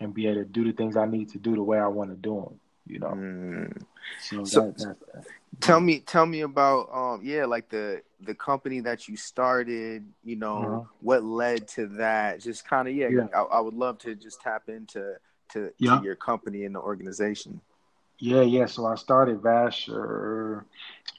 and 0.00 0.14
be 0.14 0.26
able 0.26 0.42
to 0.42 0.44
do 0.44 0.64
the 0.64 0.72
things 0.72 0.96
I 0.96 1.04
need 1.04 1.28
to 1.30 1.38
do 1.38 1.54
the 1.54 1.62
way 1.62 1.78
I 1.78 1.88
want 1.88 2.10
to 2.10 2.16
do 2.16 2.34
them. 2.36 2.60
You 2.86 2.98
know. 3.00 3.08
Mm. 3.08 3.82
So, 4.22 4.44
so 4.44 4.70
that, 4.70 4.96
that. 5.12 5.24
tell 5.60 5.80
me, 5.80 5.98
tell 6.00 6.24
me 6.24 6.42
about 6.42 6.88
um 6.92 7.20
yeah, 7.22 7.44
like 7.44 7.68
the 7.68 8.02
the 8.20 8.34
company 8.34 8.80
that 8.80 9.08
you 9.08 9.16
started. 9.16 10.06
You 10.24 10.36
know, 10.36 10.58
uh-huh. 10.58 10.80
what 11.00 11.24
led 11.24 11.68
to 11.68 11.86
that? 11.98 12.40
Just 12.40 12.66
kind 12.66 12.88
of 12.88 12.94
yeah. 12.94 13.08
yeah. 13.08 13.26
I, 13.34 13.42
I, 13.42 13.60
would 13.60 13.74
love 13.74 13.98
to 13.98 14.14
just 14.14 14.40
tap 14.40 14.68
into 14.68 15.16
to, 15.52 15.72
yeah. 15.78 15.98
to 15.98 16.04
your 16.04 16.14
company 16.14 16.64
and 16.64 16.74
the 16.74 16.80
organization. 16.80 17.60
Yeah, 18.18 18.42
yeah. 18.42 18.66
So 18.66 18.86
I 18.86 18.94
started 18.94 19.42
Vasher, 19.42 20.64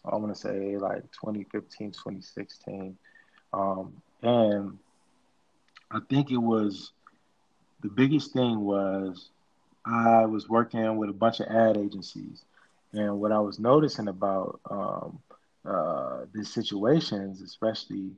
I 0.05 0.15
want 0.15 0.34
to 0.34 0.39
say 0.39 0.78
like 0.78 1.03
2015, 1.11 1.91
2016. 1.91 2.97
Um, 3.53 4.01
and 4.23 4.78
I 5.91 5.99
think 6.09 6.32
it 6.32 6.38
was 6.38 6.91
the 7.82 7.89
biggest 7.89 8.34
thing 8.34 8.61
was 8.61 9.30
I 9.86 10.25
was 10.25 10.49
working 10.49 10.97
with 10.97 11.09
a 11.09 11.13
bunch 11.13 11.39
of 11.39 11.47
ad 11.47 11.78
agencies, 11.78 12.43
and 12.93 13.19
what 13.19 13.32
I 13.32 13.39
was 13.39 13.59
noticing 13.59 14.07
about 14.07 14.59
um, 14.69 15.19
uh, 15.65 16.25
these 16.34 16.53
situations, 16.53 17.41
especially 17.41 18.11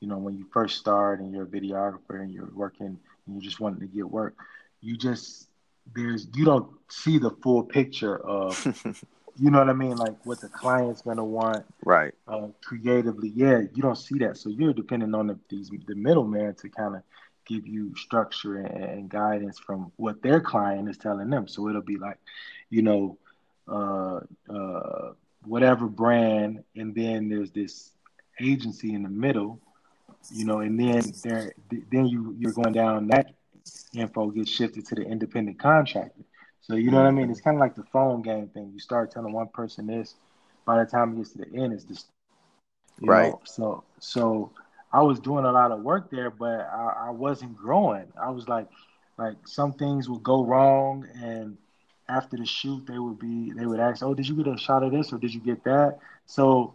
you 0.00 0.08
know 0.08 0.18
when 0.18 0.36
you 0.36 0.46
first 0.52 0.78
start 0.78 1.20
and 1.20 1.32
you're 1.32 1.44
a 1.44 1.46
videographer 1.46 2.20
and 2.20 2.32
you're 2.32 2.50
working 2.54 2.98
and 3.26 3.34
you're 3.34 3.42
just 3.42 3.60
wanting 3.60 3.80
to 3.80 3.86
get 3.86 4.10
work, 4.10 4.36
you 4.80 4.96
just 4.96 5.48
there's 5.94 6.28
you 6.34 6.44
don't 6.44 6.70
see 6.88 7.18
the 7.18 7.30
full 7.42 7.62
picture 7.62 8.18
of 8.18 8.66
you 9.38 9.50
know 9.50 9.58
what 9.58 9.68
I 9.68 9.72
mean? 9.72 9.96
Like 9.96 10.14
what 10.24 10.40
the 10.40 10.48
client's 10.48 11.02
gonna 11.02 11.24
want, 11.24 11.64
right? 11.84 12.12
Uh, 12.26 12.48
creatively, 12.62 13.32
yeah, 13.34 13.60
you 13.74 13.82
don't 13.82 13.96
see 13.96 14.18
that. 14.18 14.36
So 14.36 14.50
you're 14.50 14.72
depending 14.72 15.14
on 15.14 15.28
the, 15.28 15.38
these 15.48 15.70
the 15.86 15.94
middleman 15.94 16.54
to 16.56 16.68
kind 16.68 16.96
of 16.96 17.02
give 17.46 17.66
you 17.66 17.94
structure 17.96 18.56
and, 18.56 19.08
guidance 19.08 19.58
from 19.58 19.92
what 19.96 20.22
their 20.22 20.40
client 20.40 20.88
is 20.88 20.96
telling 20.96 21.30
them. 21.30 21.48
So 21.48 21.68
it'll 21.68 21.82
be 21.82 21.98
like, 21.98 22.18
you 22.70 22.82
know, 22.82 23.18
uh, 23.68 24.20
uh, 24.52 25.12
whatever 25.44 25.86
brand, 25.86 26.62
and 26.76 26.94
then 26.94 27.28
there's 27.28 27.50
this 27.50 27.92
agency 28.40 28.94
in 28.94 29.02
the 29.02 29.08
middle, 29.08 29.60
you 30.30 30.44
know, 30.44 30.60
and 30.60 30.78
then 30.78 31.02
there, 31.22 31.52
then 31.90 32.06
you 32.06 32.34
you're 32.38 32.52
going 32.52 32.72
down 32.72 33.08
that 33.08 33.34
info 33.94 34.30
gets 34.30 34.50
shifted 34.50 34.86
to 34.86 34.94
the 34.94 35.02
independent 35.02 35.58
contractor. 35.58 36.24
So 36.60 36.74
you 36.76 36.90
know 36.90 36.98
what 36.98 37.06
I 37.06 37.10
mean? 37.10 37.30
It's 37.30 37.40
kind 37.40 37.56
of 37.56 37.60
like 37.60 37.74
the 37.74 37.84
phone 37.92 38.22
game 38.22 38.48
thing. 38.48 38.70
You 38.72 38.78
start 38.78 39.10
telling 39.10 39.32
one 39.32 39.48
person 39.48 39.86
this, 39.86 40.14
by 40.64 40.82
the 40.82 40.88
time 40.88 41.12
it 41.12 41.16
gets 41.16 41.32
to 41.32 41.38
the 41.38 41.56
end, 41.56 41.72
it's 41.72 41.84
just 41.84 42.06
right. 43.00 43.32
Know? 43.32 43.40
So 43.44 43.84
so 43.98 44.52
I 44.92 45.02
was 45.02 45.20
doing 45.20 45.44
a 45.44 45.52
lot 45.52 45.72
of 45.72 45.80
work 45.80 46.10
there, 46.10 46.30
but 46.30 46.68
I, 46.72 47.06
I 47.06 47.10
wasn't 47.10 47.56
growing. 47.56 48.06
I 48.20 48.30
was 48.30 48.48
like 48.48 48.68
like 49.18 49.36
some 49.46 49.72
things 49.72 50.08
would 50.08 50.22
go 50.22 50.44
wrong 50.44 51.06
and 51.14 51.56
after 52.08 52.36
the 52.36 52.46
shoot 52.46 52.86
they 52.86 52.98
would 52.98 53.18
be 53.18 53.52
they 53.52 53.66
would 53.66 53.80
ask, 53.80 54.02
Oh, 54.02 54.14
did 54.14 54.28
you 54.28 54.36
get 54.36 54.46
a 54.46 54.56
shot 54.56 54.82
of 54.82 54.92
this 54.92 55.12
or 55.12 55.18
did 55.18 55.32
you 55.32 55.40
get 55.40 55.64
that? 55.64 55.98
So 56.26 56.74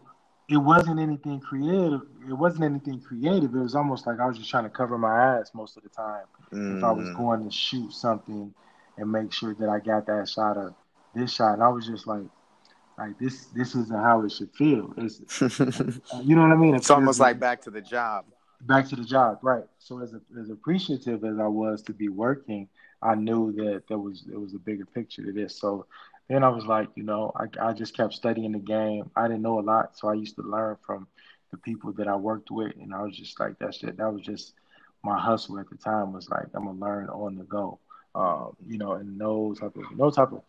it 0.49 0.57
wasn't 0.57 0.99
anything 0.99 1.39
creative. 1.39 2.01
It 2.28 2.34
wasn't 2.34 2.63
anything 2.63 3.01
creative. 3.01 3.53
It 3.53 3.59
was 3.59 3.76
almost 3.76 4.07
like 4.07 4.20
I 4.20 4.28
was 4.28 4.38
just 4.38 4.49
trying 4.49 4.63
to 4.63 4.70
cover 4.70 4.97
my 4.97 5.39
ass 5.39 5.51
most 5.53 5.76
of 5.78 5.84
the 5.84 5.89
time. 5.89 6.24
Mm. 6.51 6.78
If 6.78 6.84
I 6.84 6.91
was 6.91 7.07
mm. 7.07 7.18
going 7.18 7.43
to 7.43 7.51
shoot 7.51 7.91
something 7.91 8.53
and 8.97 9.11
make 9.11 9.34
sure 9.34 9.53
that 9.55 9.70
I 9.70 9.80
got 9.80 10.05
that 10.07 10.30
shot 10.30 10.57
of 10.57 10.74
this 11.13 11.34
shot. 11.34 11.53
And 11.53 11.63
I 11.63 11.68
was 11.68 11.86
just 11.86 12.07
like, 12.07 12.24
like 12.97 13.17
this, 13.19 13.45
this 13.47 13.75
isn't 13.75 13.91
how 13.91 14.23
it 14.23 14.31
should 14.31 14.51
feel. 14.53 14.93
It's, 14.97 15.19
you 16.23 16.35
know 16.35 16.41
what 16.41 16.51
I 16.51 16.55
mean? 16.55 16.75
It's, 16.75 16.85
it's 16.85 16.89
almost 16.89 17.19
like 17.19 17.39
back 17.39 17.61
to 17.63 17.71
the 17.71 17.81
job. 17.81 18.25
Back 18.61 18.87
to 18.89 18.95
the 18.95 19.03
job, 19.03 19.39
right? 19.43 19.65
So 19.77 20.01
as 20.01 20.13
a, 20.13 20.21
as 20.39 20.49
appreciative 20.49 21.23
as 21.23 21.39
I 21.39 21.45
was 21.45 21.83
to 21.83 21.93
be 21.93 22.09
working, 22.09 22.67
I 23.01 23.13
knew 23.13 23.51
that 23.53 23.83
there 23.87 23.99
was 23.99 24.23
there 24.25 24.39
was 24.39 24.55
a 24.55 24.59
bigger 24.59 24.85
picture 24.85 25.23
to 25.23 25.31
this. 25.31 25.59
So 25.59 25.85
then 26.27 26.43
I 26.43 26.49
was 26.49 26.65
like, 26.65 26.89
you 26.95 27.03
know, 27.03 27.31
I, 27.35 27.69
I 27.69 27.73
just 27.73 27.95
kept 27.95 28.13
studying 28.13 28.51
the 28.51 28.59
game. 28.59 29.11
I 29.15 29.27
didn't 29.27 29.43
know 29.43 29.59
a 29.59 29.61
lot, 29.61 29.97
so 29.97 30.09
I 30.09 30.13
used 30.13 30.35
to 30.37 30.41
learn 30.41 30.77
from 30.83 31.07
the 31.51 31.57
people 31.57 31.93
that 31.93 32.07
I 32.07 32.15
worked 32.15 32.49
with, 32.49 32.73
and 32.81 32.93
I 32.93 33.03
was 33.03 33.15
just 33.15 33.39
like, 33.39 33.59
that's 33.59 33.83
it. 33.83 33.97
That 33.97 34.11
was 34.11 34.23
just 34.23 34.53
my 35.03 35.19
hustle 35.19 35.59
at 35.59 35.69
the 35.69 35.77
time. 35.77 36.13
Was 36.13 36.29
like, 36.29 36.47
I'm 36.55 36.65
gonna 36.65 36.79
learn 36.79 37.09
on 37.09 37.35
the 37.35 37.43
go 37.43 37.79
um, 38.17 38.57
you 38.67 38.77
know, 38.77 38.93
and 38.93 39.17
no 39.17 39.53
type 39.53 39.75
of 39.75 39.83
no 39.95 40.09
type 40.09 40.31
of 40.31 40.41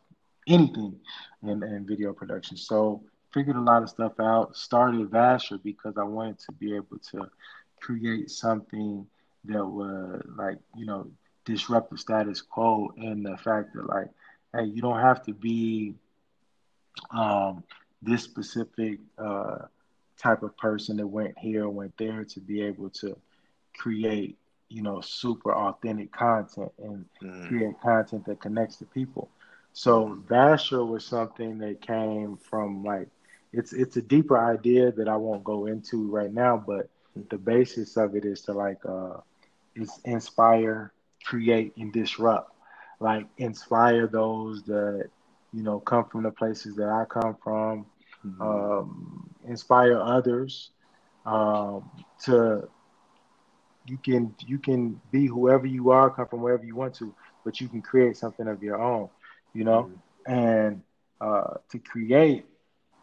anything 0.48 0.98
in, 1.42 1.62
in 1.62 1.86
video 1.86 2.12
production. 2.12 2.56
So 2.56 3.02
figured 3.32 3.56
a 3.56 3.60
lot 3.60 3.82
of 3.82 3.90
stuff 3.90 4.18
out. 4.20 4.56
Started 4.56 5.10
Vasher 5.10 5.62
because 5.62 5.96
I 5.96 6.04
wanted 6.04 6.38
to 6.40 6.52
be 6.52 6.74
able 6.74 6.98
to 7.12 7.30
create 7.80 8.30
something 8.30 9.06
that 9.44 9.64
would 9.64 10.22
like 10.36 10.58
you 10.76 10.84
know 10.84 11.10
disrupt 11.44 11.90
the 11.90 11.98
status 11.98 12.42
quo 12.42 12.92
and 12.96 13.24
the 13.24 13.36
fact 13.36 13.72
that 13.74 13.86
like 13.86 14.08
hey 14.52 14.64
you 14.64 14.82
don't 14.82 15.00
have 15.00 15.22
to 15.22 15.32
be 15.32 15.94
um, 17.12 17.62
this 18.02 18.24
specific 18.24 18.98
uh, 19.16 19.58
type 20.18 20.42
of 20.42 20.56
person 20.56 20.96
that 20.96 21.06
went 21.06 21.38
here 21.38 21.68
went 21.68 21.96
there 21.98 22.24
to 22.24 22.40
be 22.40 22.60
able 22.62 22.90
to 22.90 23.16
create 23.76 24.36
you 24.68 24.82
know, 24.82 25.00
super 25.00 25.54
authentic 25.54 26.12
content 26.12 26.72
and 26.78 27.04
mm. 27.22 27.48
create 27.48 27.80
content 27.80 28.24
that 28.26 28.40
connects 28.40 28.76
to 28.76 28.84
people. 28.84 29.28
So 29.78 30.20
Vasher 30.28 30.84
was 30.84 31.04
something 31.04 31.58
that 31.58 31.80
came 31.80 32.36
from 32.36 32.82
like 32.82 33.06
it's 33.52 33.72
it's 33.72 33.96
a 33.96 34.02
deeper 34.02 34.36
idea 34.36 34.90
that 34.90 35.08
I 35.08 35.14
won't 35.14 35.44
go 35.44 35.66
into 35.66 36.10
right 36.10 36.34
now, 36.34 36.56
but 36.56 36.90
the 37.30 37.38
basis 37.38 37.96
of 37.96 38.16
it 38.16 38.24
is 38.24 38.40
to 38.42 38.54
like 38.54 38.84
uh 38.84 39.18
is 39.76 40.00
inspire, 40.04 40.92
create 41.24 41.76
and 41.76 41.92
disrupt. 41.92 42.52
Like 42.98 43.26
inspire 43.36 44.08
those 44.08 44.64
that, 44.64 45.10
you 45.52 45.62
know, 45.62 45.78
come 45.78 46.06
from 46.06 46.24
the 46.24 46.32
places 46.32 46.74
that 46.74 46.88
I 46.88 47.04
come 47.04 47.36
from, 47.40 47.86
mm-hmm. 48.26 48.42
um, 48.42 49.30
inspire 49.46 50.00
others 50.00 50.70
um, 51.24 51.88
to 52.24 52.68
you 53.86 53.98
can 53.98 54.34
you 54.44 54.58
can 54.58 55.00
be 55.12 55.26
whoever 55.26 55.66
you 55.66 55.90
are, 55.90 56.10
come 56.10 56.26
from 56.26 56.42
wherever 56.42 56.64
you 56.64 56.74
want 56.74 56.94
to, 56.96 57.14
but 57.44 57.60
you 57.60 57.68
can 57.68 57.80
create 57.80 58.16
something 58.16 58.48
of 58.48 58.60
your 58.60 58.82
own, 58.82 59.08
you 59.54 59.64
know. 59.64 59.90
Mm-hmm. 60.28 60.32
And 60.32 60.82
uh, 61.20 61.54
to 61.70 61.78
create, 61.78 62.44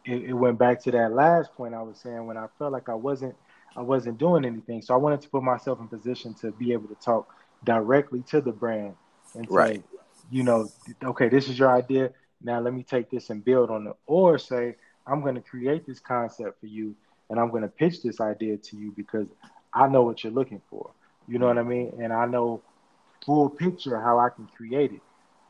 it, 0.04 0.22
it, 0.24 0.32
went 0.32 0.58
back 0.58 0.82
to 0.84 0.90
that 0.92 1.12
last 1.12 1.52
point 1.54 1.74
I 1.74 1.82
was 1.82 1.98
saying 1.98 2.26
when 2.26 2.36
I 2.36 2.46
felt 2.58 2.72
like 2.72 2.88
I 2.88 2.94
wasn't 2.94 3.34
I 3.76 3.82
wasn't 3.82 4.18
doing 4.18 4.44
anything. 4.44 4.80
So 4.80 4.94
I 4.94 4.96
wanted 4.96 5.20
to 5.22 5.28
put 5.28 5.42
myself 5.42 5.80
in 5.80 5.88
position 5.88 6.34
to 6.34 6.50
be 6.52 6.72
able 6.72 6.88
to 6.88 6.94
talk 6.94 7.34
directly 7.64 8.22
to 8.28 8.40
the 8.40 8.52
brand 8.52 8.94
and 9.34 9.46
say, 9.48 9.54
right. 9.54 9.84
you 10.30 10.44
know, 10.44 10.68
okay, 11.04 11.28
this 11.28 11.48
is 11.48 11.58
your 11.58 11.70
idea. 11.70 12.12
Now 12.42 12.60
let 12.60 12.72
me 12.72 12.84
take 12.84 13.10
this 13.10 13.28
and 13.28 13.44
build 13.44 13.70
on 13.70 13.88
it, 13.88 13.96
or 14.06 14.38
say 14.38 14.76
I'm 15.06 15.20
going 15.20 15.34
to 15.34 15.40
create 15.40 15.86
this 15.86 16.00
concept 16.00 16.60
for 16.60 16.66
you 16.66 16.94
and 17.28 17.38
I'm 17.38 17.50
going 17.50 17.62
to 17.62 17.68
pitch 17.68 18.02
this 18.02 18.20
idea 18.20 18.56
to 18.56 18.76
you 18.76 18.92
because 18.96 19.26
I 19.72 19.88
know 19.88 20.02
what 20.02 20.24
you're 20.24 20.32
looking 20.32 20.62
for. 20.70 20.90
You 21.28 21.38
know 21.38 21.46
what 21.46 21.58
I 21.58 21.62
mean? 21.62 21.92
And 22.00 22.12
I 22.12 22.26
know 22.26 22.62
full 23.24 23.50
picture 23.50 24.00
how 24.00 24.18
I 24.18 24.28
can 24.28 24.46
create 24.46 24.92
it. 24.92 25.00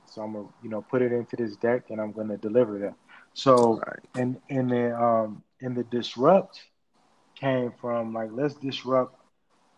So 0.09 0.23
I'm 0.23 0.33
gonna, 0.33 0.49
you 0.63 0.71
know, 0.71 0.83
put 0.83 1.03
it 1.03 1.13
into 1.13 1.37
this 1.37 1.57
deck 1.57 1.91
and 1.91 2.01
I'm 2.01 2.13
gonna 2.13 2.37
deliver 2.37 2.79
that. 2.81 2.95
So 3.35 3.83
right. 3.87 4.01
and 4.15 4.39
and 4.51 4.71
the 4.71 4.97
um 5.01 5.43
and 5.61 5.77
the 5.77 5.85
disrupt 5.85 6.61
came 7.35 7.73
from 7.81 8.13
like 8.15 8.31
let's 8.33 8.55
disrupt 8.55 9.21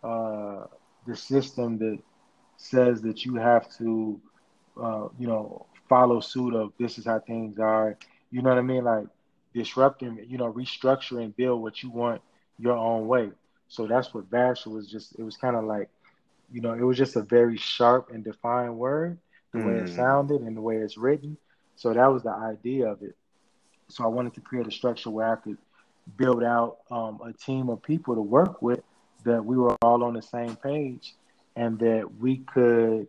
uh 0.02 0.64
the 1.06 1.16
system 1.16 1.78
that 1.78 1.98
says 2.56 3.02
that 3.02 3.24
you 3.24 3.36
have 3.36 3.68
to 3.78 4.20
uh 4.80 5.08
you 5.18 5.26
know 5.26 5.66
follow 5.88 6.20
suit 6.20 6.54
of 6.54 6.72
this 6.78 6.98
is 6.98 7.06
how 7.06 7.18
things 7.20 7.58
are. 7.58 7.96
You 8.30 8.42
know 8.42 8.50
what 8.50 8.58
I 8.58 8.62
mean? 8.62 8.84
Like 8.84 9.06
disrupting, 9.54 10.24
you 10.28 10.38
know, 10.38 10.52
restructure 10.52 11.22
and 11.22 11.34
build 11.34 11.62
what 11.62 11.82
you 11.82 11.90
want 11.90 12.20
your 12.58 12.76
own 12.76 13.06
way. 13.06 13.30
So 13.68 13.86
that's 13.86 14.12
what 14.14 14.30
Vasher 14.30 14.68
was 14.68 14.88
just. 14.90 15.18
It 15.18 15.22
was 15.22 15.36
kind 15.36 15.56
of 15.56 15.64
like, 15.64 15.88
you 16.52 16.60
know, 16.60 16.72
it 16.72 16.82
was 16.82 16.96
just 16.96 17.16
a 17.16 17.22
very 17.22 17.56
sharp 17.56 18.10
and 18.12 18.24
defined 18.24 18.76
word, 18.76 19.18
the 19.52 19.58
mm. 19.58 19.66
way 19.66 19.78
it 19.80 19.84
mm. 19.84 19.96
sounded 19.96 20.42
and 20.42 20.56
the 20.56 20.60
way 20.60 20.76
it's 20.76 20.96
written. 20.96 21.36
So 21.76 21.92
that 21.94 22.06
was 22.06 22.22
the 22.22 22.32
idea 22.32 22.88
of 22.88 23.02
it. 23.02 23.16
So 23.88 24.04
I 24.04 24.08
wanted 24.08 24.34
to 24.34 24.40
create 24.40 24.66
a 24.66 24.70
structure 24.70 25.10
where 25.10 25.32
I 25.32 25.36
could 25.36 25.58
build 26.16 26.42
out 26.42 26.78
um, 26.90 27.20
a 27.24 27.32
team 27.32 27.68
of 27.68 27.82
people 27.82 28.14
to 28.14 28.22
work 28.22 28.60
with 28.62 28.80
that 29.24 29.44
we 29.44 29.56
were 29.56 29.76
all 29.82 30.04
on 30.04 30.14
the 30.14 30.22
same 30.22 30.56
page 30.56 31.14
and 31.56 31.78
that 31.80 32.08
we 32.18 32.38
could 32.38 33.06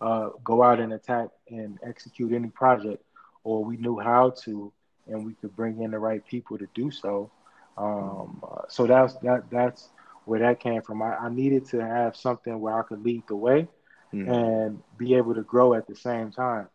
uh, 0.00 0.30
go 0.42 0.62
out 0.62 0.80
and 0.80 0.92
attack 0.92 1.28
and 1.50 1.78
execute 1.86 2.32
any 2.32 2.48
project 2.48 3.02
or 3.44 3.64
we 3.64 3.76
knew 3.76 3.98
how 3.98 4.30
to 4.30 4.72
and 5.06 5.24
we 5.24 5.34
could 5.34 5.54
bring 5.56 5.82
in 5.82 5.90
the 5.90 5.98
right 5.98 6.26
people 6.26 6.58
to 6.58 6.66
do 6.74 6.90
so 6.90 7.30
um, 7.76 8.42
uh, 8.42 8.62
so 8.68 8.86
that's 8.86 9.14
that 9.16 9.44
that's 9.50 9.88
where 10.24 10.40
that 10.40 10.60
came 10.60 10.82
from. 10.82 11.02
I, 11.02 11.16
I 11.16 11.28
needed 11.28 11.64
to 11.66 11.84
have 11.84 12.16
something 12.16 12.60
where 12.60 12.78
I 12.78 12.82
could 12.82 13.02
lead 13.02 13.22
the 13.28 13.36
way 13.36 13.68
mm-hmm. 14.12 14.30
and 14.30 14.82
be 14.98 15.14
able 15.14 15.34
to 15.34 15.42
grow 15.42 15.74
at 15.74 15.86
the 15.86 15.94
same 15.94 16.30
time 16.30 16.68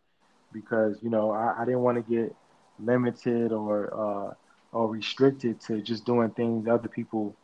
because 0.53 0.97
you 1.01 1.09
know 1.09 1.31
I, 1.31 1.61
I 1.61 1.65
didn't 1.65 1.81
want 1.81 1.97
to 1.97 2.15
get 2.15 2.35
limited 2.79 3.51
or 3.51 3.93
uh, 3.93 4.33
or 4.71 4.87
restricted 4.87 5.59
to 5.61 5.81
just 5.81 6.05
doing 6.05 6.29
things 6.31 6.67
other 6.67 6.87
people 6.87 7.35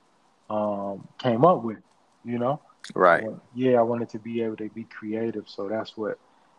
um, 0.49 1.07
came 1.17 1.45
up 1.45 1.63
with. 1.63 1.77
You 2.25 2.39
know, 2.39 2.61
right? 2.95 3.25
yeah, 3.53 3.79
I 3.79 3.81
wanted 3.81 4.09
to 4.09 4.19
be 4.19 4.41
able 4.41 4.55
to 4.57 4.69
be 4.69 4.85
creative, 4.85 5.47
so 5.47 5.67
that's 5.67 5.97
what 5.97 6.17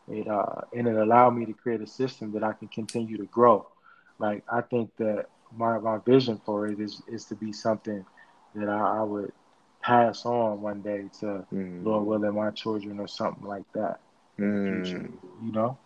it 0.09 0.29
uh, 0.29 0.61
and 0.77 0.87
it 0.87 0.97
allowed 0.97 1.31
me 1.31 1.47
to 1.47 1.53
create 1.53 1.81
a 1.81 1.87
system 1.87 2.33
that 2.33 2.45
I 2.45 2.53
can 2.53 2.69
continue 2.69 3.17
to 3.17 3.25
grow. 3.25 3.67
Like 4.19 4.43
I 4.51 4.61
think 4.61 4.91
that 4.99 5.27
my 5.57 5.79
my 5.79 5.99
vision 5.99 6.41
for 6.45 6.67
it 6.67 6.81
is 6.81 7.03
is 7.09 7.25
to 7.27 7.35
be 7.35 7.53
something 7.53 8.05
that 8.55 8.69
I, 8.69 8.99
I 8.99 9.03
would 9.03 9.33
pass 9.85 10.25
on 10.25 10.63
one 10.63 10.81
day 10.81 11.05
to 11.21 11.47
mm. 11.53 11.85
Lord 11.85 12.07
willing 12.07 12.35
my 12.35 12.51
children 12.51 12.99
or 12.99 13.07
something 13.07 13.45
like 13.45 13.71
that. 13.75 14.01
Mm. 14.39 14.85
Future, 14.85 15.11
you 15.45 15.53
know, 15.53 15.79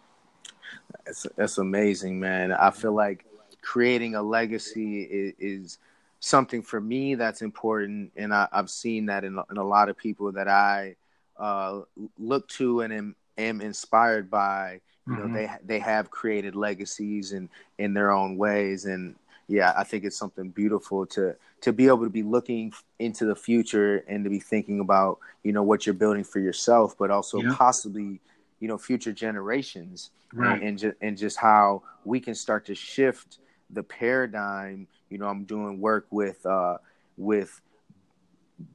that's 1.04 1.26
that's 1.36 1.58
amazing, 1.58 2.18
man. 2.20 2.52
I 2.52 2.70
feel 2.70 2.92
like 2.92 3.24
creating 3.60 4.14
a 4.14 4.22
legacy 4.22 5.02
is, 5.02 5.34
is 5.38 5.78
something 6.20 6.62
for 6.62 6.80
me 6.80 7.16
that's 7.16 7.42
important, 7.42 8.12
and 8.16 8.32
I, 8.32 8.48
have 8.52 8.70
seen 8.70 9.06
that 9.06 9.24
in, 9.24 9.38
in, 9.50 9.56
a 9.56 9.64
lot 9.64 9.88
of 9.88 9.98
people 9.98 10.32
that 10.32 10.48
I 10.48 10.96
uh, 11.38 11.80
look 12.18 12.48
to 12.50 12.82
and 12.82 12.92
am, 12.92 13.16
am 13.36 13.60
inspired 13.60 14.30
by. 14.30 14.80
You 15.06 15.14
mm-hmm. 15.14 15.32
know, 15.32 15.38
they 15.38 15.50
they 15.64 15.78
have 15.80 16.10
created 16.10 16.54
legacies 16.54 17.32
in 17.32 17.50
in 17.78 17.94
their 17.94 18.12
own 18.12 18.36
ways, 18.36 18.84
and 18.84 19.16
yeah, 19.48 19.72
I 19.76 19.82
think 19.82 20.04
it's 20.04 20.16
something 20.16 20.50
beautiful 20.50 21.06
to 21.06 21.34
to 21.62 21.72
be 21.72 21.86
able 21.86 22.04
to 22.04 22.10
be 22.10 22.22
looking 22.22 22.72
into 22.98 23.24
the 23.24 23.34
future 23.34 24.04
and 24.06 24.22
to 24.24 24.30
be 24.30 24.38
thinking 24.38 24.80
about 24.80 25.18
you 25.42 25.52
know 25.52 25.62
what 25.62 25.86
you're 25.86 25.94
building 25.94 26.22
for 26.22 26.38
yourself, 26.38 26.96
but 26.98 27.10
also 27.10 27.38
yeah. 27.40 27.54
possibly 27.56 28.20
you 28.60 28.68
know 28.68 28.76
future 28.76 29.12
generations, 29.12 30.10
right. 30.34 30.54
and 30.54 30.62
and, 30.62 30.78
ju- 30.78 30.94
and 31.00 31.16
just 31.16 31.38
how 31.38 31.82
we 32.04 32.20
can 32.20 32.34
start 32.34 32.66
to 32.66 32.74
shift 32.74 33.38
the 33.70 33.82
paradigm. 33.82 34.86
You 35.08 35.16
know, 35.16 35.26
I'm 35.26 35.44
doing 35.44 35.80
work 35.80 36.06
with 36.10 36.44
uh, 36.44 36.76
with 37.16 37.60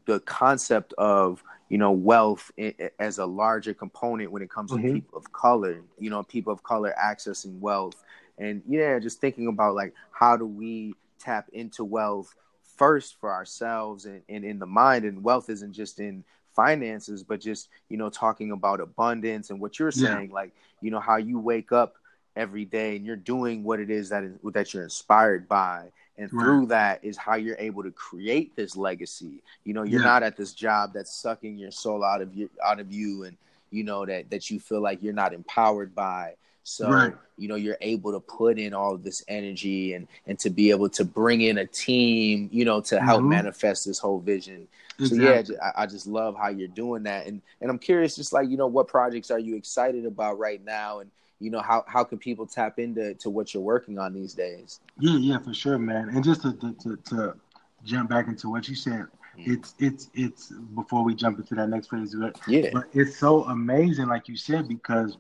the 0.06 0.20
concept 0.22 0.94
of 0.98 1.44
you 1.70 1.78
know 1.78 1.92
wealth 1.92 2.52
as 3.00 3.20
a 3.20 3.26
larger 3.26 3.76
component 3.76 4.32
when 4.32 4.42
it 4.42 4.50
comes 4.50 4.72
mm-hmm. 4.72 4.88
to 4.88 4.94
people 4.94 5.18
of 5.20 5.32
color. 5.32 5.82
You 6.00 6.10
know, 6.10 6.24
people 6.24 6.52
of 6.52 6.64
color 6.64 6.96
accessing 7.00 7.60
wealth, 7.60 8.04
and 8.38 8.62
yeah, 8.68 9.00
just 9.00 9.20
thinking 9.22 9.48
about 9.48 9.76
like 9.76 9.94
how 10.12 10.38
do 10.38 10.46
we 10.46 10.96
tap 11.20 11.48
into 11.54 11.84
wealth 11.84 12.34
first 12.76 13.20
for 13.20 13.32
ourselves 13.32 14.06
and, 14.06 14.22
and 14.30 14.44
in 14.44 14.60
the 14.60 14.66
mind 14.66 15.06
and 15.06 15.24
wealth 15.24 15.50
isn't 15.50 15.74
just 15.74 16.00
in 16.00 16.24
finances 16.56 17.24
but 17.24 17.40
just 17.40 17.70
you 17.90 17.98
know 17.98 18.10
talking 18.10 18.52
about 18.52 18.80
abundance 18.80 19.50
and 19.50 19.60
what 19.60 19.80
you're 19.80 19.92
saying 19.92 20.28
yeah. 20.30 20.34
like 20.34 20.52
you 20.82 20.92
know 20.92 21.00
how 21.00 21.18
you 21.18 21.40
wake 21.40 21.72
up 21.72 21.96
every 22.36 22.66
day 22.66 22.96
and 22.96 23.06
you're 23.06 23.16
doing 23.16 23.64
what 23.64 23.80
it 23.80 23.90
is 23.90 24.10
that 24.10 24.24
is 24.24 24.34
that 24.54 24.74
you're 24.74 24.84
inspired 24.84 25.48
by 25.48 25.86
and 26.18 26.32
right. 26.32 26.44
through 26.44 26.66
that 26.66 27.04
is 27.04 27.18
how 27.18 27.36
you're 27.36 27.58
able 27.58 27.84
to 27.84 27.92
create 27.92 28.56
this 28.56 28.76
legacy 28.76 29.42
you 29.64 29.74
know 29.74 29.84
you're 29.84 30.02
yeah. 30.02 30.08
not 30.08 30.24
at 30.24 30.38
this 30.38 30.54
job 30.54 30.92
that's 30.94 31.16
sucking 31.16 31.58
your 31.58 31.72
soul 31.72 32.04
out 32.04 32.22
of 32.22 32.36
you 32.36 32.50
out 32.64 32.80
of 32.80 32.92
you 32.92 33.24
and 33.24 33.38
you 33.72 33.84
know 33.84 34.06
that 34.06 34.30
that 34.30 34.50
you 34.52 34.60
feel 34.60 34.82
like 34.82 35.02
you're 35.02 35.14
not 35.14 35.34
empowered 35.34 35.94
by 35.96 36.34
so 36.64 36.90
right. 36.90 37.14
you 37.38 37.48
know 37.48 37.56
you're 37.56 37.78
able 37.82 38.12
to 38.12 38.20
put 38.20 38.58
in 38.58 38.74
all 38.74 38.98
this 38.98 39.24
energy 39.28 39.94
and 39.94 40.08
and 40.28 40.40
to 40.40 40.50
be 40.50 40.70
able 40.70 40.90
to 40.90 41.04
bring 41.04 41.42
in 41.42 41.58
a 41.58 41.66
team 41.66 42.50
you 42.52 42.64
know 42.64 42.80
to 42.80 43.02
help 43.02 43.20
mm-hmm. 43.20 43.30
manifest 43.30 43.86
this 43.86 44.00
whole 44.00 44.20
vision 44.20 44.68
Exactly. 45.00 45.46
So 45.46 45.54
yeah, 45.54 45.72
I, 45.76 45.84
I, 45.84 45.86
just 45.86 46.08
love 46.08 46.36
how 46.38 46.50
you're 46.50 46.68
doing 46.68 47.04
that, 47.04 47.26
and 47.26 47.42
and 47.62 47.70
I'm 47.70 47.80
curious, 47.80 48.16
just 48.16 48.34
like 48.34 48.50
you 48.50 48.58
know, 48.58 48.68
what 48.68 48.88
projects 48.88 49.32
are 49.32 49.40
you 49.40 49.56
excited 49.56 50.06
about 50.06 50.38
right 50.38 50.64
now, 50.64 51.00
and 51.00 51.10
you 51.40 51.50
know 51.50 51.62
how 51.62 51.84
how 51.88 52.04
can 52.04 52.18
people 52.18 52.46
tap 52.46 52.80
into 52.80 53.14
to 53.16 53.30
what 53.30 53.54
you're 53.54 53.64
working 53.64 53.98
on 53.98 54.14
these 54.14 54.34
days? 54.34 54.80
Yeah, 55.00 55.18
yeah, 55.18 55.40
for 55.40 55.54
sure, 55.54 55.80
man. 55.80 56.10
And 56.10 56.24
just 56.24 56.44
to 56.44 56.54
to, 56.54 56.74
to, 56.74 56.98
to 57.10 57.36
jump 57.84 58.10
back 58.10 58.28
into 58.28 58.50
what 58.50 58.68
you 58.68 58.76
said, 58.76 59.08
mm. 59.38 59.48
it's 59.48 59.74
it's 59.80 60.10
it's 60.14 60.52
before 60.76 61.04
we 61.04 61.16
jump 61.16 61.40
into 61.40 61.56
that 61.56 61.70
next 61.70 61.90
phase, 61.90 62.16
but 62.16 62.40
yeah, 62.48 62.70
but 62.72 62.86
it's 62.94 63.18
so 63.18 63.46
amazing, 63.46 64.08
like 64.08 64.28
you 64.28 64.38
said, 64.38 64.68
because 64.68 65.18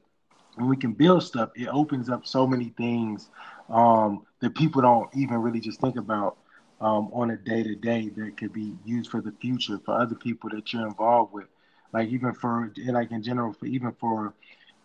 when 0.55 0.67
we 0.69 0.77
can 0.77 0.93
build 0.93 1.23
stuff, 1.23 1.49
it 1.55 1.67
opens 1.67 2.09
up 2.09 2.25
so 2.25 2.45
many 2.45 2.69
things 2.77 3.29
um, 3.69 4.25
that 4.39 4.55
people 4.55 4.81
don't 4.81 5.09
even 5.15 5.37
really 5.37 5.59
just 5.59 5.79
think 5.81 5.97
about 5.97 6.37
um, 6.81 7.09
on 7.13 7.31
a 7.31 7.37
day 7.37 7.63
to 7.63 7.75
day 7.75 8.09
that 8.09 8.37
could 8.37 8.53
be 8.53 8.75
used 8.85 9.09
for 9.09 9.21
the 9.21 9.31
future 9.41 9.79
for 9.85 9.99
other 9.99 10.15
people 10.15 10.49
that 10.49 10.71
you're 10.73 10.85
involved 10.87 11.33
with. 11.33 11.47
Like 11.93 12.09
even 12.09 12.33
for 12.33 12.71
like 12.85 13.11
in 13.11 13.23
general, 13.23 13.53
for 13.53 13.65
even 13.65 13.93
for 13.93 14.33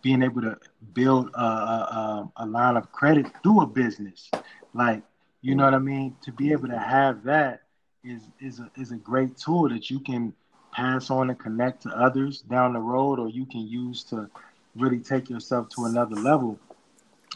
being 0.02 0.22
able 0.22 0.42
to 0.42 0.56
build 0.94 1.30
a, 1.34 1.40
a, 1.40 2.32
a 2.36 2.46
line 2.46 2.76
of 2.76 2.92
credit 2.92 3.26
through 3.42 3.62
a 3.62 3.66
business, 3.66 4.30
like 4.74 5.02
you 5.40 5.54
know 5.54 5.64
what 5.64 5.74
I 5.74 5.78
mean. 5.78 6.16
To 6.22 6.32
be 6.32 6.52
able 6.52 6.68
to 6.68 6.78
have 6.78 7.24
that 7.24 7.62
is 8.04 8.22
is 8.40 8.60
a 8.60 8.70
is 8.76 8.92
a 8.92 8.96
great 8.96 9.36
tool 9.36 9.68
that 9.70 9.90
you 9.90 10.00
can 10.00 10.34
pass 10.72 11.10
on 11.10 11.30
and 11.30 11.38
connect 11.38 11.82
to 11.82 11.88
others 11.90 12.42
down 12.42 12.74
the 12.74 12.80
road, 12.80 13.18
or 13.18 13.28
you 13.28 13.46
can 13.46 13.66
use 13.66 14.04
to 14.04 14.28
really 14.76 15.00
take 15.00 15.28
yourself 15.30 15.68
to 15.70 15.84
another 15.84 16.16
level. 16.16 16.58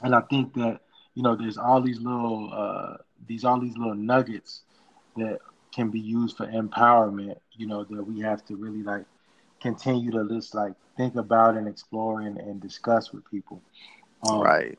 And 0.02 0.14
I 0.14 0.20
think 0.22 0.54
that 0.54 0.80
you 1.14 1.22
know 1.22 1.36
there's 1.36 1.58
all 1.58 1.80
these 1.80 2.00
little 2.00 2.50
uh, 2.52 2.96
these 3.26 3.44
all 3.44 3.60
these 3.60 3.76
little 3.76 3.94
nuggets 3.94 4.62
that 5.16 5.38
can 5.72 5.88
be 5.90 6.00
used 6.00 6.36
for 6.36 6.46
empowerment, 6.46 7.36
you 7.56 7.66
know, 7.66 7.84
that 7.84 8.02
we 8.02 8.20
have 8.20 8.44
to 8.44 8.56
really 8.56 8.82
like 8.82 9.04
continue 9.60 10.10
to 10.10 10.28
just 10.28 10.54
like 10.54 10.74
think 10.96 11.16
about 11.16 11.56
and 11.56 11.66
explore 11.66 12.20
and, 12.20 12.38
and 12.38 12.60
discuss 12.60 13.12
with 13.12 13.28
people. 13.30 13.60
Um, 14.28 14.40
right. 14.40 14.78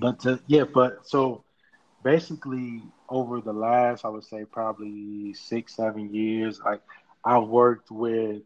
But 0.00 0.20
to, 0.20 0.40
yeah, 0.46 0.64
but 0.64 1.06
so 1.06 1.44
basically 2.02 2.82
over 3.08 3.40
the 3.40 3.52
last, 3.52 4.04
I 4.04 4.08
would 4.08 4.24
say 4.24 4.44
probably 4.44 5.34
six, 5.34 5.76
seven 5.76 6.12
years, 6.14 6.60
like 6.64 6.80
I've 7.24 7.44
worked 7.44 7.90
with 7.90 8.42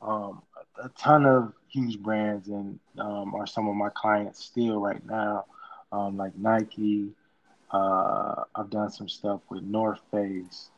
um, 0.00 0.42
a, 0.82 0.88
ton 0.90 1.26
of 1.26 1.52
huge 1.68 1.98
brands 1.98 2.48
and 2.48 2.78
um, 2.98 3.34
are 3.34 3.46
some 3.46 3.68
of 3.68 3.74
my 3.74 3.88
clients 3.90 4.44
still 4.44 4.80
right 4.80 5.04
now, 5.06 5.44
um, 5.92 6.16
like 6.16 6.36
Nike, 6.36 7.08
uh, 7.70 8.44
I've 8.54 8.70
done 8.70 8.90
some 8.90 9.08
stuff 9.08 9.40
with 9.50 9.62
North 9.62 10.00
Face. 10.10 10.70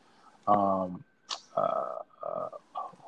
Um, 0.47 1.03
uh, 1.55 1.99
uh, 2.25 2.49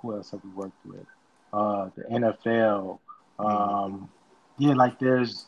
who 0.01 0.15
else 0.15 0.31
have 0.31 0.43
we 0.43 0.49
worked 0.51 0.85
with? 0.85 1.05
Uh, 1.53 1.89
the 1.95 2.03
NFL. 2.03 2.99
Um, 3.39 4.09
yeah, 4.57 4.73
like 4.73 4.99
there's 4.99 5.45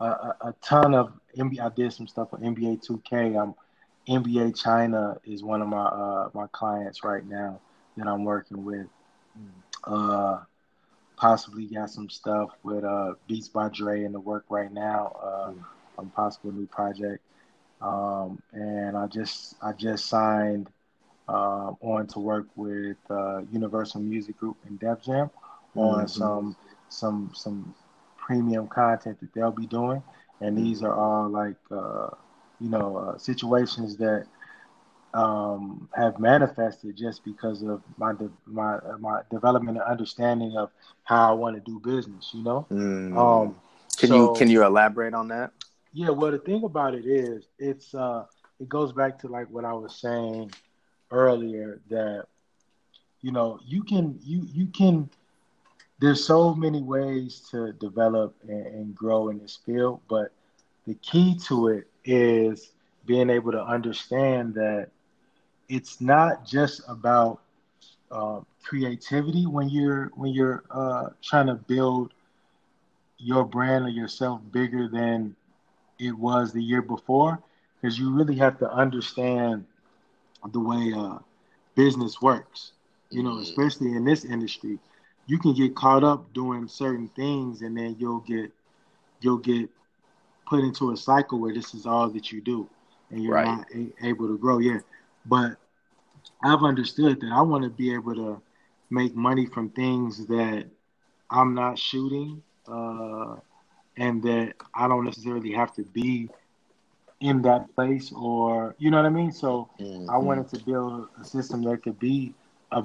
a, 0.00 0.04
a, 0.04 0.54
ton 0.62 0.94
of 0.94 1.12
NBA. 1.36 1.60
I 1.60 1.68
did 1.74 1.92
some 1.92 2.06
stuff 2.06 2.32
with 2.32 2.42
NBA 2.42 2.86
2K. 2.86 3.40
I'm 3.40 3.54
NBA 4.08 4.60
China 4.60 5.16
is 5.24 5.42
one 5.42 5.62
of 5.62 5.68
my 5.68 5.84
uh, 5.84 6.30
my 6.34 6.46
clients 6.52 7.04
right 7.04 7.24
now 7.26 7.60
that 7.96 8.06
I'm 8.06 8.24
working 8.24 8.64
with. 8.64 8.86
Uh, 9.84 10.40
possibly 11.22 11.66
got 11.66 11.88
some 11.88 12.10
stuff 12.10 12.50
with 12.64 12.82
uh, 12.82 13.14
Beats 13.28 13.48
by 13.48 13.68
Dre 13.68 14.02
in 14.02 14.10
the 14.10 14.18
work 14.18 14.44
right 14.48 14.72
now. 14.72 15.16
Uh, 15.22 15.50
mm. 15.52 15.64
on 15.96 16.10
possible 16.10 16.50
new 16.50 16.66
project. 16.66 17.22
Um, 17.80 18.42
and 18.52 18.96
I 18.96 19.06
just 19.06 19.54
I 19.62 19.72
just 19.72 20.06
signed 20.06 20.68
uh, 21.28 21.74
on 21.80 22.08
to 22.08 22.18
work 22.18 22.48
with 22.56 22.96
uh, 23.08 23.42
Universal 23.52 24.00
Music 24.00 24.36
Group 24.36 24.56
and 24.66 24.80
Def 24.80 25.04
Jam 25.04 25.30
on 25.76 25.98
mm-hmm. 25.98 26.06
some 26.08 26.56
some 26.88 27.30
some 27.34 27.72
premium 28.16 28.66
content 28.66 29.20
that 29.20 29.32
they'll 29.32 29.52
be 29.52 29.66
doing, 29.66 30.02
and 30.40 30.58
these 30.58 30.82
are 30.82 30.94
all 30.94 31.28
like 31.28 31.56
uh, 31.70 32.08
you 32.60 32.68
know 32.68 32.96
uh, 32.96 33.18
situations 33.18 33.96
that 33.98 34.26
um, 35.14 35.88
have 35.94 36.18
manifested 36.18 36.96
just 36.96 37.24
because 37.24 37.62
of 37.62 37.82
my 37.96 38.12
de- 38.12 38.30
my 38.46 38.78
my 38.98 39.20
development 39.30 39.78
and 39.78 39.86
understanding 39.86 40.56
of 40.56 40.70
how 41.04 41.30
I 41.30 41.32
want 41.32 41.56
to 41.56 41.60
do 41.60 41.80
business. 41.80 42.30
You 42.32 42.42
know. 42.42 42.66
Mm. 42.70 43.16
Um, 43.16 43.56
can 43.96 44.08
so, 44.08 44.16
you 44.16 44.38
can 44.38 44.48
you 44.48 44.64
elaborate 44.64 45.14
on 45.14 45.28
that? 45.28 45.52
Yeah, 45.92 46.10
well, 46.10 46.30
the 46.30 46.38
thing 46.38 46.64
about 46.64 46.94
it 46.94 47.04
is, 47.04 47.44
it's 47.58 47.94
uh, 47.94 48.24
it 48.58 48.68
goes 48.68 48.92
back 48.92 49.18
to 49.20 49.28
like 49.28 49.48
what 49.50 49.64
I 49.64 49.72
was 49.72 49.94
saying 49.96 50.52
earlier 51.10 51.80
that 51.90 52.26
you 53.20 53.32
know 53.32 53.60
you 53.66 53.82
can 53.82 54.18
you 54.22 54.46
you 54.50 54.66
can 54.68 55.10
there's 56.00 56.24
so 56.24 56.54
many 56.54 56.82
ways 56.82 57.46
to 57.50 57.72
develop 57.74 58.34
and, 58.48 58.66
and 58.66 58.94
grow 58.94 59.28
in 59.28 59.38
this 59.38 59.58
field, 59.64 60.00
but 60.08 60.32
the 60.86 60.94
key 60.94 61.38
to 61.46 61.68
it 61.68 61.86
is 62.04 62.72
being 63.06 63.30
able 63.30 63.52
to 63.52 63.62
understand 63.62 64.54
that 64.54 64.88
it's 65.68 66.00
not 66.00 66.46
just 66.46 66.82
about 66.88 67.40
uh, 68.10 68.40
creativity 68.62 69.46
when 69.46 69.68
you're 69.68 70.10
when 70.14 70.32
you're 70.32 70.64
uh, 70.70 71.08
trying 71.22 71.46
to 71.46 71.54
build 71.54 72.12
your 73.18 73.44
brand 73.44 73.84
or 73.84 73.88
yourself 73.88 74.40
bigger 74.50 74.88
than 74.88 75.34
it 75.98 76.12
was 76.12 76.52
the 76.52 76.62
year 76.62 76.82
before 76.82 77.38
because 77.80 77.98
you 77.98 78.12
really 78.12 78.36
have 78.36 78.58
to 78.58 78.70
understand 78.70 79.64
the 80.52 80.60
way 80.60 80.92
uh, 80.96 81.18
business 81.74 82.20
works. 82.20 82.72
You 83.10 83.22
know, 83.22 83.32
mm-hmm. 83.32 83.42
especially 83.42 83.94
in 83.94 84.04
this 84.04 84.24
industry, 84.24 84.78
you 85.26 85.38
can 85.38 85.52
get 85.54 85.74
caught 85.74 86.02
up 86.02 86.32
doing 86.32 86.66
certain 86.66 87.08
things, 87.08 87.62
and 87.62 87.76
then 87.76 87.96
you'll 87.98 88.20
get 88.20 88.50
you'll 89.20 89.38
get 89.38 89.68
put 90.46 90.60
into 90.60 90.92
a 90.92 90.96
cycle 90.96 91.38
where 91.38 91.54
this 91.54 91.74
is 91.74 91.86
all 91.86 92.08
that 92.10 92.32
you 92.32 92.40
do, 92.40 92.68
and 93.10 93.22
you're 93.22 93.34
right. 93.34 93.46
not 93.46 93.66
a- 93.74 94.06
able 94.06 94.28
to 94.28 94.38
grow. 94.38 94.58
Yeah, 94.58 94.78
but 95.26 95.56
I've 96.42 96.62
understood 96.62 97.20
that 97.20 97.32
I 97.32 97.42
want 97.42 97.64
to 97.64 97.70
be 97.70 97.94
able 97.94 98.14
to 98.14 98.42
make 98.90 99.14
money 99.14 99.46
from 99.46 99.70
things 99.70 100.26
that 100.26 100.66
I'm 101.30 101.54
not 101.54 101.78
shooting. 101.78 102.42
Uh, 102.66 103.36
and 103.96 104.22
that 104.22 104.54
I 104.74 104.88
don't 104.88 105.04
necessarily 105.04 105.52
have 105.52 105.74
to 105.74 105.82
be 105.82 106.28
in 107.20 107.42
that 107.42 107.72
place 107.74 108.12
or 108.16 108.74
you 108.78 108.90
know 108.90 108.96
what 108.96 109.06
I 109.06 109.10
mean. 109.10 109.32
So 109.32 109.68
mm-hmm. 109.78 110.10
I 110.10 110.18
wanted 110.18 110.48
to 110.50 110.64
build 110.64 111.08
a 111.20 111.24
system 111.24 111.62
that 111.64 111.82
could 111.82 111.98
be 111.98 112.34
a 112.70 112.84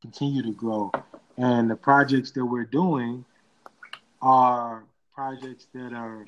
continue 0.00 0.42
to 0.42 0.52
grow, 0.52 0.90
and 1.36 1.70
the 1.70 1.76
projects 1.76 2.30
that 2.32 2.44
we're 2.44 2.64
doing 2.64 3.24
are 4.20 4.84
projects 5.14 5.66
that 5.74 5.92
are 5.92 6.26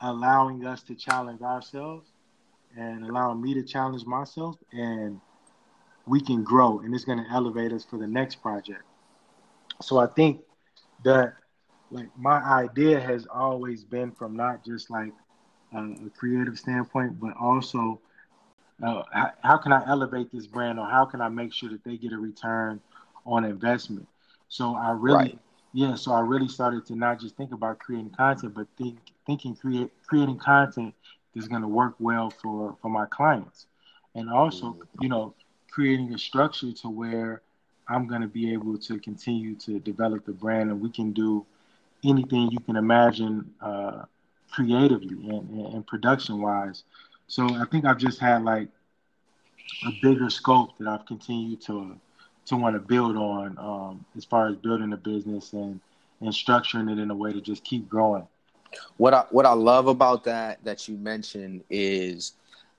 allowing 0.00 0.66
us 0.66 0.82
to 0.82 0.94
challenge 0.94 1.42
ourselves 1.42 2.10
and 2.76 3.04
allowing 3.04 3.40
me 3.40 3.54
to 3.54 3.62
challenge 3.62 4.04
myself 4.04 4.56
and 4.72 5.20
we 6.06 6.20
can 6.20 6.42
grow 6.42 6.80
and 6.80 6.94
it's 6.94 7.04
going 7.04 7.18
to 7.18 7.30
elevate 7.30 7.72
us 7.72 7.84
for 7.84 7.98
the 7.98 8.06
next 8.06 8.36
project 8.36 8.82
so 9.80 9.98
i 9.98 10.06
think 10.06 10.40
that 11.04 11.34
like 11.90 12.08
my 12.16 12.40
idea 12.40 12.98
has 12.98 13.26
always 13.32 13.84
been 13.84 14.10
from 14.10 14.34
not 14.34 14.64
just 14.64 14.90
like 14.90 15.12
a 15.74 16.10
creative 16.16 16.58
standpoint, 16.58 17.18
but 17.20 17.34
also 17.40 18.00
uh, 18.82 19.02
how, 19.12 19.32
how, 19.42 19.56
can 19.56 19.72
I 19.72 19.86
elevate 19.86 20.30
this 20.32 20.46
brand 20.46 20.78
or 20.78 20.86
how 20.86 21.04
can 21.04 21.20
I 21.20 21.28
make 21.28 21.52
sure 21.52 21.70
that 21.70 21.84
they 21.84 21.96
get 21.96 22.12
a 22.12 22.18
return 22.18 22.80
on 23.24 23.44
investment? 23.44 24.08
So 24.48 24.74
I 24.74 24.90
really, 24.90 25.16
right. 25.16 25.38
yeah, 25.72 25.94
so 25.94 26.12
I 26.12 26.20
really 26.20 26.48
started 26.48 26.86
to 26.86 26.96
not 26.96 27.20
just 27.20 27.36
think 27.36 27.52
about 27.52 27.78
creating 27.78 28.10
content, 28.10 28.54
but 28.54 28.66
think 28.76 28.98
thinking 29.26 29.54
create 29.54 29.90
creating 30.06 30.38
content 30.38 30.94
that's 31.34 31.48
going 31.48 31.62
to 31.62 31.68
work 31.68 31.94
well 31.98 32.30
for 32.30 32.76
for 32.80 32.88
my 32.88 33.06
clients, 33.06 33.66
and 34.14 34.30
also 34.30 34.76
you 35.00 35.08
know 35.08 35.34
creating 35.70 36.12
a 36.14 36.18
structure 36.18 36.72
to 36.72 36.88
where 36.88 37.42
I'm 37.88 38.06
going 38.06 38.22
to 38.22 38.28
be 38.28 38.52
able 38.52 38.78
to 38.78 38.98
continue 38.98 39.54
to 39.56 39.80
develop 39.80 40.24
the 40.24 40.32
brand, 40.32 40.70
and 40.70 40.80
we 40.80 40.90
can 40.90 41.12
do 41.12 41.44
anything 42.04 42.50
you 42.50 42.60
can 42.60 42.76
imagine 42.76 43.52
uh, 43.60 44.02
creatively 44.50 45.16
and, 45.28 45.74
and 45.74 45.86
production 45.86 46.40
wise. 46.40 46.84
So 47.26 47.46
I 47.56 47.64
think 47.70 47.84
I've 47.84 47.98
just 47.98 48.18
had 48.18 48.44
like 48.44 48.68
a 49.86 49.90
bigger 50.02 50.30
scope 50.30 50.76
that 50.78 50.88
I've 50.88 51.06
continued 51.06 51.60
to 51.62 51.98
to 52.44 52.56
want 52.56 52.74
to 52.74 52.80
build 52.80 53.16
on 53.16 53.56
um, 53.58 54.04
as 54.16 54.24
far 54.24 54.48
as 54.48 54.56
building 54.56 54.92
a 54.92 54.96
business 54.96 55.52
and 55.52 55.80
and 56.20 56.30
structuring 56.30 56.90
it 56.90 56.98
in 56.98 57.10
a 57.10 57.14
way 57.14 57.32
to 57.32 57.40
just 57.40 57.64
keep 57.64 57.88
growing. 57.88 58.26
What 58.96 59.14
I 59.14 59.24
what 59.30 59.46
I 59.46 59.52
love 59.52 59.86
about 59.86 60.24
that 60.24 60.64
that 60.64 60.88
you 60.88 60.96
mentioned 60.96 61.64
is 61.70 62.32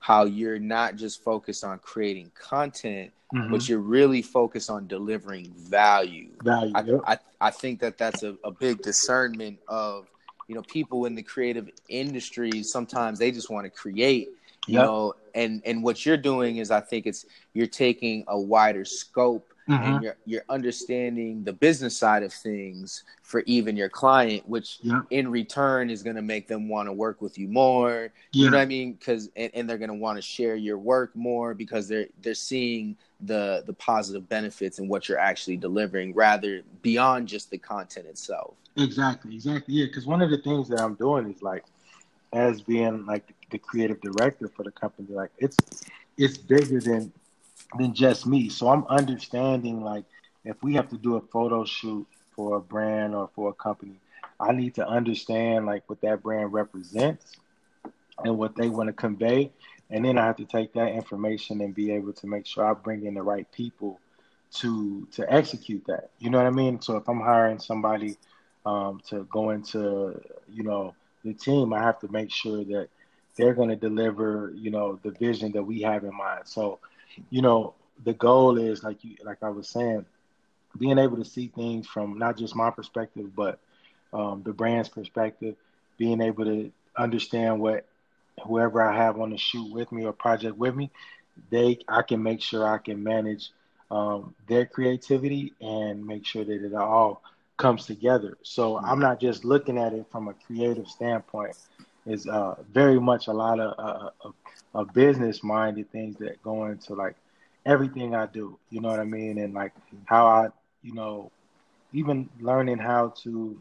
how 0.04 0.24
you're 0.24 0.58
not 0.58 0.96
just 0.96 1.22
focused 1.22 1.64
on 1.64 1.78
creating 1.78 2.30
content, 2.34 3.10
mm-hmm. 3.34 3.50
but 3.50 3.66
you're 3.66 3.78
really 3.78 4.20
focused 4.20 4.68
on 4.68 4.86
delivering 4.86 5.50
value. 5.56 6.28
Value. 6.42 6.72
I, 6.74 6.82
yep. 6.82 7.00
I, 7.06 7.18
I 7.40 7.50
think 7.50 7.80
that 7.80 7.96
that's 7.96 8.22
a, 8.22 8.36
a 8.44 8.50
big 8.50 8.82
discernment 8.82 9.58
of 9.66 10.06
you 10.46 10.54
know 10.54 10.62
people 10.62 11.06
in 11.06 11.14
the 11.14 11.22
creative 11.22 11.70
industries. 11.88 12.70
Sometimes 12.70 13.18
they 13.18 13.30
just 13.30 13.48
want 13.48 13.64
to 13.64 13.70
create, 13.70 14.28
you 14.66 14.74
yep. 14.74 14.84
know, 14.84 15.14
and 15.34 15.62
and 15.64 15.82
what 15.82 16.04
you're 16.04 16.18
doing 16.18 16.58
is 16.58 16.70
I 16.70 16.80
think 16.80 17.06
it's 17.06 17.24
you're 17.54 17.66
taking 17.66 18.24
a 18.28 18.38
wider 18.38 18.84
scope 18.84 19.53
mm-hmm. 19.68 19.82
and 19.82 20.02
you're 20.02 20.16
you're 20.24 20.44
understanding 20.48 21.44
the 21.44 21.52
business 21.52 21.96
side 21.96 22.22
of 22.22 22.32
things 22.32 23.04
for 23.22 23.42
even 23.46 23.76
your 23.76 23.88
client, 23.88 24.48
which 24.48 24.78
yeah. 24.82 25.02
in 25.10 25.30
return 25.30 25.90
is 25.90 26.02
going 26.02 26.16
to 26.16 26.22
make 26.22 26.48
them 26.48 26.68
want 26.68 26.88
to 26.88 26.92
work 26.92 27.22
with 27.22 27.38
you 27.38 27.48
more. 27.48 28.10
Yeah. 28.32 28.44
You 28.44 28.50
know 28.50 28.56
what 28.58 28.62
I 28.62 28.66
mean? 28.66 28.92
Because 28.92 29.30
and, 29.36 29.50
and 29.54 29.68
they're 29.68 29.78
going 29.78 29.88
to 29.88 29.94
want 29.94 30.16
to 30.16 30.22
share 30.22 30.56
your 30.56 30.78
work 30.78 31.14
more 31.14 31.54
because 31.54 31.88
they're 31.88 32.06
they're 32.22 32.34
seeing 32.34 32.96
the 33.20 33.62
the 33.66 33.72
positive 33.74 34.28
benefits 34.28 34.78
and 34.78 34.88
what 34.88 35.08
you're 35.08 35.18
actually 35.18 35.56
delivering, 35.56 36.14
rather 36.14 36.62
beyond 36.82 37.28
just 37.28 37.50
the 37.50 37.58
content 37.58 38.06
itself. 38.06 38.54
Exactly, 38.76 39.34
exactly. 39.34 39.74
Yeah, 39.74 39.86
because 39.86 40.06
one 40.06 40.20
of 40.20 40.30
the 40.30 40.38
things 40.38 40.68
that 40.68 40.80
I'm 40.80 40.94
doing 40.94 41.30
is 41.30 41.42
like, 41.42 41.64
as 42.32 42.60
being 42.60 43.06
like 43.06 43.32
the 43.50 43.58
creative 43.58 44.00
director 44.00 44.48
for 44.48 44.64
the 44.64 44.72
company, 44.72 45.08
like 45.10 45.30
it's 45.38 45.56
it's 46.16 46.36
bigger 46.36 46.80
than 46.80 47.12
than 47.78 47.94
just 47.94 48.26
me. 48.26 48.48
So 48.48 48.68
I'm 48.68 48.86
understanding 48.88 49.82
like 49.82 50.04
if 50.44 50.62
we 50.62 50.74
have 50.74 50.88
to 50.90 50.96
do 50.98 51.16
a 51.16 51.20
photo 51.20 51.64
shoot 51.64 52.06
for 52.34 52.56
a 52.56 52.60
brand 52.60 53.14
or 53.14 53.28
for 53.34 53.50
a 53.50 53.54
company, 53.54 54.00
I 54.40 54.52
need 54.52 54.74
to 54.76 54.86
understand 54.86 55.66
like 55.66 55.84
what 55.88 56.00
that 56.02 56.22
brand 56.22 56.52
represents 56.52 57.32
and 58.24 58.38
what 58.38 58.56
they 58.56 58.68
want 58.68 58.88
to 58.88 58.92
convey. 58.92 59.52
And 59.90 60.04
then 60.04 60.18
I 60.18 60.26
have 60.26 60.36
to 60.36 60.44
take 60.44 60.72
that 60.74 60.88
information 60.92 61.60
and 61.60 61.74
be 61.74 61.92
able 61.92 62.12
to 62.14 62.26
make 62.26 62.46
sure 62.46 62.64
I 62.64 62.74
bring 62.74 63.04
in 63.04 63.14
the 63.14 63.22
right 63.22 63.50
people 63.52 64.00
to 64.54 65.06
to 65.12 65.32
execute 65.32 65.84
that. 65.86 66.10
You 66.18 66.30
know 66.30 66.38
what 66.38 66.46
I 66.46 66.50
mean? 66.50 66.80
So 66.80 66.96
if 66.96 67.08
I'm 67.08 67.20
hiring 67.20 67.58
somebody 67.58 68.16
um, 68.64 69.00
to 69.08 69.24
go 69.30 69.50
into, 69.50 70.20
you 70.48 70.62
know, 70.62 70.94
the 71.24 71.34
team, 71.34 71.72
I 71.72 71.80
have 71.82 72.00
to 72.00 72.08
make 72.10 72.30
sure 72.30 72.64
that 72.64 72.88
they're 73.36 73.54
going 73.54 73.68
to 73.70 73.76
deliver, 73.76 74.52
you 74.54 74.70
know, 74.70 74.98
the 75.02 75.10
vision 75.10 75.52
that 75.52 75.62
we 75.62 75.82
have 75.82 76.04
in 76.04 76.14
mind. 76.16 76.42
So 76.46 76.78
you 77.30 77.42
know, 77.42 77.74
the 78.04 78.12
goal 78.12 78.58
is 78.58 78.82
like 78.82 79.04
you, 79.04 79.16
like 79.24 79.42
I 79.42 79.50
was 79.50 79.68
saying, 79.68 80.04
being 80.78 80.98
able 80.98 81.16
to 81.16 81.24
see 81.24 81.48
things 81.48 81.86
from 81.86 82.18
not 82.18 82.36
just 82.36 82.56
my 82.56 82.70
perspective, 82.70 83.34
but 83.34 83.58
um, 84.12 84.42
the 84.44 84.52
brand's 84.52 84.88
perspective, 84.88 85.56
being 85.98 86.20
able 86.20 86.44
to 86.44 86.72
understand 86.96 87.60
what 87.60 87.86
whoever 88.46 88.82
I 88.82 88.96
have 88.96 89.20
on 89.20 89.30
the 89.30 89.38
shoot 89.38 89.72
with 89.72 89.90
me 89.92 90.04
or 90.04 90.12
project 90.12 90.56
with 90.56 90.74
me, 90.74 90.90
they 91.50 91.78
I 91.88 92.02
can 92.02 92.22
make 92.22 92.40
sure 92.40 92.66
I 92.66 92.78
can 92.78 93.02
manage 93.02 93.50
um, 93.90 94.34
their 94.48 94.66
creativity 94.66 95.52
and 95.60 96.06
make 96.06 96.26
sure 96.26 96.44
that 96.44 96.64
it 96.64 96.74
all 96.74 97.22
comes 97.56 97.86
together. 97.86 98.36
So 98.42 98.78
I'm 98.78 98.98
not 99.00 99.20
just 99.20 99.44
looking 99.44 99.78
at 99.78 99.92
it 99.92 100.06
from 100.10 100.28
a 100.28 100.34
creative 100.34 100.88
standpoint. 100.88 101.56
It's 102.06 102.26
uh, 102.26 102.56
very 102.72 103.00
much 103.00 103.28
a 103.28 103.32
lot 103.32 103.60
of, 103.60 103.78
uh, 103.78 104.10
of 104.22 104.34
of 104.74 104.92
business 104.92 105.42
minded 105.42 105.90
things 105.92 106.16
that 106.18 106.42
go 106.42 106.66
into 106.66 106.94
like 106.94 107.16
everything 107.66 108.14
I 108.14 108.26
do. 108.26 108.58
You 108.70 108.80
know 108.80 108.88
what 108.88 109.00
I 109.00 109.04
mean? 109.04 109.38
And 109.38 109.54
like 109.54 109.72
how 110.06 110.26
I, 110.26 110.48
you 110.82 110.94
know, 110.94 111.30
even 111.92 112.28
learning 112.40 112.78
how 112.78 113.14
to 113.22 113.58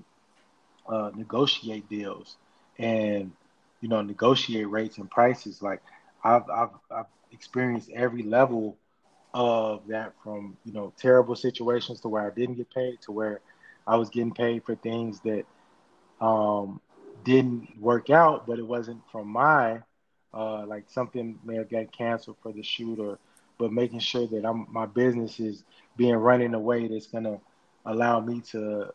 uh, 0.88 1.12
negotiate 1.16 1.88
deals 1.90 2.38
and 2.80 3.32
you 3.82 3.90
know 3.90 4.02
negotiate 4.02 4.70
rates 4.70 4.98
and 4.98 5.10
prices. 5.10 5.62
Like 5.62 5.82
I've 6.24 6.50
I've 6.50 6.70
I've 6.92 7.06
experienced 7.32 7.90
every 7.96 8.24
level 8.24 8.78
of 9.34 9.88
that 9.88 10.14
from 10.24 10.58
you 10.66 10.74
know 10.74 10.94
terrible 10.98 11.36
situations 11.36 12.02
to 12.02 12.10
where 12.10 12.26
I 12.26 12.34
didn't 12.34 12.56
get 12.56 12.74
paid 12.74 13.02
to 13.04 13.12
where 13.12 13.42
I 13.88 13.96
was 13.98 14.10
getting 14.10 14.34
paid 14.34 14.64
for 14.64 14.76
things 14.76 15.20
that 15.22 15.46
um, 16.22 16.80
didn't 17.24 17.80
work 17.80 18.10
out, 18.10 18.48
but 18.48 18.60
it 18.60 18.68
wasn't 18.68 19.02
from 19.12 19.28
my 19.28 19.80
uh, 20.34 20.66
like 20.66 20.86
something 20.90 21.40
may 21.44 21.56
have 21.56 21.70
got 21.70 21.92
canceled 21.92 22.38
for 22.42 22.52
the 22.52 22.64
shoot 22.64 23.00
or 23.00 23.20
but 23.58 23.72
making 23.72 24.00
sure 24.00 24.28
that 24.28 24.46
I'm 24.46 24.68
my 24.72 24.86
business 24.86 25.40
is 25.40 25.64
being 25.96 26.16
run 26.16 26.42
in 26.42 26.54
a 26.54 26.60
way 26.60 26.88
that's 26.88 27.08
gonna 27.08 27.40
allow 27.86 28.20
me 28.20 28.42
to, 28.52 28.92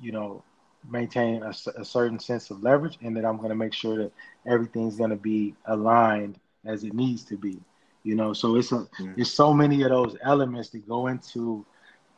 you 0.00 0.12
know, 0.12 0.42
maintain 0.90 1.42
a, 1.42 1.52
a 1.76 1.84
certain 1.84 2.18
sense 2.18 2.50
of 2.50 2.62
leverage, 2.62 2.98
and 3.02 3.16
that 3.16 3.24
I'm 3.24 3.36
gonna 3.36 3.54
make 3.54 3.72
sure 3.72 3.96
that 3.98 4.12
everything's 4.46 4.96
gonna 4.96 5.16
be 5.16 5.54
aligned 5.66 6.38
as 6.64 6.84
it 6.84 6.94
needs 6.94 7.24
to 7.24 7.36
be. 7.36 7.60
You 8.02 8.16
know, 8.16 8.32
so 8.32 8.56
it's 8.56 8.72
a 8.72 8.76
mm-hmm. 8.76 9.12
it's 9.16 9.30
so 9.30 9.54
many 9.54 9.82
of 9.82 9.90
those 9.90 10.16
elements 10.22 10.70
that 10.70 10.86
go 10.88 11.06
into 11.06 11.64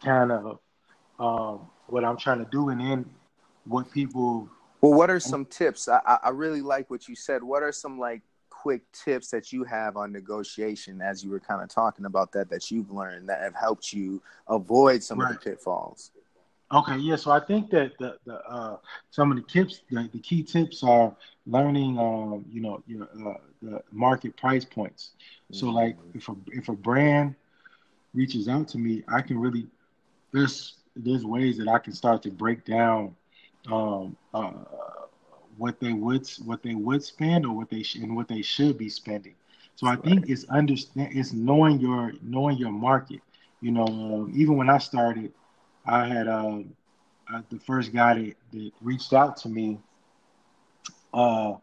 kind 0.03 0.33
of 0.33 0.59
um, 1.21 1.69
what 1.87 2.05
I'm 2.05 2.17
trying 2.17 2.39
to 2.39 2.51
do, 2.51 2.71
and 2.71 2.81
then 2.81 3.05
what 3.67 3.91
people. 3.93 4.49
Well, 4.81 4.95
what 4.95 5.11
are 5.11 5.21
some 5.21 5.47
tips? 5.47 5.89
I, 5.89 6.19
I 6.23 6.29
really 6.31 6.61
like 6.61 6.91
what 6.91 7.09
you 7.09 7.15
said. 7.15 7.43
What 7.43 7.62
are 7.62 7.73
some 7.73 7.99
like 7.99 8.23
quick 8.65 8.81
tips 8.93 9.29
that 9.29 9.53
you 9.53 9.62
have 9.62 9.99
on 9.99 10.11
negotiation 10.11 11.03
as 11.03 11.23
you 11.23 11.29
were 11.29 11.39
kind 11.39 11.62
of 11.62 11.69
talking 11.69 12.07
about 12.07 12.33
that 12.33 12.49
that 12.49 12.71
you've 12.71 12.91
learned 12.91 13.29
that 13.29 13.43
have 13.43 13.55
helped 13.55 13.93
you 13.93 14.23
avoid 14.49 15.03
some 15.03 15.21
right. 15.21 15.33
of 15.33 15.39
the 15.39 15.51
pitfalls 15.51 16.12
okay 16.73 16.97
yeah 16.97 17.15
so 17.15 17.31
i 17.31 17.39
think 17.39 17.69
that 17.69 17.93
the, 17.99 18.17
the 18.25 18.37
uh, 18.49 18.79
some 19.11 19.31
of 19.31 19.37
the 19.37 19.43
tips 19.43 19.83
the, 19.91 20.09
the 20.15 20.19
key 20.19 20.43
tips 20.43 20.83
are 20.83 21.15
learning 21.47 21.99
um, 21.99 22.43
you 22.51 22.62
know 22.62 22.83
your 22.87 23.03
uh, 23.03 23.35
the 23.61 23.83
market 23.93 24.35
price 24.39 24.65
points 24.65 25.11
so 25.53 25.67
mm-hmm. 25.67 25.77
like 25.77 25.97
if 26.15 26.27
a 26.31 26.35
if 26.47 26.71
a 26.71 26.73
brand 26.73 27.35
reaches 28.15 28.49
out 28.49 28.67
to 28.67 28.79
me 28.79 29.03
i 29.09 29.21
can 29.21 29.39
really 29.39 29.67
there's 30.33 30.77
there's 30.97 31.27
ways 31.27 31.59
that 31.59 31.69
i 31.69 31.79
can 31.79 31.93
start 31.93 32.23
to 32.23 32.31
break 32.31 32.65
down 32.65 33.15
um, 33.71 34.17
uh, 34.33 34.53
what 35.59 35.81
they 35.81 35.93
would 35.93 36.27
what 36.45 36.63
they 36.63 36.75
would 36.75 37.03
spend 37.03 37.47
or 37.47 37.55
what 37.55 37.71
they 37.71 37.83
sh- 37.83 37.97
and 37.97 38.17
what 38.17 38.29
they 38.29 38.43
should 38.43 38.79
be 38.79 38.89
spending. 38.89 39.35
So 39.77 39.87
I 39.87 39.97
think 39.97 40.29
it's 40.29 40.45
understand 40.49 41.11
it's 41.13 41.33
knowing 41.33 41.81
your 41.81 42.13
knowing 42.23 42.59
your 42.59 42.73
market. 42.73 43.21
You 43.61 43.73
know, 43.73 43.87
um, 43.87 44.33
even 44.35 44.57
when 44.57 44.69
I 44.71 44.79
started, 44.79 45.33
I 45.87 46.07
had 46.07 46.29
uh, 46.29 46.61
uh, 47.33 47.43
the 47.51 47.59
first 47.59 47.93
guy 47.93 48.15
that, 48.15 48.37
that 48.53 48.73
reached 48.81 49.13
out 49.13 49.37
to 49.39 49.49
me. 49.49 49.79
Uh, 51.13 51.55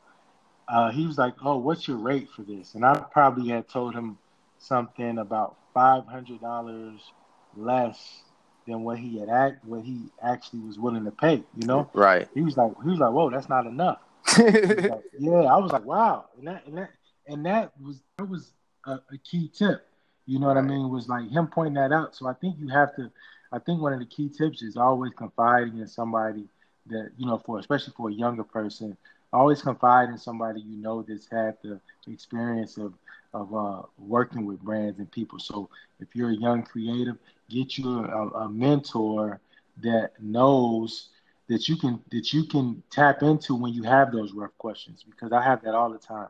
uh, 0.67 0.91
he 0.91 1.05
was 1.05 1.17
like, 1.17 1.35
"Oh, 1.43 1.57
what's 1.57 1.87
your 1.87 1.97
rate 1.97 2.29
for 2.35 2.43
this?" 2.43 2.75
And 2.75 2.85
I 2.85 2.93
probably 3.11 3.49
had 3.49 3.67
told 3.69 3.93
him 3.93 4.17
something 4.57 5.17
about 5.17 5.57
five 5.73 6.05
hundred 6.05 6.41
dollars 6.41 7.13
less 7.55 8.23
than 8.67 8.83
what 8.83 8.97
he 8.97 9.19
had 9.19 9.29
act 9.29 9.65
what 9.65 9.83
he 9.83 10.03
actually 10.21 10.59
was 10.59 10.77
willing 10.77 11.05
to 11.05 11.11
pay. 11.11 11.43
You 11.57 11.67
know, 11.67 11.89
right? 11.93 12.27
He 12.33 12.41
was 12.41 12.57
like, 12.57 12.71
he 12.83 12.89
was 12.89 12.99
like, 12.99 13.11
whoa, 13.11 13.29
that's 13.29 13.49
not 13.49 13.65
enough. 13.65 13.99
like, 14.37 15.01
yeah, 15.19 15.31
I 15.31 15.57
was 15.57 15.71
like, 15.71 15.85
wow, 15.85 16.25
and 16.37 16.47
that 16.47 16.65
and 16.65 16.77
that 16.77 16.89
and 17.27 17.45
that 17.45 17.71
was 17.81 18.01
that 18.17 18.25
was 18.25 18.51
a, 18.85 18.93
a 18.93 19.17
key 19.23 19.49
tip. 19.53 19.87
You 20.25 20.39
know 20.39 20.47
what 20.47 20.55
right. 20.55 20.65
I 20.65 20.67
mean? 20.67 20.85
It 20.85 20.89
was 20.89 21.07
like 21.07 21.29
him 21.29 21.47
pointing 21.47 21.75
that 21.75 21.91
out. 21.91 22.15
So 22.15 22.27
I 22.27 22.33
think 22.33 22.55
you 22.59 22.67
have 22.69 22.95
to. 22.95 23.11
I 23.51 23.59
think 23.59 23.81
one 23.81 23.93
of 23.93 23.99
the 23.99 24.05
key 24.05 24.29
tips 24.29 24.61
is 24.61 24.77
always 24.77 25.11
confiding 25.13 25.77
in 25.79 25.87
somebody 25.87 26.45
that 26.87 27.11
you 27.17 27.25
know, 27.25 27.37
for 27.37 27.59
especially 27.59 27.93
for 27.97 28.09
a 28.09 28.13
younger 28.13 28.43
person, 28.43 28.95
always 29.33 29.61
confide 29.61 30.09
in 30.09 30.17
somebody 30.17 30.61
you 30.61 30.77
know 30.77 31.01
that's 31.01 31.27
had 31.29 31.57
the 31.63 31.79
experience 32.07 32.77
of 32.77 32.93
of 33.33 33.53
uh, 33.55 33.81
working 33.97 34.45
with 34.45 34.61
brands 34.61 34.99
and 34.99 35.11
people. 35.11 35.39
So 35.39 35.69
if 35.99 36.15
you're 36.15 36.31
a 36.31 36.35
young 36.35 36.63
creative, 36.63 37.17
get 37.49 37.77
you 37.77 37.99
a, 37.99 38.27
a 38.29 38.49
mentor 38.49 39.39
that 39.83 40.11
knows 40.19 41.09
that 41.47 41.67
you 41.67 41.75
can 41.75 42.01
that 42.11 42.33
you 42.33 42.45
can 42.45 42.81
tap 42.89 43.23
into 43.23 43.55
when 43.55 43.73
you 43.73 43.83
have 43.83 44.11
those 44.11 44.33
rough 44.33 44.57
questions 44.57 45.03
because 45.09 45.31
I 45.31 45.41
have 45.41 45.61
that 45.63 45.75
all 45.75 45.91
the 45.91 45.97
time. 45.97 46.29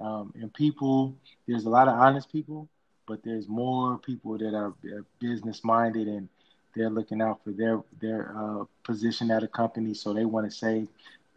Um, 0.00 0.32
and 0.34 0.52
people, 0.52 1.16
there's 1.46 1.64
a 1.64 1.70
lot 1.70 1.88
of 1.88 1.94
honest 1.94 2.30
people, 2.30 2.68
but 3.06 3.22
there's 3.22 3.48
more 3.48 3.98
people 3.98 4.36
that 4.38 4.54
are, 4.54 4.74
business 5.20 5.64
minded 5.64 6.06
and 6.06 6.28
they're 6.74 6.90
looking 6.90 7.22
out 7.22 7.42
for 7.42 7.52
their 7.52 7.80
their 8.00 8.34
uh, 8.36 8.64
position 8.84 9.30
at 9.30 9.42
a 9.42 9.48
company, 9.48 9.94
so 9.94 10.12
they 10.12 10.24
want 10.24 10.50
to 10.50 10.56
save 10.56 10.88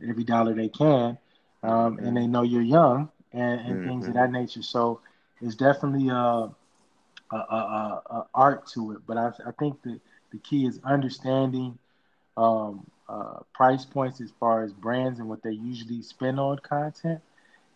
every 0.07 0.24
dollar 0.24 0.53
they 0.53 0.70
can. 0.70 1.18
Um, 1.62 1.99
and 1.99 2.16
they 2.16 2.26
know 2.26 2.43
you're 2.43 2.62
young, 2.62 3.10
and, 3.34 3.59
and 3.61 3.75
mm-hmm. 3.80 3.88
things 3.88 4.07
of 4.07 4.13
that 4.13 4.32
nature. 4.32 4.61
So 4.61 5.01
it's 5.41 5.55
definitely 5.55 6.09
a, 6.09 6.13
a, 6.13 7.36
a, 7.36 8.01
a 8.09 8.25
art 8.34 8.67
to 8.73 8.93
it. 8.93 8.99
But 9.07 9.17
I, 9.17 9.32
I 9.45 9.51
think 9.57 9.82
that 9.84 9.99
the 10.32 10.38
key 10.39 10.65
is 10.65 10.80
understanding 10.84 11.77
um, 12.38 12.86
uh, 13.07 13.39
price 13.53 13.86
points 13.86 14.21
as 14.21 14.32
far 14.39 14.63
as 14.63 14.71
brands 14.71 15.19
and 15.19 15.27
what 15.27 15.41
they 15.43 15.51
usually 15.51 16.01
spend 16.01 16.39
on 16.39 16.59
content, 16.59 17.21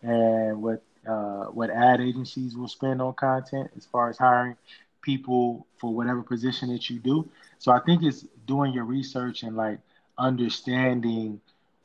and 0.02 0.62
what 0.62 0.82
uh, 1.06 1.44
what 1.46 1.70
ad 1.70 2.00
agencies 2.00 2.56
will 2.56 2.68
spend 2.68 3.02
on 3.02 3.12
content 3.14 3.70
as 3.76 3.84
far 3.84 4.08
as 4.08 4.16
hiring 4.16 4.56
people 5.02 5.66
for 5.76 5.92
whatever 5.92 6.22
position 6.22 6.72
that 6.72 6.88
you 6.88 6.98
do. 6.98 7.28
So 7.58 7.72
I 7.72 7.80
think 7.80 8.02
it's 8.02 8.24
doing 8.46 8.72
your 8.72 8.84
research 8.84 9.42
and 9.42 9.56
like 9.56 9.78
understanding 10.16 11.40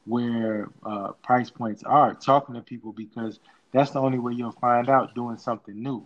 where 0.06 0.70
uh, 0.86 1.12
price 1.24 1.50
points 1.50 1.84
are, 1.84 2.14
talking 2.14 2.56
to 2.56 2.62
people 2.62 2.94
because 2.94 3.40
that's 3.72 3.92
the 3.92 4.02
only 4.02 4.20
way 4.20 4.34
you'll 4.34 4.52
find 4.52 4.90
out 4.90 5.16
doing 5.16 5.38
something 5.38 5.82
new. 5.82 6.06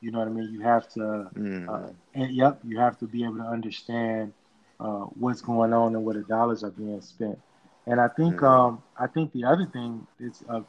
You 0.00 0.10
know 0.10 0.18
what 0.18 0.28
I 0.28 0.30
mean? 0.32 0.52
You 0.52 0.60
have 0.60 0.88
to, 0.90 1.30
mm. 1.34 1.68
uh, 1.68 1.92
and 2.14 2.30
yep, 2.34 2.60
you 2.62 2.78
have 2.78 2.98
to 2.98 3.06
be 3.06 3.24
able 3.24 3.38
to 3.38 3.44
understand 3.44 4.32
uh, 4.80 5.06
what's 5.18 5.40
going 5.40 5.72
on 5.72 5.94
and 5.94 6.04
where 6.04 6.14
the 6.14 6.22
dollars 6.22 6.62
are 6.62 6.70
being 6.70 7.00
spent. 7.00 7.38
And 7.86 8.00
I 8.00 8.08
think, 8.08 8.36
mm. 8.36 8.48
um, 8.48 8.82
I 8.98 9.06
think 9.06 9.32
the 9.32 9.44
other 9.44 9.66
thing 9.66 10.06
that's 10.20 10.44
uh, 10.48 10.60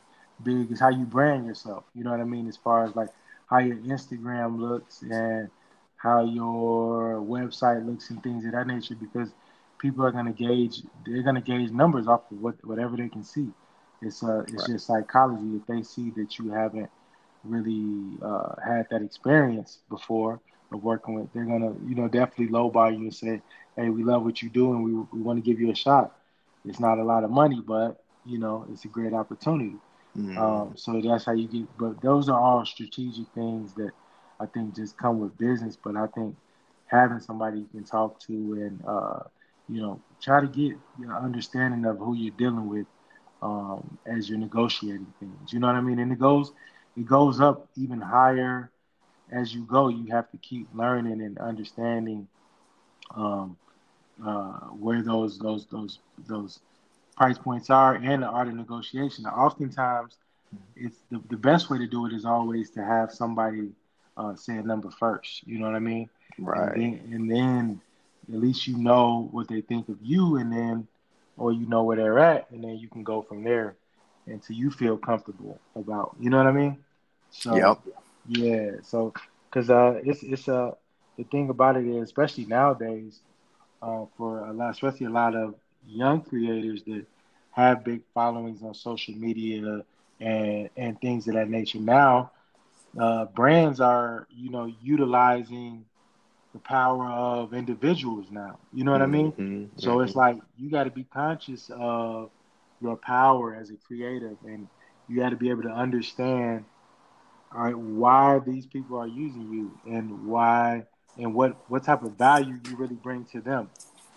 big 0.44 0.72
is 0.72 0.80
how 0.80 0.90
you 0.90 1.06
brand 1.06 1.46
yourself. 1.46 1.84
You 1.94 2.04
know 2.04 2.12
what 2.12 2.20
I 2.20 2.26
mean? 2.26 2.48
As 2.48 2.58
far 2.58 2.86
as 2.86 2.96
like 2.96 3.10
how 3.50 3.60
your 3.60 3.78
Instagram 3.78 4.60
looks 4.60 5.02
and 5.02 5.50
how 5.98 6.24
your 6.24 7.20
website 7.22 7.86
looks 7.86 8.10
and 8.10 8.22
things 8.22 8.46
of 8.46 8.52
that 8.52 8.68
nature, 8.68 8.96
because 8.96 9.30
people 9.80 10.06
are 10.06 10.12
going 10.12 10.26
to 10.26 10.32
gauge, 10.32 10.82
they're 11.06 11.24
going 11.24 11.36
to 11.36 11.42
gauge 11.42 11.72
numbers 11.72 12.08
off 12.08 12.32
of 12.32 12.42
what 12.42 12.64
whatever 12.66 12.96
they 12.96 13.10
can 13.10 13.24
see. 13.24 13.50
It's 14.06 14.24
uh, 14.24 14.44
it's 14.44 14.54
right. 14.54 14.68
just 14.68 14.88
psychology. 14.88 15.56
If 15.56 15.66
they 15.68 15.82
see 15.84 16.12
that 16.12 16.38
you 16.38 16.52
haven't 16.52 16.90
really 17.44 18.18
uh, 18.22 18.56
had 18.64 18.88
that 18.92 19.02
experience 19.02 19.80
before 19.90 20.40
of 20.72 20.84
working 20.84 21.16
with, 21.16 21.32
they're 21.34 21.46
gonna, 21.46 21.74
you 21.88 21.96
know, 21.96 22.08
definitely 22.08 22.48
lowball 22.48 22.92
you 22.92 23.04
and 23.04 23.16
say, 23.16 23.42
"Hey, 23.76 23.90
we 23.90 24.04
love 24.04 24.24
what 24.24 24.42
you 24.42 24.50
do, 24.50 24.74
and 24.74 24.84
we 24.84 24.94
we 25.12 25.22
want 25.22 25.44
to 25.44 25.50
give 25.50 25.60
you 25.60 25.72
a 25.72 25.76
shot." 25.76 26.16
It's 26.66 26.80
not 26.80 27.00
a 27.00 27.04
lot 27.04 27.24
of 27.24 27.32
money, 27.32 27.62
but 27.66 28.04
you 28.26 28.40
know, 28.40 28.66
it's 28.72 28.86
a 28.86 28.88
great 28.88 29.14
opportunity. 29.14 29.76
Mm-hmm. 30.18 30.38
Um, 30.38 30.74
so 30.76 31.02
that's 31.02 31.26
how 31.26 31.34
you 31.34 31.48
get. 31.48 31.78
But 31.78 32.02
those 32.02 32.30
are 32.30 32.40
all 32.40 32.66
strategic 32.66 33.28
things 33.34 33.74
that 33.74 33.92
I 34.40 34.46
think 34.46 34.76
just 34.76 34.98
come 34.98 35.20
with 35.20 35.38
business. 35.38 35.78
But 35.82 35.96
I 35.96 36.08
think 36.08 36.36
having 36.88 37.20
somebody 37.20 37.60
you 37.60 37.68
can 37.72 37.84
talk 37.84 38.20
to 38.22 38.34
and 38.34 38.84
uh, 38.88 39.20
you 39.68 39.82
know 39.82 40.00
try 40.22 40.42
to 40.42 40.48
get 40.48 40.78
an 41.00 41.12
understanding 41.12 41.86
of 41.86 41.98
who 41.98 42.16
you're 42.16 42.34
dealing 42.38 42.68
with 42.68 42.86
um, 43.42 43.98
as 44.06 44.30
you're 44.30 44.40
negotiating 44.40 45.14
things. 45.20 45.54
You 45.54 45.60
know 45.60 45.68
what 45.68 45.76
I 45.76 45.82
mean? 45.82 46.00
And 46.00 46.12
it 46.12 46.20
goes 46.20 46.52
it 46.98 47.06
goes 47.06 47.40
up 47.40 47.68
even 47.76 48.00
higher 48.00 48.72
as 49.32 49.54
you 49.54 49.64
go. 49.66 49.90
You 49.90 50.12
have 50.12 50.30
to 50.32 50.38
keep 50.38 50.68
learning 50.74 51.22
and 51.22 51.38
understanding 51.38 52.28
um, 53.16 53.58
uh, 54.26 54.60
where 54.80 55.02
those 55.02 55.38
those 55.40 55.66
those 55.68 56.00
those 56.28 56.60
price 57.18 57.38
points 57.38 57.70
are 57.70 57.96
and 57.96 58.24
the 58.24 58.28
art 58.28 58.48
of 58.48 58.56
negotiation. 58.56 59.24
Now, 59.24 59.32
oftentimes, 59.32 60.18
it's 60.76 60.98
the, 61.12 61.22
the 61.30 61.38
best 61.38 61.70
way 61.70 61.78
to 61.78 61.88
do 61.88 62.06
it 62.06 62.14
is 62.14 62.26
always 62.26 62.70
to 62.72 62.84
have 62.84 63.12
somebody 63.12 63.72
uh, 64.18 64.36
say 64.36 64.58
a 64.58 64.62
number 64.64 64.90
first. 64.92 65.46
You 65.46 65.60
know 65.60 65.66
what 65.66 65.76
I 65.76 65.80
mean? 65.80 66.10
Right. 66.38 66.76
And 66.76 66.82
then, 66.82 67.14
and 67.14 67.32
then 67.32 67.82
at 68.34 68.40
least 68.40 68.68
you 68.68 68.78
know 68.78 69.30
what 69.32 69.48
they 69.48 69.62
think 69.62 69.90
of 69.90 69.98
you, 70.02 70.38
and 70.38 70.52
then 70.52 70.88
or 71.38 71.52
you 71.52 71.68
know 71.68 71.84
where 71.84 71.98
they're 71.98 72.20
at, 72.20 72.50
and 72.52 72.64
then 72.64 72.78
you 72.78 72.88
can 72.90 73.04
go 73.04 73.22
from 73.22 73.44
there 73.44 73.76
until 74.28 74.56
you 74.56 74.70
feel 74.72 74.98
comfortable 74.98 75.60
about. 75.76 76.16
You 76.20 76.30
know 76.30 76.38
what 76.38 76.48
I 76.48 76.52
mean? 76.52 76.78
So, 77.30 77.76
yep. 77.76 78.02
Yeah. 78.28 78.72
So, 78.82 79.14
because 79.50 79.70
uh, 79.70 80.00
it's 80.04 80.24
it's 80.24 80.48
uh 80.48 80.72
the 81.18 81.24
thing 81.24 81.50
about 81.50 81.78
it 81.78 81.86
is, 81.86 82.04
especially 82.04 82.46
nowadays, 82.46 83.22
uh, 83.82 84.06
for 84.18 84.46
a 84.46 84.54
lot, 84.54 84.72
especially 84.72 85.08
a 85.08 85.10
lot 85.10 85.36
of 85.36 85.56
young 85.86 86.22
creators 86.22 86.84
that 86.84 87.06
have 87.52 87.84
big 87.84 88.02
followings 88.14 88.62
on 88.64 88.74
social 88.74 89.14
media 89.16 89.82
and 90.20 90.70
and 90.76 91.00
things 91.02 91.28
of 91.28 91.34
that 91.36 91.50
nature. 91.50 91.80
Now, 91.80 92.32
uh, 93.00 93.26
brands 93.26 93.80
are 93.80 94.28
you 94.30 94.50
know 94.50 94.66
utilizing 94.82 95.86
the 96.56 96.60
power 96.62 97.06
of 97.08 97.54
individuals 97.54 98.28
now. 98.32 98.58
You 98.74 98.86
know 98.86 98.94
what 98.94 99.02
mm-hmm, 99.02 99.14
I 99.14 99.18
mean? 99.18 99.32
Mm-hmm. 99.34 99.78
So 99.78 99.90
mm-hmm. 99.90 100.06
it's 100.06 100.16
like 100.16 100.38
you 100.58 100.70
got 100.72 100.86
to 100.86 100.90
be 100.90 101.04
conscious 101.04 101.70
of 101.70 102.30
your 102.82 102.96
power 102.96 103.54
as 103.54 103.72
a 103.72 103.76
creative, 103.76 104.38
and 104.46 104.70
you 105.10 105.18
got 105.18 105.32
to 105.32 105.36
be 105.36 105.50
able 105.50 105.64
to 105.64 105.70
understand, 105.70 106.64
all 107.54 107.66
right, 107.66 107.78
why 107.78 108.40
these 108.40 108.66
people 108.66 108.98
are 108.98 109.08
using 109.08 109.52
you, 109.52 109.94
and 109.94 110.26
why, 110.28 110.84
and 111.18 111.36
what 111.36 111.58
what 111.70 111.84
type 111.84 112.04
of 112.04 112.14
value 112.14 112.58
you 112.70 112.78
really 112.78 112.96
bring 112.96 113.26
to 113.26 113.42
them. 113.42 113.70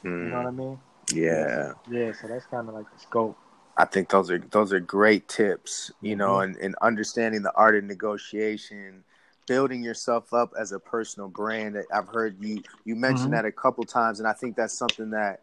Mm. 0.04 0.24
You 0.24 0.30
know 0.30 0.36
what 0.36 0.46
I 0.46 0.50
mean? 0.52 0.78
Yeah. 1.12 1.72
Yeah. 1.90 2.12
So 2.12 2.28
that's 2.28 2.46
kind 2.46 2.68
of 2.68 2.74
like 2.74 2.86
the 2.94 3.00
scope. 3.00 3.36
I 3.76 3.84
think 3.84 4.10
those 4.10 4.30
are 4.30 4.38
those 4.38 4.72
are 4.72 4.78
great 4.78 5.26
tips, 5.26 5.90
you 6.02 6.14
know, 6.14 6.34
mm-hmm. 6.34 6.52
and, 6.52 6.56
and 6.58 6.74
understanding 6.82 7.42
the 7.42 7.52
art 7.56 7.74
of 7.74 7.82
negotiation 7.82 9.02
building 9.48 9.82
yourself 9.82 10.32
up 10.32 10.52
as 10.58 10.72
a 10.72 10.78
personal 10.78 11.28
brand. 11.28 11.76
I've 11.92 12.08
heard 12.08 12.36
you 12.38 12.62
you 12.84 12.94
mentioned 12.94 13.32
mm-hmm. 13.32 13.36
that 13.36 13.44
a 13.46 13.52
couple 13.52 13.82
times, 13.84 14.20
and 14.20 14.28
I 14.28 14.32
think 14.32 14.54
that's 14.54 14.76
something 14.76 15.10
that 15.10 15.40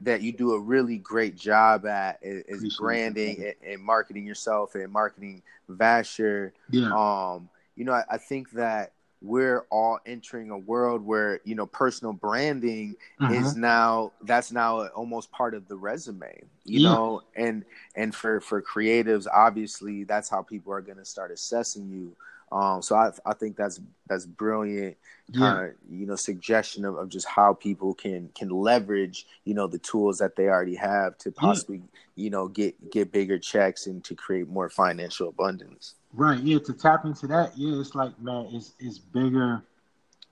that 0.00 0.20
you 0.20 0.32
do 0.32 0.52
a 0.52 0.60
really 0.60 0.98
great 0.98 1.36
job 1.36 1.86
at 1.86 2.18
is, 2.20 2.62
is 2.62 2.76
branding 2.76 3.42
and, 3.42 3.72
and, 3.72 3.82
marketing 3.82 4.26
yourself 4.26 4.74
and 4.74 4.92
marketing 4.92 5.42
Vasher. 5.70 6.52
Yeah. 6.70 6.90
Um, 6.90 7.48
you 7.76 7.86
know, 7.86 7.92
I, 7.92 8.02
I, 8.10 8.18
think 8.18 8.50
that 8.50 8.92
we're 9.22 9.64
all 9.70 9.98
entering 10.04 10.50
a 10.50 10.58
world 10.58 11.02
where 11.02 11.40
you 11.44 11.54
know 11.54 11.66
personal 11.66 12.12
branding 12.12 12.94
mm-hmm. 13.20 13.32
is 13.32 13.56
now 13.56 14.12
that's 14.22 14.52
now 14.52 14.86
almost 14.88 15.30
part 15.32 15.54
of 15.54 15.66
the 15.68 15.76
resume 15.76 16.42
you 16.64 16.80
yeah. 16.80 16.90
know 16.90 17.22
and 17.34 17.64
and 17.94 18.14
for 18.14 18.40
for 18.40 18.60
creatives 18.60 19.26
obviously 19.32 20.04
that's 20.04 20.28
how 20.28 20.42
people 20.42 20.70
are 20.70 20.82
going 20.82 20.98
to 20.98 21.04
start 21.04 21.30
assessing 21.30 21.88
you 21.88 22.14
um, 22.52 22.80
so 22.82 22.96
I, 22.96 23.10
I 23.24 23.34
think 23.34 23.56
that's 23.56 23.80
that's 24.06 24.26
brilliant 24.26 24.96
kind 25.34 25.66
of 25.66 25.74
yeah. 25.88 25.98
you 25.98 26.06
know 26.06 26.14
suggestion 26.14 26.84
of, 26.84 26.96
of 26.96 27.08
just 27.08 27.26
how 27.26 27.52
people 27.52 27.94
can 27.94 28.30
can 28.34 28.48
leverage 28.48 29.26
you 29.44 29.54
know 29.54 29.66
the 29.66 29.78
tools 29.78 30.18
that 30.18 30.36
they 30.36 30.44
already 30.44 30.76
have 30.76 31.18
to 31.18 31.32
possibly 31.32 31.78
yeah. 31.78 32.24
you 32.24 32.30
know 32.30 32.46
get 32.46 32.90
get 32.90 33.10
bigger 33.10 33.38
checks 33.38 33.86
and 33.86 34.04
to 34.04 34.14
create 34.14 34.48
more 34.48 34.68
financial 34.68 35.28
abundance. 35.28 35.94
Right. 36.12 36.38
Yeah. 36.38 36.58
To 36.60 36.72
tap 36.72 37.04
into 37.04 37.26
that, 37.26 37.58
yeah, 37.58 37.80
it's 37.80 37.94
like 37.94 38.18
man, 38.20 38.48
it's 38.52 38.74
it's 38.78 38.98
bigger 38.98 39.62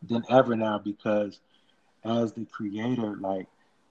than 0.02 0.24
ever 0.30 0.54
now 0.54 0.78
because 0.78 1.40
as 2.04 2.32
the 2.32 2.44
creator, 2.46 3.16
like 3.16 3.46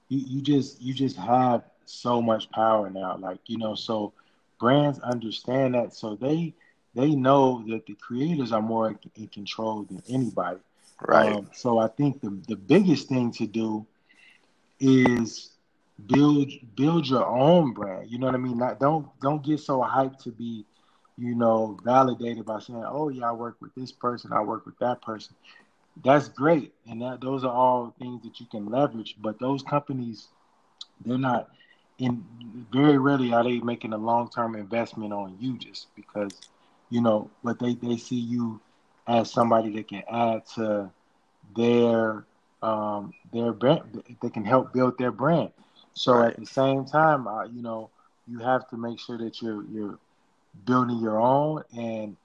you, 0.07 0.19
you 0.25 0.41
just 0.41 0.81
you 0.81 0.93
just 0.93 1.17
have 1.17 1.63
so 1.85 2.21
much 2.21 2.49
power 2.51 2.89
now. 2.89 3.17
Like 3.17 3.39
you 3.47 3.57
know, 3.57 3.75
so 3.75 4.13
brands 4.59 4.99
understand 4.99 5.75
that, 5.75 5.93
so 5.93 6.15
they 6.15 6.53
they 6.95 7.15
know 7.15 7.63
that 7.67 7.85
the 7.85 7.95
creators 7.95 8.51
are 8.51 8.61
more 8.61 8.95
in 9.15 9.27
control 9.27 9.83
than 9.83 10.01
anybody. 10.09 10.59
Right. 11.01 11.37
Um, 11.37 11.49
so 11.53 11.77
I 11.79 11.87
think 11.87 12.21
the 12.21 12.29
the 12.47 12.55
biggest 12.55 13.07
thing 13.07 13.31
to 13.33 13.47
do 13.47 13.85
is 14.79 15.51
build 16.07 16.51
build 16.75 17.07
your 17.07 17.25
own 17.25 17.73
brand. 17.73 18.09
You 18.09 18.19
know 18.19 18.27
what 18.27 18.35
I 18.35 18.39
mean? 18.39 18.57
Not 18.57 18.79
don't 18.79 19.07
don't 19.21 19.43
get 19.43 19.59
so 19.59 19.79
hyped 19.81 20.19
to 20.23 20.31
be, 20.31 20.65
you 21.17 21.35
know, 21.35 21.77
validated 21.83 22.45
by 22.45 22.59
saying, 22.59 22.83
"Oh 22.85 23.09
yeah, 23.09 23.29
I 23.29 23.31
work 23.33 23.57
with 23.61 23.73
this 23.75 23.91
person, 23.91 24.33
I 24.33 24.41
work 24.41 24.65
with 24.65 24.77
that 24.79 25.01
person." 25.01 25.35
That's 26.03 26.27
great, 26.29 26.73
and 26.89 27.01
that 27.01 27.21
those 27.21 27.43
are 27.43 27.53
all 27.53 27.93
things 27.99 28.23
that 28.23 28.39
you 28.39 28.45
can 28.47 28.65
leverage. 28.65 29.15
But 29.21 29.39
those 29.39 29.61
companies, 29.63 30.27
they're 31.05 31.17
not. 31.17 31.49
In 31.99 32.23
very 32.71 32.97
rarely 32.97 33.33
are 33.33 33.43
they 33.43 33.59
making 33.59 33.93
a 33.93 33.97
long 33.97 34.29
term 34.29 34.55
investment 34.55 35.13
on 35.13 35.37
you 35.39 35.57
just 35.57 35.87
because 35.95 36.31
you 36.93 37.01
know, 37.01 37.31
but 37.43 37.57
they, 37.57 37.73
they 37.73 37.97
see 37.97 38.19
you 38.19 38.61
as 39.07 39.31
somebody 39.31 39.71
that 39.71 39.87
can 39.87 40.03
add 40.07 40.45
to 40.53 40.91
their 41.57 42.23
um, 42.61 43.13
their 43.33 43.51
brand. 43.51 44.03
They 44.21 44.29
can 44.29 44.45
help 44.45 44.73
build 44.73 44.99
their 44.99 45.11
brand. 45.11 45.49
So 45.93 46.13
right. 46.13 46.31
at 46.31 46.39
the 46.39 46.45
same 46.45 46.85
time, 46.85 47.27
uh, 47.27 47.45
you 47.45 47.63
know, 47.63 47.89
you 48.27 48.37
have 48.39 48.69
to 48.69 48.77
make 48.77 48.99
sure 48.99 49.17
that 49.17 49.41
you're 49.41 49.63
you're 49.71 49.97
building 50.65 50.99
your 50.99 51.19
own 51.19 51.63
and 51.75 52.15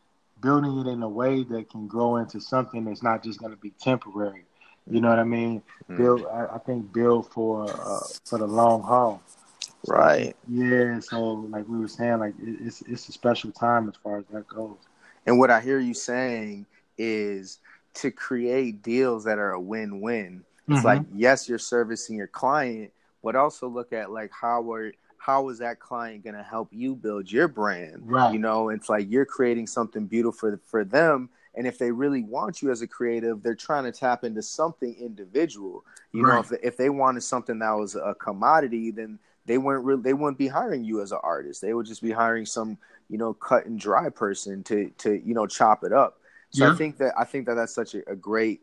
building 0.43 0.79
it 0.81 0.87
in 0.87 1.03
a 1.03 1.09
way 1.09 1.45
that 1.45 1.71
can 1.71 1.87
grow 1.87 2.17
into 2.17 2.39
something 2.39 2.85
that's 2.85 3.03
not 3.03 3.25
just 3.25 3.41
going 3.41 3.53
to 3.53 3.59
be 3.59 3.71
temporary. 3.81 4.45
You 4.87 5.01
know 5.01 5.09
what 5.09 5.19
I 5.19 5.25
mean? 5.25 5.63
Mm-hmm. 5.85 5.97
Build. 5.97 6.27
I, 6.31 6.57
I, 6.57 6.59
think 6.59 6.93
build 6.93 7.33
for 7.33 7.71
uh, 7.71 8.01
for 8.27 8.39
the 8.39 8.47
long 8.47 8.83
haul. 8.83 9.23
Right. 9.87 10.37
Yeah. 10.49 10.99
So 11.01 11.47
like 11.51 11.69
we 11.69 11.79
were 11.79 11.89
saying, 11.89 12.19
like 12.19 12.35
it's 12.41 12.83
it's 12.83 13.09
a 13.09 13.13
special 13.13 13.53
time 13.53 13.89
as 13.89 13.95
far 14.03 14.19
as 14.19 14.25
that 14.33 14.47
goes. 14.49 14.77
And 15.27 15.39
what 15.39 15.51
I 15.51 15.61
hear 15.61 15.79
you 15.79 15.95
saying 15.95 16.67
is 16.97 17.59
to 17.95 18.11
create 18.11 18.83
deals 18.83 19.25
that 19.25 19.39
are 19.39 19.53
a 19.53 19.61
win-win. 19.61 20.45
It's 20.69 20.79
mm-hmm. 20.79 20.87
like 20.87 21.03
yes, 21.15 21.49
you're 21.49 21.59
servicing 21.59 22.17
your 22.17 22.27
client, 22.27 22.93
but 23.23 23.37
also 23.37 23.69
look 23.69 23.93
at 23.93 24.11
like 24.11 24.31
how 24.33 24.71
are 24.73 24.93
how 25.19 25.49
is 25.49 25.59
that 25.59 25.79
client 25.79 26.25
going 26.25 26.37
to 26.37 26.43
help 26.43 26.69
you 26.73 26.95
build 26.95 27.31
your 27.31 27.49
brand? 27.49 28.03
Right. 28.05 28.33
You 28.33 28.39
know, 28.39 28.71
it's 28.71 28.89
like 28.89 29.11
you're 29.11 29.27
creating 29.27 29.67
something 29.67 30.07
beautiful 30.07 30.51
for, 30.51 30.61
for 30.65 30.85
them. 30.85 31.29
And 31.55 31.67
if 31.67 31.77
they 31.77 31.91
really 31.91 32.23
want 32.23 32.63
you 32.63 32.71
as 32.71 32.83
a 32.83 32.87
creative, 32.87 33.43
they're 33.43 33.55
trying 33.55 33.85
to 33.85 33.93
tap 33.93 34.23
into 34.25 34.43
something 34.43 34.95
individual. 34.95 35.85
You 36.13 36.23
Right. 36.23 36.35
know, 36.35 36.41
if, 36.41 36.65
if 36.65 36.77
they 36.77 36.89
wanted 36.89 37.23
something 37.23 37.59
that 37.59 37.73
was 37.73 37.95
a 37.97 38.15
commodity, 38.15 38.91
then 38.93 39.19
they 39.49 39.59
weren't 39.59 39.85
really, 39.85 40.03
they 40.03 40.13
wouldn't 40.13 40.39
be 40.39 40.47
hiring 40.49 40.85
you 40.85 41.03
as 41.03 41.11
an 41.11 41.19
artist. 41.25 41.61
They 41.61 41.75
would 41.75 41.87
just 41.87 42.03
be 42.03 42.13
hiring 42.13 42.47
some, 42.47 42.79
you 43.09 43.19
know, 43.19 43.35
cut 43.35 43.67
and 43.67 43.81
dry 43.81 44.09
person 44.11 44.63
to, 44.65 44.91
to, 44.99 45.21
you 45.27 45.35
know, 45.35 45.47
chop 45.47 45.83
it 45.83 45.93
up. 45.93 46.21
So 46.51 46.65
Yeah. 46.65 46.73
I 46.73 46.77
think 46.77 46.99
that, 46.99 47.15
I 47.19 47.25
think 47.25 47.47
that 47.47 47.55
that's 47.55 47.75
such 47.75 47.95
a, 47.97 48.09
a 48.09 48.15
great 48.15 48.61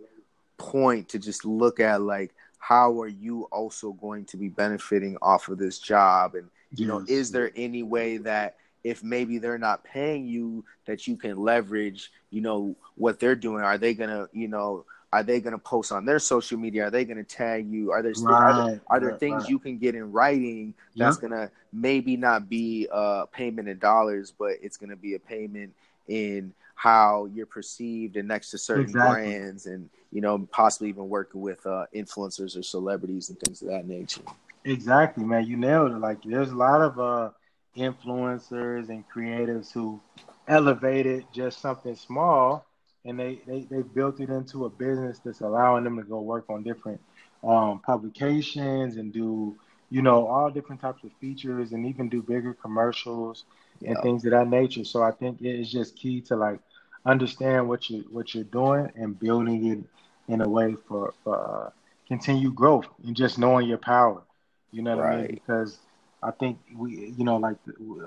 point 0.57 1.09
to 1.09 1.19
just 1.19 1.43
look 1.43 1.79
at 1.81 2.01
like, 2.01 2.33
how 2.59 2.99
are 3.01 3.07
you 3.07 3.43
also 3.51 3.91
going 3.93 4.25
to 4.25 4.37
be 4.37 4.47
benefiting 4.47 5.17
off 5.21 5.49
of 5.49 5.59
this 5.59 5.77
job 5.77 6.33
and 6.33 6.49
you 6.75 6.87
know 6.87 7.05
is 7.07 7.31
there 7.31 7.51
any 7.55 7.83
way 7.83 8.17
that 8.17 8.55
if 8.83 9.03
maybe 9.03 9.37
they're 9.37 9.59
not 9.59 9.83
paying 9.83 10.25
you 10.25 10.65
that 10.85 11.07
you 11.07 11.15
can 11.15 11.37
leverage 11.37 12.11
you 12.31 12.41
know 12.41 12.75
what 12.95 13.19
they're 13.19 13.35
doing 13.35 13.63
are 13.63 13.77
they 13.77 13.93
gonna 13.93 14.27
you 14.33 14.47
know 14.47 14.83
are 15.11 15.23
they 15.23 15.39
gonna 15.39 15.57
post 15.57 15.91
on 15.91 16.05
their 16.05 16.19
social 16.19 16.57
media 16.57 16.87
are 16.87 16.91
they 16.91 17.05
gonna 17.05 17.23
tag 17.23 17.67
you 17.71 17.91
are 17.91 18.01
there 18.01 18.13
are 18.27 18.53
there, 18.53 18.81
are 18.87 18.99
there 18.99 19.11
right, 19.11 19.19
things 19.19 19.43
right. 19.43 19.49
you 19.49 19.59
can 19.59 19.77
get 19.77 19.95
in 19.95 20.11
writing 20.11 20.73
Yeah. 20.93 21.05
that's 21.05 21.17
gonna 21.17 21.49
maybe 21.71 22.15
not 22.17 22.49
be 22.49 22.87
a 22.91 23.25
payment 23.31 23.67
in 23.67 23.77
dollars 23.79 24.33
but 24.37 24.53
it's 24.61 24.77
gonna 24.77 24.95
be 24.95 25.15
a 25.15 25.19
payment 25.19 25.73
in 26.07 26.53
how 26.75 27.25
you're 27.33 27.45
perceived 27.45 28.15
and 28.17 28.27
next 28.27 28.51
to 28.51 28.57
certain 28.57 28.83
Exactly. 28.83 29.31
brands 29.31 29.65
and 29.65 29.89
you 30.11 30.21
know 30.21 30.39
possibly 30.51 30.89
even 30.89 31.09
working 31.09 31.41
with 31.41 31.65
uh, 31.65 31.85
influencers 31.95 32.57
or 32.57 32.63
celebrities 32.63 33.29
and 33.29 33.39
things 33.39 33.61
of 33.61 33.67
that 33.69 33.87
nature 33.87 34.21
Exactly, 34.65 35.23
man. 35.23 35.45
You 35.45 35.57
nailed 35.57 35.91
it. 35.91 35.97
Like 35.97 36.21
there's 36.23 36.51
a 36.51 36.55
lot 36.55 36.81
of 36.81 36.99
uh 36.99 37.29
influencers 37.77 38.89
and 38.89 39.03
creatives 39.09 39.71
who 39.71 39.99
elevated 40.47 41.25
just 41.33 41.59
something 41.61 41.95
small 41.95 42.65
and 43.05 43.19
they, 43.19 43.41
they, 43.47 43.61
they 43.69 43.81
built 43.83 44.19
it 44.19 44.29
into 44.29 44.65
a 44.65 44.69
business 44.69 45.19
that's 45.23 45.41
allowing 45.41 45.83
them 45.83 45.97
to 45.97 46.03
go 46.03 46.21
work 46.21 46.45
on 46.49 46.63
different 46.63 46.99
um, 47.43 47.79
publications 47.79 48.97
and 48.97 49.13
do, 49.13 49.55
you 49.89 50.01
know, 50.01 50.27
all 50.27 50.49
different 50.49 50.81
types 50.81 51.03
of 51.03 51.11
features 51.21 51.71
and 51.71 51.85
even 51.85 52.09
do 52.09 52.21
bigger 52.21 52.53
commercials 52.53 53.45
and 53.85 53.97
things 54.01 54.25
of 54.25 54.31
that 54.31 54.47
nature. 54.49 54.83
So 54.83 55.03
I 55.03 55.11
think 55.11 55.41
it 55.41 55.59
is 55.59 55.71
just 55.71 55.95
key 55.95 56.21
to 56.21 56.35
like 56.35 56.59
understand 57.05 57.69
what 57.69 57.89
you 57.89 58.03
what 58.11 58.33
you're 58.33 58.43
doing 58.45 58.91
and 58.95 59.17
building 59.19 59.65
it 59.67 60.33
in 60.33 60.41
a 60.41 60.49
way 60.49 60.75
for, 60.87 61.13
for 61.23 61.67
uh, 61.67 61.69
continued 62.07 62.55
growth 62.55 62.87
and 63.05 63.15
just 63.15 63.37
knowing 63.37 63.67
your 63.67 63.77
power. 63.77 64.23
You 64.71 64.81
know 64.81 64.91
what 64.95 65.01
I 65.01 65.03
mean? 65.03 65.27
Because 65.31 65.77
I 66.23 66.31
think 66.31 66.59
we, 66.75 67.13
you 67.17 67.23
know, 67.23 67.37
like 67.37 67.57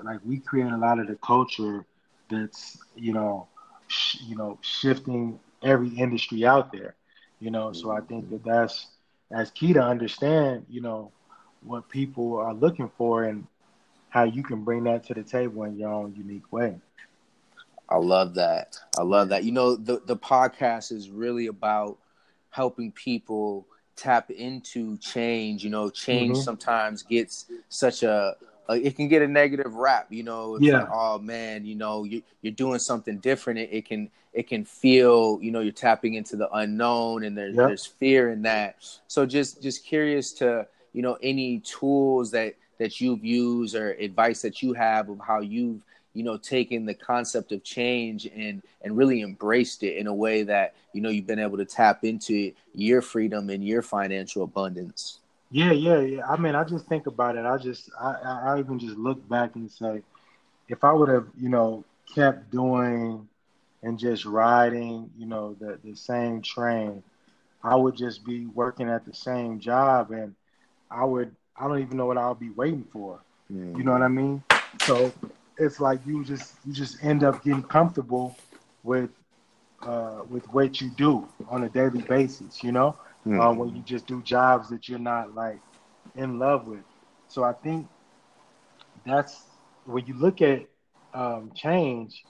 like 0.03 0.19
we 0.25 0.39
create 0.39 0.71
a 0.71 0.77
lot 0.77 0.99
of 0.99 1.07
the 1.07 1.15
culture 1.15 1.85
that's 2.29 2.77
you 2.95 3.13
know, 3.13 3.47
sh- 3.89 4.21
you 4.21 4.37
know, 4.37 4.59
shifting 4.61 5.39
every 5.63 5.89
industry 5.89 6.45
out 6.45 6.71
there. 6.71 6.95
You 7.39 7.51
know, 7.51 7.73
so 7.73 7.91
I 7.91 8.01
think 8.01 8.29
that 8.29 8.43
that's 8.45 8.87
that's 9.31 9.51
key 9.51 9.73
to 9.73 9.81
understand. 9.83 10.65
You 10.69 10.81
know, 10.81 11.11
what 11.63 11.89
people 11.89 12.37
are 12.37 12.53
looking 12.53 12.89
for 12.97 13.23
and 13.23 13.47
how 14.09 14.23
you 14.23 14.43
can 14.43 14.63
bring 14.63 14.83
that 14.85 15.03
to 15.05 15.15
the 15.15 15.23
table 15.23 15.63
in 15.63 15.77
your 15.77 15.91
own 15.91 16.15
unique 16.15 16.51
way. 16.51 16.75
I 17.89 17.97
love 17.97 18.35
that. 18.35 18.77
I 18.95 19.03
love 19.03 19.29
that. 19.29 19.43
You 19.43 19.51
know, 19.51 19.75
the 19.75 20.01
the 20.05 20.17
podcast 20.17 20.91
is 20.91 21.09
really 21.09 21.47
about 21.47 21.97
helping 22.51 22.91
people 22.91 23.67
tap 23.95 24.29
into 24.31 24.97
change. 24.97 25.63
You 25.63 25.69
know, 25.69 25.89
change 25.89 26.37
Mhm. 26.37 26.39
sometimes 26.39 27.03
gets 27.03 27.45
such 27.69 28.03
a, 28.03 28.35
a 28.69 28.75
it 28.75 28.95
can 28.95 29.07
get 29.07 29.21
a 29.21 29.27
negative 29.27 29.75
rap. 29.75 30.07
You 30.09 30.23
know, 30.23 30.55
it's 30.55 30.65
Yeah. 30.65 30.79
like, 30.81 30.89
oh 30.91 31.19
man, 31.19 31.65
you 31.65 31.75
know, 31.75 32.03
you, 32.05 32.21
you're 32.41 32.53
doing 32.53 32.79
something 32.79 33.17
different. 33.17 33.59
It, 33.59 33.69
it 33.71 33.85
can 33.85 34.09
it 34.33 34.47
can 34.47 34.63
feel, 34.63 35.39
you 35.41 35.51
know, 35.51 35.59
you're 35.59 35.73
tapping 35.73 36.13
into 36.13 36.35
the 36.37 36.49
unknown, 36.51 37.23
and 37.23 37.37
there's 37.37 37.55
Yep. 37.55 37.67
there's 37.67 37.85
fear 37.85 38.31
in 38.31 38.43
that. 38.43 38.77
So 39.07 39.25
just 39.25 39.61
just 39.61 39.83
curious 39.85 40.31
to 40.33 40.67
you 40.93 41.01
know 41.01 41.17
any 41.21 41.59
tools 41.59 42.31
that 42.31 42.55
that 42.77 43.01
you've 43.01 43.25
used 43.25 43.75
or 43.75 43.91
advice 43.93 44.41
that 44.43 44.61
you 44.63 44.73
have 44.73 45.09
of 45.09 45.19
how 45.19 45.41
you've 45.41 45.81
you 46.13 46.23
know 46.23 46.37
taken 46.37 46.85
the 46.85 46.93
concept 46.93 47.51
of 47.51 47.63
change 47.63 48.27
and 48.27 48.61
and 48.81 48.97
really 48.97 49.21
embraced 49.21 49.83
it 49.83 49.97
in 49.97 50.07
a 50.07 50.13
way 50.13 50.43
that 50.43 50.73
you 50.93 51.01
know 51.01 51.09
you've 51.09 51.27
been 51.27 51.39
able 51.39 51.57
to 51.57 51.65
tap 51.65 52.03
into 52.03 52.51
your 52.73 53.01
freedom 53.01 53.49
and 53.49 53.63
your 53.65 53.81
financial 53.81 54.43
abundance 54.43 55.19
Yeah, 55.51 55.71
yeah, 55.71 55.99
yeah. 55.99 56.27
I 56.27 56.37
mean, 56.37 56.55
I 56.55 56.63
just 56.63 56.87
think 56.87 57.07
about 57.07 57.35
it. 57.35 57.45
I 57.45 57.57
just, 57.57 57.89
I, 57.99 58.11
I 58.55 58.59
even 58.59 58.79
just 58.79 58.97
look 58.97 59.27
back 59.27 59.55
and 59.55 59.69
say, 59.71 60.03
if 60.67 60.83
I 60.83 60.91
would 60.93 61.09
have, 61.09 61.27
you 61.39 61.49
know, 61.49 61.83
kept 62.13 62.51
doing 62.51 63.27
and 63.83 63.97
just 63.99 64.25
riding, 64.25 65.09
you 65.17 65.25
know, 65.25 65.55
the 65.59 65.79
the 65.83 65.95
same 65.95 66.41
train, 66.41 67.03
I 67.63 67.75
would 67.75 67.95
just 67.95 68.25
be 68.25 68.45
working 68.47 68.89
at 68.89 69.05
the 69.05 69.13
same 69.13 69.59
job, 69.59 70.11
and 70.11 70.35
I 70.91 71.05
would, 71.05 71.35
I 71.57 71.67
don't 71.67 71.79
even 71.79 71.97
know 71.97 72.05
what 72.05 72.17
I'll 72.17 72.35
be 72.35 72.49
waiting 72.49 72.85
for. 72.91 73.19
You 73.73 73.83
know 73.83 73.91
what 73.93 74.01
I 74.03 74.07
mean? 74.07 74.43
So 74.81 75.11
it's 75.57 75.79
like 75.79 75.99
you 76.05 76.23
just, 76.25 76.55
you 76.65 76.73
just 76.73 77.03
end 77.03 77.23
up 77.23 77.43
getting 77.43 77.63
comfortable 77.63 78.35
with, 78.83 79.09
uh, 79.83 80.21
with 80.29 80.45
what 80.53 80.81
you 80.81 80.89
do 80.91 81.27
on 81.49 81.63
a 81.63 81.69
daily 81.69 82.01
basis. 82.01 82.63
You 82.63 82.71
know 82.71 82.95
Mm. 83.25 83.39
uh, 83.39 83.51
when 83.53 83.69
you 83.75 83.81
just 83.83 84.07
do 84.07 84.21
jobs 84.21 84.69
that 84.69 84.87
you're 84.87 84.99
not 84.99 85.33
like 85.33 85.61
in 86.15 86.39
love 86.39 86.67
with. 86.67 86.83
So 87.27 87.43
I 87.43 87.53
think 87.53 87.87
that's 89.05 89.45
when 89.85 90.05
you 90.05 90.13
look 90.17 90.41
at 90.41 90.67
um, 91.13 91.51
change. 91.55 92.23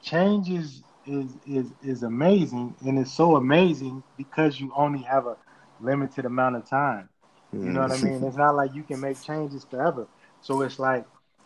Change 0.00 0.50
is 0.50 0.82
is 1.04 1.36
is 1.46 1.72
is 1.82 2.02
amazing, 2.02 2.74
and 2.80 2.98
it's 2.98 3.12
so 3.12 3.36
amazing 3.36 4.02
because 4.16 4.60
you 4.60 4.72
only 4.76 5.02
have 5.02 5.26
a 5.26 5.36
limited 5.78 6.24
amount 6.24 6.56
of 6.56 6.68
time. 6.68 7.08
You 7.62 7.72
know 7.72 7.80
what 7.80 7.92
I 7.92 7.96
mean? 7.96 8.24
It's 8.24 8.36
not 8.36 8.54
like 8.54 8.74
you 8.74 8.84
can 8.84 9.00
make 9.00 9.20
changes 9.20 9.64
forever. 9.64 10.08
So 10.40 10.62
it's 10.62 10.78
like, 10.78 11.04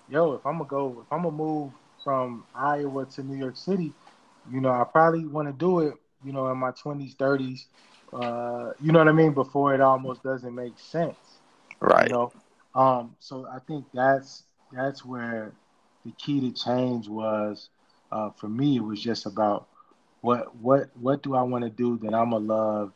yo, 0.08 0.32
if 0.34 0.44
I'm 0.46 0.58
gonna 0.58 0.68
go, 0.68 1.00
if 1.02 1.12
I'm 1.12 1.22
gonna 1.22 1.36
move 1.36 1.72
from 2.02 2.46
Iowa 2.54 3.06
to 3.14 3.22
New 3.22 3.36
York 3.36 3.56
City, 3.56 3.94
you 4.48 4.60
know, 4.60 4.70
I 4.70 4.84
probably 4.90 5.26
want 5.26 5.48
to 5.48 5.52
do 5.52 5.80
it, 5.80 5.94
you 6.22 6.32
know, 6.32 6.50
in 6.50 6.58
my 6.58 6.72
20s, 6.72 7.14
30s, 7.14 7.66
uh, 8.12 8.72
you 8.80 8.92
know 8.92 8.98
what 8.98 9.08
I 9.08 9.12
mean, 9.12 9.32
before 9.32 9.74
it 9.74 9.80
almost 9.80 10.22
doesn't 10.22 10.54
make 10.54 10.78
sense. 10.78 11.40
right 11.80 12.00
You 12.00 12.08
know, 12.08 12.32
um, 12.74 13.16
so 13.18 13.46
I 13.46 13.58
think 13.60 13.86
that's 13.92 14.44
that's 14.72 15.04
where 15.04 15.52
the 16.04 16.12
key 16.12 16.40
to 16.40 16.52
change 16.52 17.08
was 17.08 17.68
uh, 18.12 18.30
for 18.30 18.48
me. 18.48 18.76
It 18.76 18.80
was 18.84 19.02
just 19.02 19.26
about 19.26 19.66
what 20.20 20.54
what 20.56 20.90
what 21.00 21.22
do 21.22 21.34
I 21.34 21.42
want 21.42 21.64
to 21.64 21.70
do 21.70 21.98
that 21.98 22.14
I'm 22.14 22.30
gonna 22.30 22.44
love, 22.44 22.92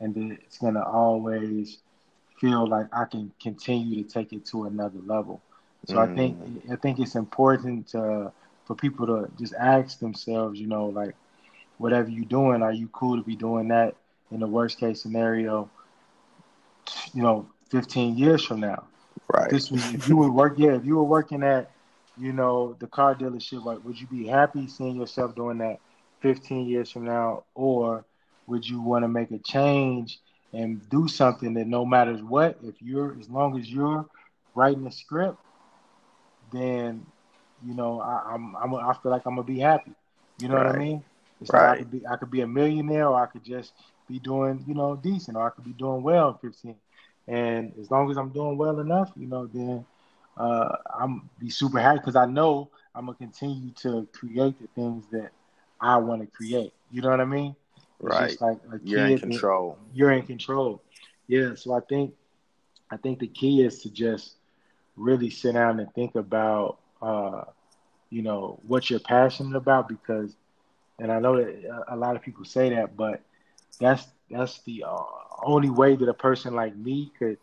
and 0.00 0.14
that 0.14 0.38
it's 0.44 0.58
gonna 0.58 0.82
always 0.84 1.78
feel 2.40 2.66
like 2.66 2.86
I 2.92 3.04
can 3.04 3.32
continue 3.40 4.02
to 4.02 4.08
take 4.08 4.32
it 4.32 4.44
to 4.46 4.64
another 4.64 4.98
level. 5.04 5.40
So 5.84 5.98
I 5.98 6.06
think 6.06 6.38
I 6.70 6.76
think 6.76 6.98
it's 6.98 7.14
important 7.14 7.88
to, 7.88 8.32
for 8.64 8.74
people 8.74 9.06
to 9.06 9.30
just 9.38 9.54
ask 9.54 9.98
themselves, 9.98 10.60
you 10.60 10.66
know, 10.66 10.86
like 10.86 11.14
whatever 11.78 12.08
you're 12.08 12.24
doing, 12.24 12.62
are 12.62 12.72
you 12.72 12.88
cool 12.88 13.16
to 13.16 13.22
be 13.22 13.36
doing 13.36 13.68
that 13.68 13.94
in 14.30 14.40
the 14.40 14.46
worst 14.46 14.78
case 14.78 15.02
scenario? 15.02 15.70
You 17.12 17.22
know, 17.22 17.48
15 17.70 18.16
years 18.16 18.44
from 18.44 18.60
now. 18.60 18.84
right 19.32 19.50
This 19.50 19.70
was 19.70 19.94
if 19.94 20.08
you 20.08 20.16
were 20.16 20.30
work, 20.30 20.54
yeah, 20.58 20.74
if 20.74 20.84
you 20.84 20.96
were 20.96 21.04
working 21.04 21.42
at, 21.42 21.70
you 22.16 22.32
know, 22.32 22.76
the 22.78 22.86
car 22.86 23.14
dealership, 23.14 23.64
like, 23.64 23.84
would 23.84 24.00
you 24.00 24.06
be 24.06 24.26
happy 24.26 24.68
seeing 24.68 24.96
yourself 24.96 25.34
doing 25.34 25.58
that 25.58 25.80
15 26.20 26.66
years 26.66 26.90
from 26.90 27.04
now, 27.04 27.44
or 27.54 28.04
would 28.46 28.68
you 28.68 28.80
want 28.80 29.04
to 29.04 29.08
make 29.08 29.30
a 29.30 29.38
change 29.38 30.18
and 30.52 30.88
do 30.88 31.08
something 31.08 31.54
that 31.54 31.66
no 31.66 31.84
matter 31.84 32.14
what, 32.14 32.58
if 32.62 32.74
you're 32.80 33.16
as 33.18 33.28
long 33.28 33.58
as 33.58 33.68
you're 33.68 34.06
writing 34.54 34.84
the 34.84 34.90
script, 34.90 35.38
then 36.52 37.04
you 37.66 37.74
know 37.74 38.00
I, 38.00 38.34
I'm, 38.34 38.54
I'm 38.56 38.74
I 38.74 38.94
feel 39.02 39.10
like 39.10 39.22
I'm 39.26 39.34
gonna 39.34 39.46
be 39.46 39.58
happy. 39.58 39.92
You 40.38 40.48
know 40.48 40.56
what 40.56 40.66
I 40.66 40.78
mean? 40.78 41.02
It's 41.40 41.52
like 41.52 41.62
I 41.62 41.76
could 41.78 41.90
be 41.90 42.06
I 42.06 42.16
could 42.16 42.30
be 42.30 42.40
a 42.42 42.46
millionaire, 42.46 43.08
or 43.08 43.20
I 43.20 43.26
could 43.26 43.44
just 43.44 43.72
be 44.08 44.18
doing 44.18 44.64
you 44.66 44.74
know 44.74 44.96
decent, 44.96 45.36
or 45.36 45.46
I 45.46 45.50
could 45.50 45.64
be 45.64 45.72
doing 45.72 46.02
well 46.02 46.28
in 46.42 46.50
15. 46.50 46.76
And 47.26 47.72
as 47.80 47.90
long 47.90 48.10
as 48.10 48.16
I'm 48.16 48.30
doing 48.30 48.56
well 48.56 48.78
enough, 48.80 49.12
you 49.16 49.26
know, 49.26 49.46
then 49.46 49.84
uh, 50.36 50.76
I'm 50.98 51.28
be 51.38 51.50
super 51.50 51.78
happy 51.78 51.98
because 51.98 52.16
I 52.16 52.26
know 52.26 52.68
I'm 52.94 53.06
gonna 53.06 53.16
continue 53.18 53.70
to 53.82 54.06
create 54.12 54.58
the 54.60 54.68
things 54.74 55.04
that 55.12 55.30
I 55.80 55.96
want 55.98 56.22
to 56.22 56.26
create. 56.26 56.72
You 56.90 57.02
know 57.02 57.10
what 57.10 57.20
I 57.20 57.24
mean? 57.24 57.54
It's 58.06 58.18
Right. 58.18 58.38
just 58.38 58.40
like 58.40 58.58
a 58.72 58.80
you're 58.82 59.04
in 59.06 59.14
control 59.14 59.78
you're 59.92 60.12
in 60.12 60.22
control. 60.22 60.82
Yeah, 61.26 61.54
so 61.54 61.72
I 61.74 61.80
think 61.80 62.14
I 62.90 62.96
think 62.96 63.18
the 63.18 63.26
key 63.28 63.62
is 63.62 63.82
to 63.82 63.90
just 63.90 64.36
really 64.96 65.30
sit 65.30 65.54
down 65.54 65.78
and 65.80 65.92
think 65.94 66.14
about 66.14 66.78
uh, 67.02 67.42
you 68.10 68.22
know 68.22 68.58
what 68.66 68.90
you're 68.90 69.00
passionate 69.00 69.56
about 69.56 69.88
because 69.88 70.34
and 70.98 71.10
I 71.12 71.18
know 71.20 71.36
that 71.36 71.84
a 71.88 71.96
lot 71.96 72.16
of 72.16 72.22
people 72.22 72.44
say 72.44 72.70
that, 72.70 72.96
but 72.96 73.20
that's 73.80 74.06
that's 74.30 74.60
the 74.62 74.84
uh, 74.86 75.02
only 75.44 75.70
way 75.70 75.96
that 75.96 76.08
a 76.08 76.14
person 76.14 76.54
like 76.54 76.76
me 76.76 77.12
could 77.18 77.38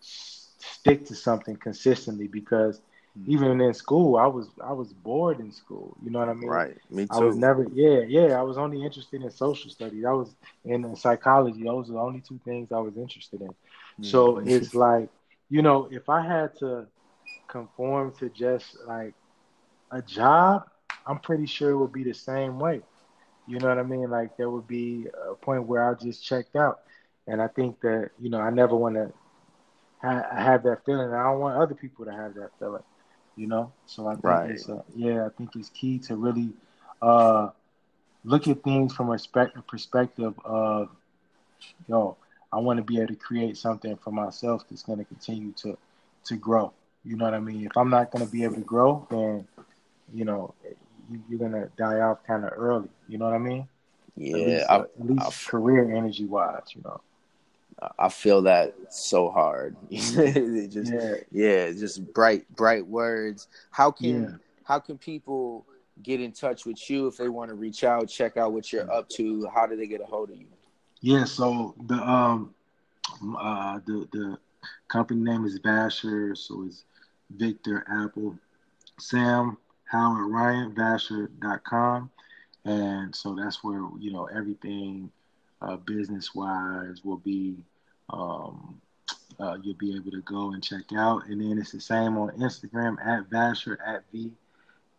stick 0.00 1.04
to 1.06 1.14
something 1.14 1.56
consistently 1.56 2.28
because 2.28 2.80
Mm-hmm. 3.18 3.26
even 3.26 3.60
in 3.60 3.74
school, 3.74 4.16
I 4.16 4.26
was 4.26 4.48
I 4.62 4.72
was 4.72 4.92
bored 4.92 5.40
in 5.40 5.52
school. 5.52 5.96
You 6.02 6.10
know 6.10 6.18
what 6.20 6.28
I 6.28 6.34
mean? 6.34 6.60
Right. 6.60 6.76
Me 6.76 6.86
too. 6.86 7.08
I 7.10 7.18
was 7.18 7.36
never, 7.36 7.66
yeah, 7.72 8.00
yeah. 8.08 8.38
I 8.38 8.42
was 8.42 8.58
only 8.58 8.84
interested 8.84 9.22
in 9.22 9.30
social 9.30 9.70
studies. 9.70 10.04
I 10.04 10.12
was 10.12 10.34
in, 10.64 10.94
psychology. 10.96 11.62
Those 11.64 11.90
are 11.90 11.94
the 11.94 11.98
only 12.00 12.20
two 12.20 12.40
things 12.44 12.72
I 12.72 12.78
was 12.80 12.96
interested 12.96 13.40
in. 13.40 13.54
So 14.00 14.38
Mhm. 14.38 14.44
it's 14.44 14.74
like, 14.74 15.08
you 15.48 15.62
know, 15.62 15.88
if 15.90 16.08
I 16.08 16.22
had 16.22 16.56
to 16.58 16.86
conform 17.48 18.12
to 18.18 18.28
just 18.30 18.76
like 18.86 19.14
a 19.90 20.02
job, 20.02 20.64
I'm 21.06 21.18
pretty 21.18 21.46
sure 21.46 21.70
it 21.70 21.76
would 21.78 21.92
be 21.92 22.04
the 22.04 22.14
same 22.14 22.58
way. 22.58 22.82
You 23.48 23.60
know 23.60 23.68
what 23.68 23.78
I 23.78 23.84
mean? 23.84 24.10
Like 24.10 24.36
there 24.36 24.50
would 24.50 24.68
be 24.68 25.08
a 25.30 25.34
point 25.36 25.66
where 25.66 25.90
I 25.90 25.94
just 25.94 26.24
checked 26.24 26.56
out, 26.56 26.80
and 27.26 27.42
I 27.42 27.48
think 27.48 27.80
that 27.82 28.10
you 28.20 28.30
know 28.30 28.40
I 28.40 28.50
never 28.50 28.76
want 28.76 28.96
to 28.96 29.12
ha- 30.02 30.28
have 30.36 30.64
that 30.64 30.84
feeling. 30.84 31.12
I 31.12 31.24
don't 31.24 31.40
want 31.40 31.56
other 31.58 31.74
people 31.74 32.06
to 32.06 32.12
have 32.12 32.34
that 32.34 32.50
feeling. 32.58 32.82
You 33.36 33.48
know, 33.48 33.72
so 33.86 34.06
I 34.08 34.16
think 34.16 34.42
Right. 34.42 34.46
it's 34.46 34.68
uh, 34.68 34.82
yeah, 34.94 35.26
I 35.26 35.30
think 35.36 35.56
it's 35.56 35.70
key 35.70 35.98
to 36.00 36.16
really 36.16 36.52
uh, 37.02 37.50
look 38.24 38.48
at 38.48 38.62
things 38.62 38.94
from 38.94 39.10
a 39.10 39.18
spec- 39.18 39.66
perspective 39.66 40.34
of, 40.44 40.88
yo, 41.88 42.16
I 42.52 42.58
want 42.58 42.78
to 42.78 42.84
be 42.84 42.98
able 42.98 43.08
to 43.08 43.16
create 43.16 43.56
something 43.56 43.96
for 43.96 44.10
myself 44.10 44.64
that's 44.68 44.82
going 44.82 44.98
to 44.98 45.04
continue 45.04 45.52
to 45.62 45.76
to 46.24 46.36
grow. 46.36 46.72
You 47.04 47.16
know 47.16 47.24
what 47.24 47.34
I 47.34 47.40
mean? 47.40 47.64
If 47.66 47.76
I'm 47.76 47.90
not 47.90 48.10
going 48.10 48.24
to 48.24 48.30
be 48.30 48.44
able 48.44 48.56
to 48.56 48.60
grow, 48.60 49.06
then 49.10 49.46
you 50.12 50.24
know 50.24 50.54
you're 51.28 51.48
to 51.48 51.70
die 51.76 52.00
off 52.00 52.18
kind 52.26 52.44
of 52.44 52.52
early. 52.56 52.88
You 53.08 53.18
know 53.18 53.26
what 53.26 53.34
I 53.34 53.38
mean? 53.38 53.60
At 53.60 53.66
yeah, 54.16 54.36
least, 54.36 54.66
I, 54.68 54.76
at 54.80 55.06
least 55.06 55.26
I've- 55.26 55.36
career 55.46 55.94
energy 55.96 56.24
wise. 56.26 56.62
You 56.74 56.82
know? 56.84 57.00
I 57.98 58.08
feel 58.08 58.42
that 58.42 58.74
so 58.90 59.30
hard. 59.30 59.76
Just 59.90 60.92
Yeah. 60.92 61.14
yeah, 61.30 61.70
just 61.70 62.12
bright 62.12 62.44
bright 62.56 62.84
words. 62.86 63.46
How 63.70 63.90
can 63.92 64.22
Yeah. 64.22 64.30
how 64.64 64.80
can 64.80 64.98
people 64.98 65.64
get 66.02 66.20
in 66.20 66.32
touch 66.32 66.66
with 66.66 66.90
you 66.90 67.06
if 67.06 67.16
they 67.16 67.28
want 67.28 67.50
to 67.50 67.54
reach 67.54 67.84
out, 67.84 68.08
check 68.08 68.36
out 68.36 68.52
what 68.52 68.72
you're 68.72 68.90
up 68.92 69.08
to? 69.10 69.46
How 69.54 69.66
do 69.66 69.76
they 69.76 69.86
get 69.86 70.00
a 70.00 70.04
hold 70.06 70.30
of 70.30 70.36
you? 70.36 70.46
Yeah, 71.00 71.24
so 71.24 71.74
the 71.86 71.94
um 71.94 72.52
uh 73.38 73.78
the 73.86 74.08
the 74.12 74.38
company 74.88 75.20
name 75.22 75.44
is 75.44 75.60
Vashr, 75.60 76.36
so 76.36 76.64
it's 76.66 76.82
Victor 77.30 77.84
Apple, 77.88 78.36
Sam 78.98 79.56
Howard 79.90 80.30
Ryan 80.30 80.74
Vashr.com. 80.74 82.10
And 82.64 83.14
so 83.14 83.34
that's 83.34 83.62
where, 83.64 83.82
you 83.98 84.12
know, 84.12 84.26
everything 84.26 85.10
uh 85.60 85.76
business 85.76 86.34
wise 86.36 87.04
will 87.04 87.16
be 87.16 87.56
um 88.10 88.80
uh, 89.40 89.56
you'll 89.62 89.74
be 89.74 89.94
able 89.94 90.10
to 90.10 90.22
go 90.22 90.52
and 90.52 90.62
check 90.62 90.92
out. 90.96 91.26
And 91.26 91.40
then 91.40 91.58
it's 91.58 91.72
the 91.72 91.80
same 91.80 92.16
on 92.18 92.30
Instagram 92.38 92.96
at 93.04 93.30
Vashr 93.30 93.76
at 93.86 94.04
V 94.12 94.32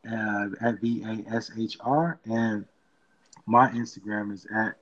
uh, 0.09 0.47
at 0.61 0.79
V 0.79 1.03
A 1.03 1.35
S 1.35 1.51
H 1.57 1.77
R. 1.81 2.19
And 2.25 2.65
my 3.45 3.69
Instagram 3.71 4.31
is 4.31 4.45
at 4.53 4.75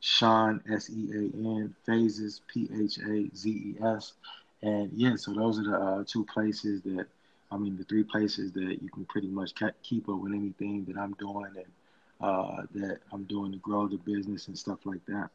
Sean 0.00 0.62
S 0.70 0.90
E 0.90 1.10
A 1.12 1.36
N 1.36 1.74
Phazes 1.86 2.40
P 2.48 2.68
H 2.72 2.98
A 2.98 3.36
Z 3.36 3.50
E 3.50 3.76
S. 3.84 4.14
And 4.62 4.90
yeah, 4.92 5.16
so 5.16 5.32
those 5.32 5.58
are 5.60 5.64
the 5.64 5.78
uh, 5.78 6.04
two 6.06 6.24
places 6.24 6.82
that 6.82 7.06
I 7.56 7.58
mean 7.58 7.76
the 7.76 7.84
three 7.84 8.04
places 8.04 8.52
that 8.52 8.78
you 8.82 8.90
can 8.90 9.06
pretty 9.06 9.28
much 9.28 9.52
keep 9.82 10.08
up 10.08 10.18
with 10.18 10.32
anything 10.32 10.84
that 10.86 10.98
I'm 10.98 11.14
doing 11.14 11.46
and 11.56 11.66
uh, 12.20 12.62
that 12.74 12.98
I'm 13.12 13.24
doing 13.24 13.52
to 13.52 13.58
grow 13.58 13.88
the 13.88 13.96
business 13.96 14.48
and 14.48 14.58
stuff 14.58 14.78
like 14.84 15.04
that. 15.06 15.30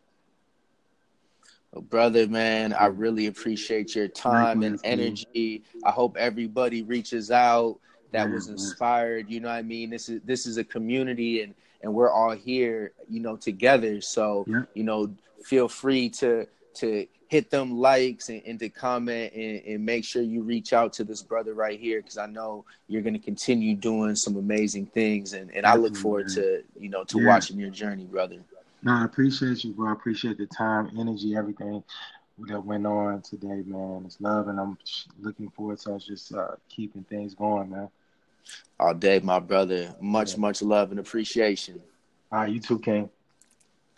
Well, 1.71 1.81
brother, 1.81 2.27
man, 2.27 2.73
I 2.73 2.87
really 2.87 3.27
appreciate 3.27 3.95
your 3.95 4.07
time 4.07 4.61
and 4.61 4.79
energy. 4.83 5.63
I 5.83 5.91
hope 5.91 6.15
everybody 6.17 6.83
reaches 6.83 7.31
out 7.31 7.79
that 8.11 8.29
was 8.29 8.47
inspired. 8.49 9.29
You 9.29 9.39
know 9.39 9.47
what 9.49 9.55
I 9.55 9.61
mean? 9.63 9.89
This 9.89 10.09
is 10.09 10.21
this 10.23 10.45
is 10.45 10.57
a 10.57 10.63
community 10.63 11.41
and 11.41 11.55
and 11.81 11.91
we're 11.93 12.11
all 12.11 12.35
here, 12.35 12.91
you 13.09 13.19
know, 13.19 13.35
together. 13.35 14.01
So, 14.01 14.45
Yeah. 14.47 14.63
you 14.75 14.83
know, 14.83 15.11
feel 15.43 15.67
free 15.67 16.09
to 16.09 16.45
to 16.75 17.07
hit 17.31 17.49
them 17.49 17.79
likes 17.79 18.27
and, 18.27 18.41
and 18.45 18.59
to 18.59 18.67
comment 18.67 19.31
and, 19.33 19.61
and 19.65 19.85
make 19.85 20.03
sure 20.03 20.21
you 20.21 20.43
reach 20.43 20.73
out 20.73 20.91
to 20.91 21.05
this 21.05 21.21
brother 21.21 21.53
right 21.53 21.79
here 21.79 22.01
because 22.01 22.17
I 22.17 22.25
know 22.25 22.65
you're 22.89 23.01
gonna 23.01 23.19
continue 23.19 23.73
doing 23.73 24.17
some 24.17 24.35
amazing 24.35 24.87
things 24.87 25.31
and, 25.31 25.49
and 25.55 25.65
I 25.65 25.75
look 25.75 25.95
forward 25.95 26.27
to, 26.33 26.61
you 26.77 26.89
know, 26.89 27.05
to 27.05 27.19
Yeah. 27.19 27.27
watching 27.27 27.57
your 27.57 27.69
journey, 27.69 28.03
brother. 28.03 28.35
No, 28.83 28.91
I 28.95 29.05
appreciate 29.05 29.63
you, 29.63 29.71
bro. 29.71 29.87
I 29.87 29.93
appreciate 29.93 30.39
the 30.39 30.45
time, 30.45 30.91
energy, 30.99 31.33
everything 31.37 31.81
that 32.49 32.65
went 32.65 32.85
on 32.85 33.21
today, 33.21 33.63
man. 33.65 34.03
It's 34.05 34.19
love, 34.19 34.49
and 34.49 34.59
I'm 34.59 34.77
looking 35.21 35.49
forward 35.51 35.79
to 35.79 35.93
us 35.95 36.03
just 36.03 36.33
uh, 36.35 36.55
keeping 36.67 37.05
things 37.05 37.33
going, 37.33 37.69
man. 37.69 37.87
All 38.77 38.93
day, 38.93 39.19
my 39.19 39.39
brother. 39.39 39.95
Much, 40.01 40.33
Yeah. 40.33 40.39
much 40.41 40.61
love 40.61 40.91
and 40.91 40.99
appreciation. 40.99 41.81
All 42.29 42.39
right, 42.39 42.51
you 42.51 42.59
too, 42.59 42.79
King. 42.79 43.09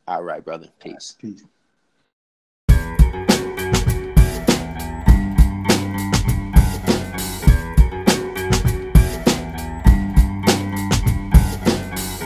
All 0.08 0.22
right, 0.22 0.46
brother. 0.46 0.68
Peace. 0.80 1.16
Peace. 1.20 1.44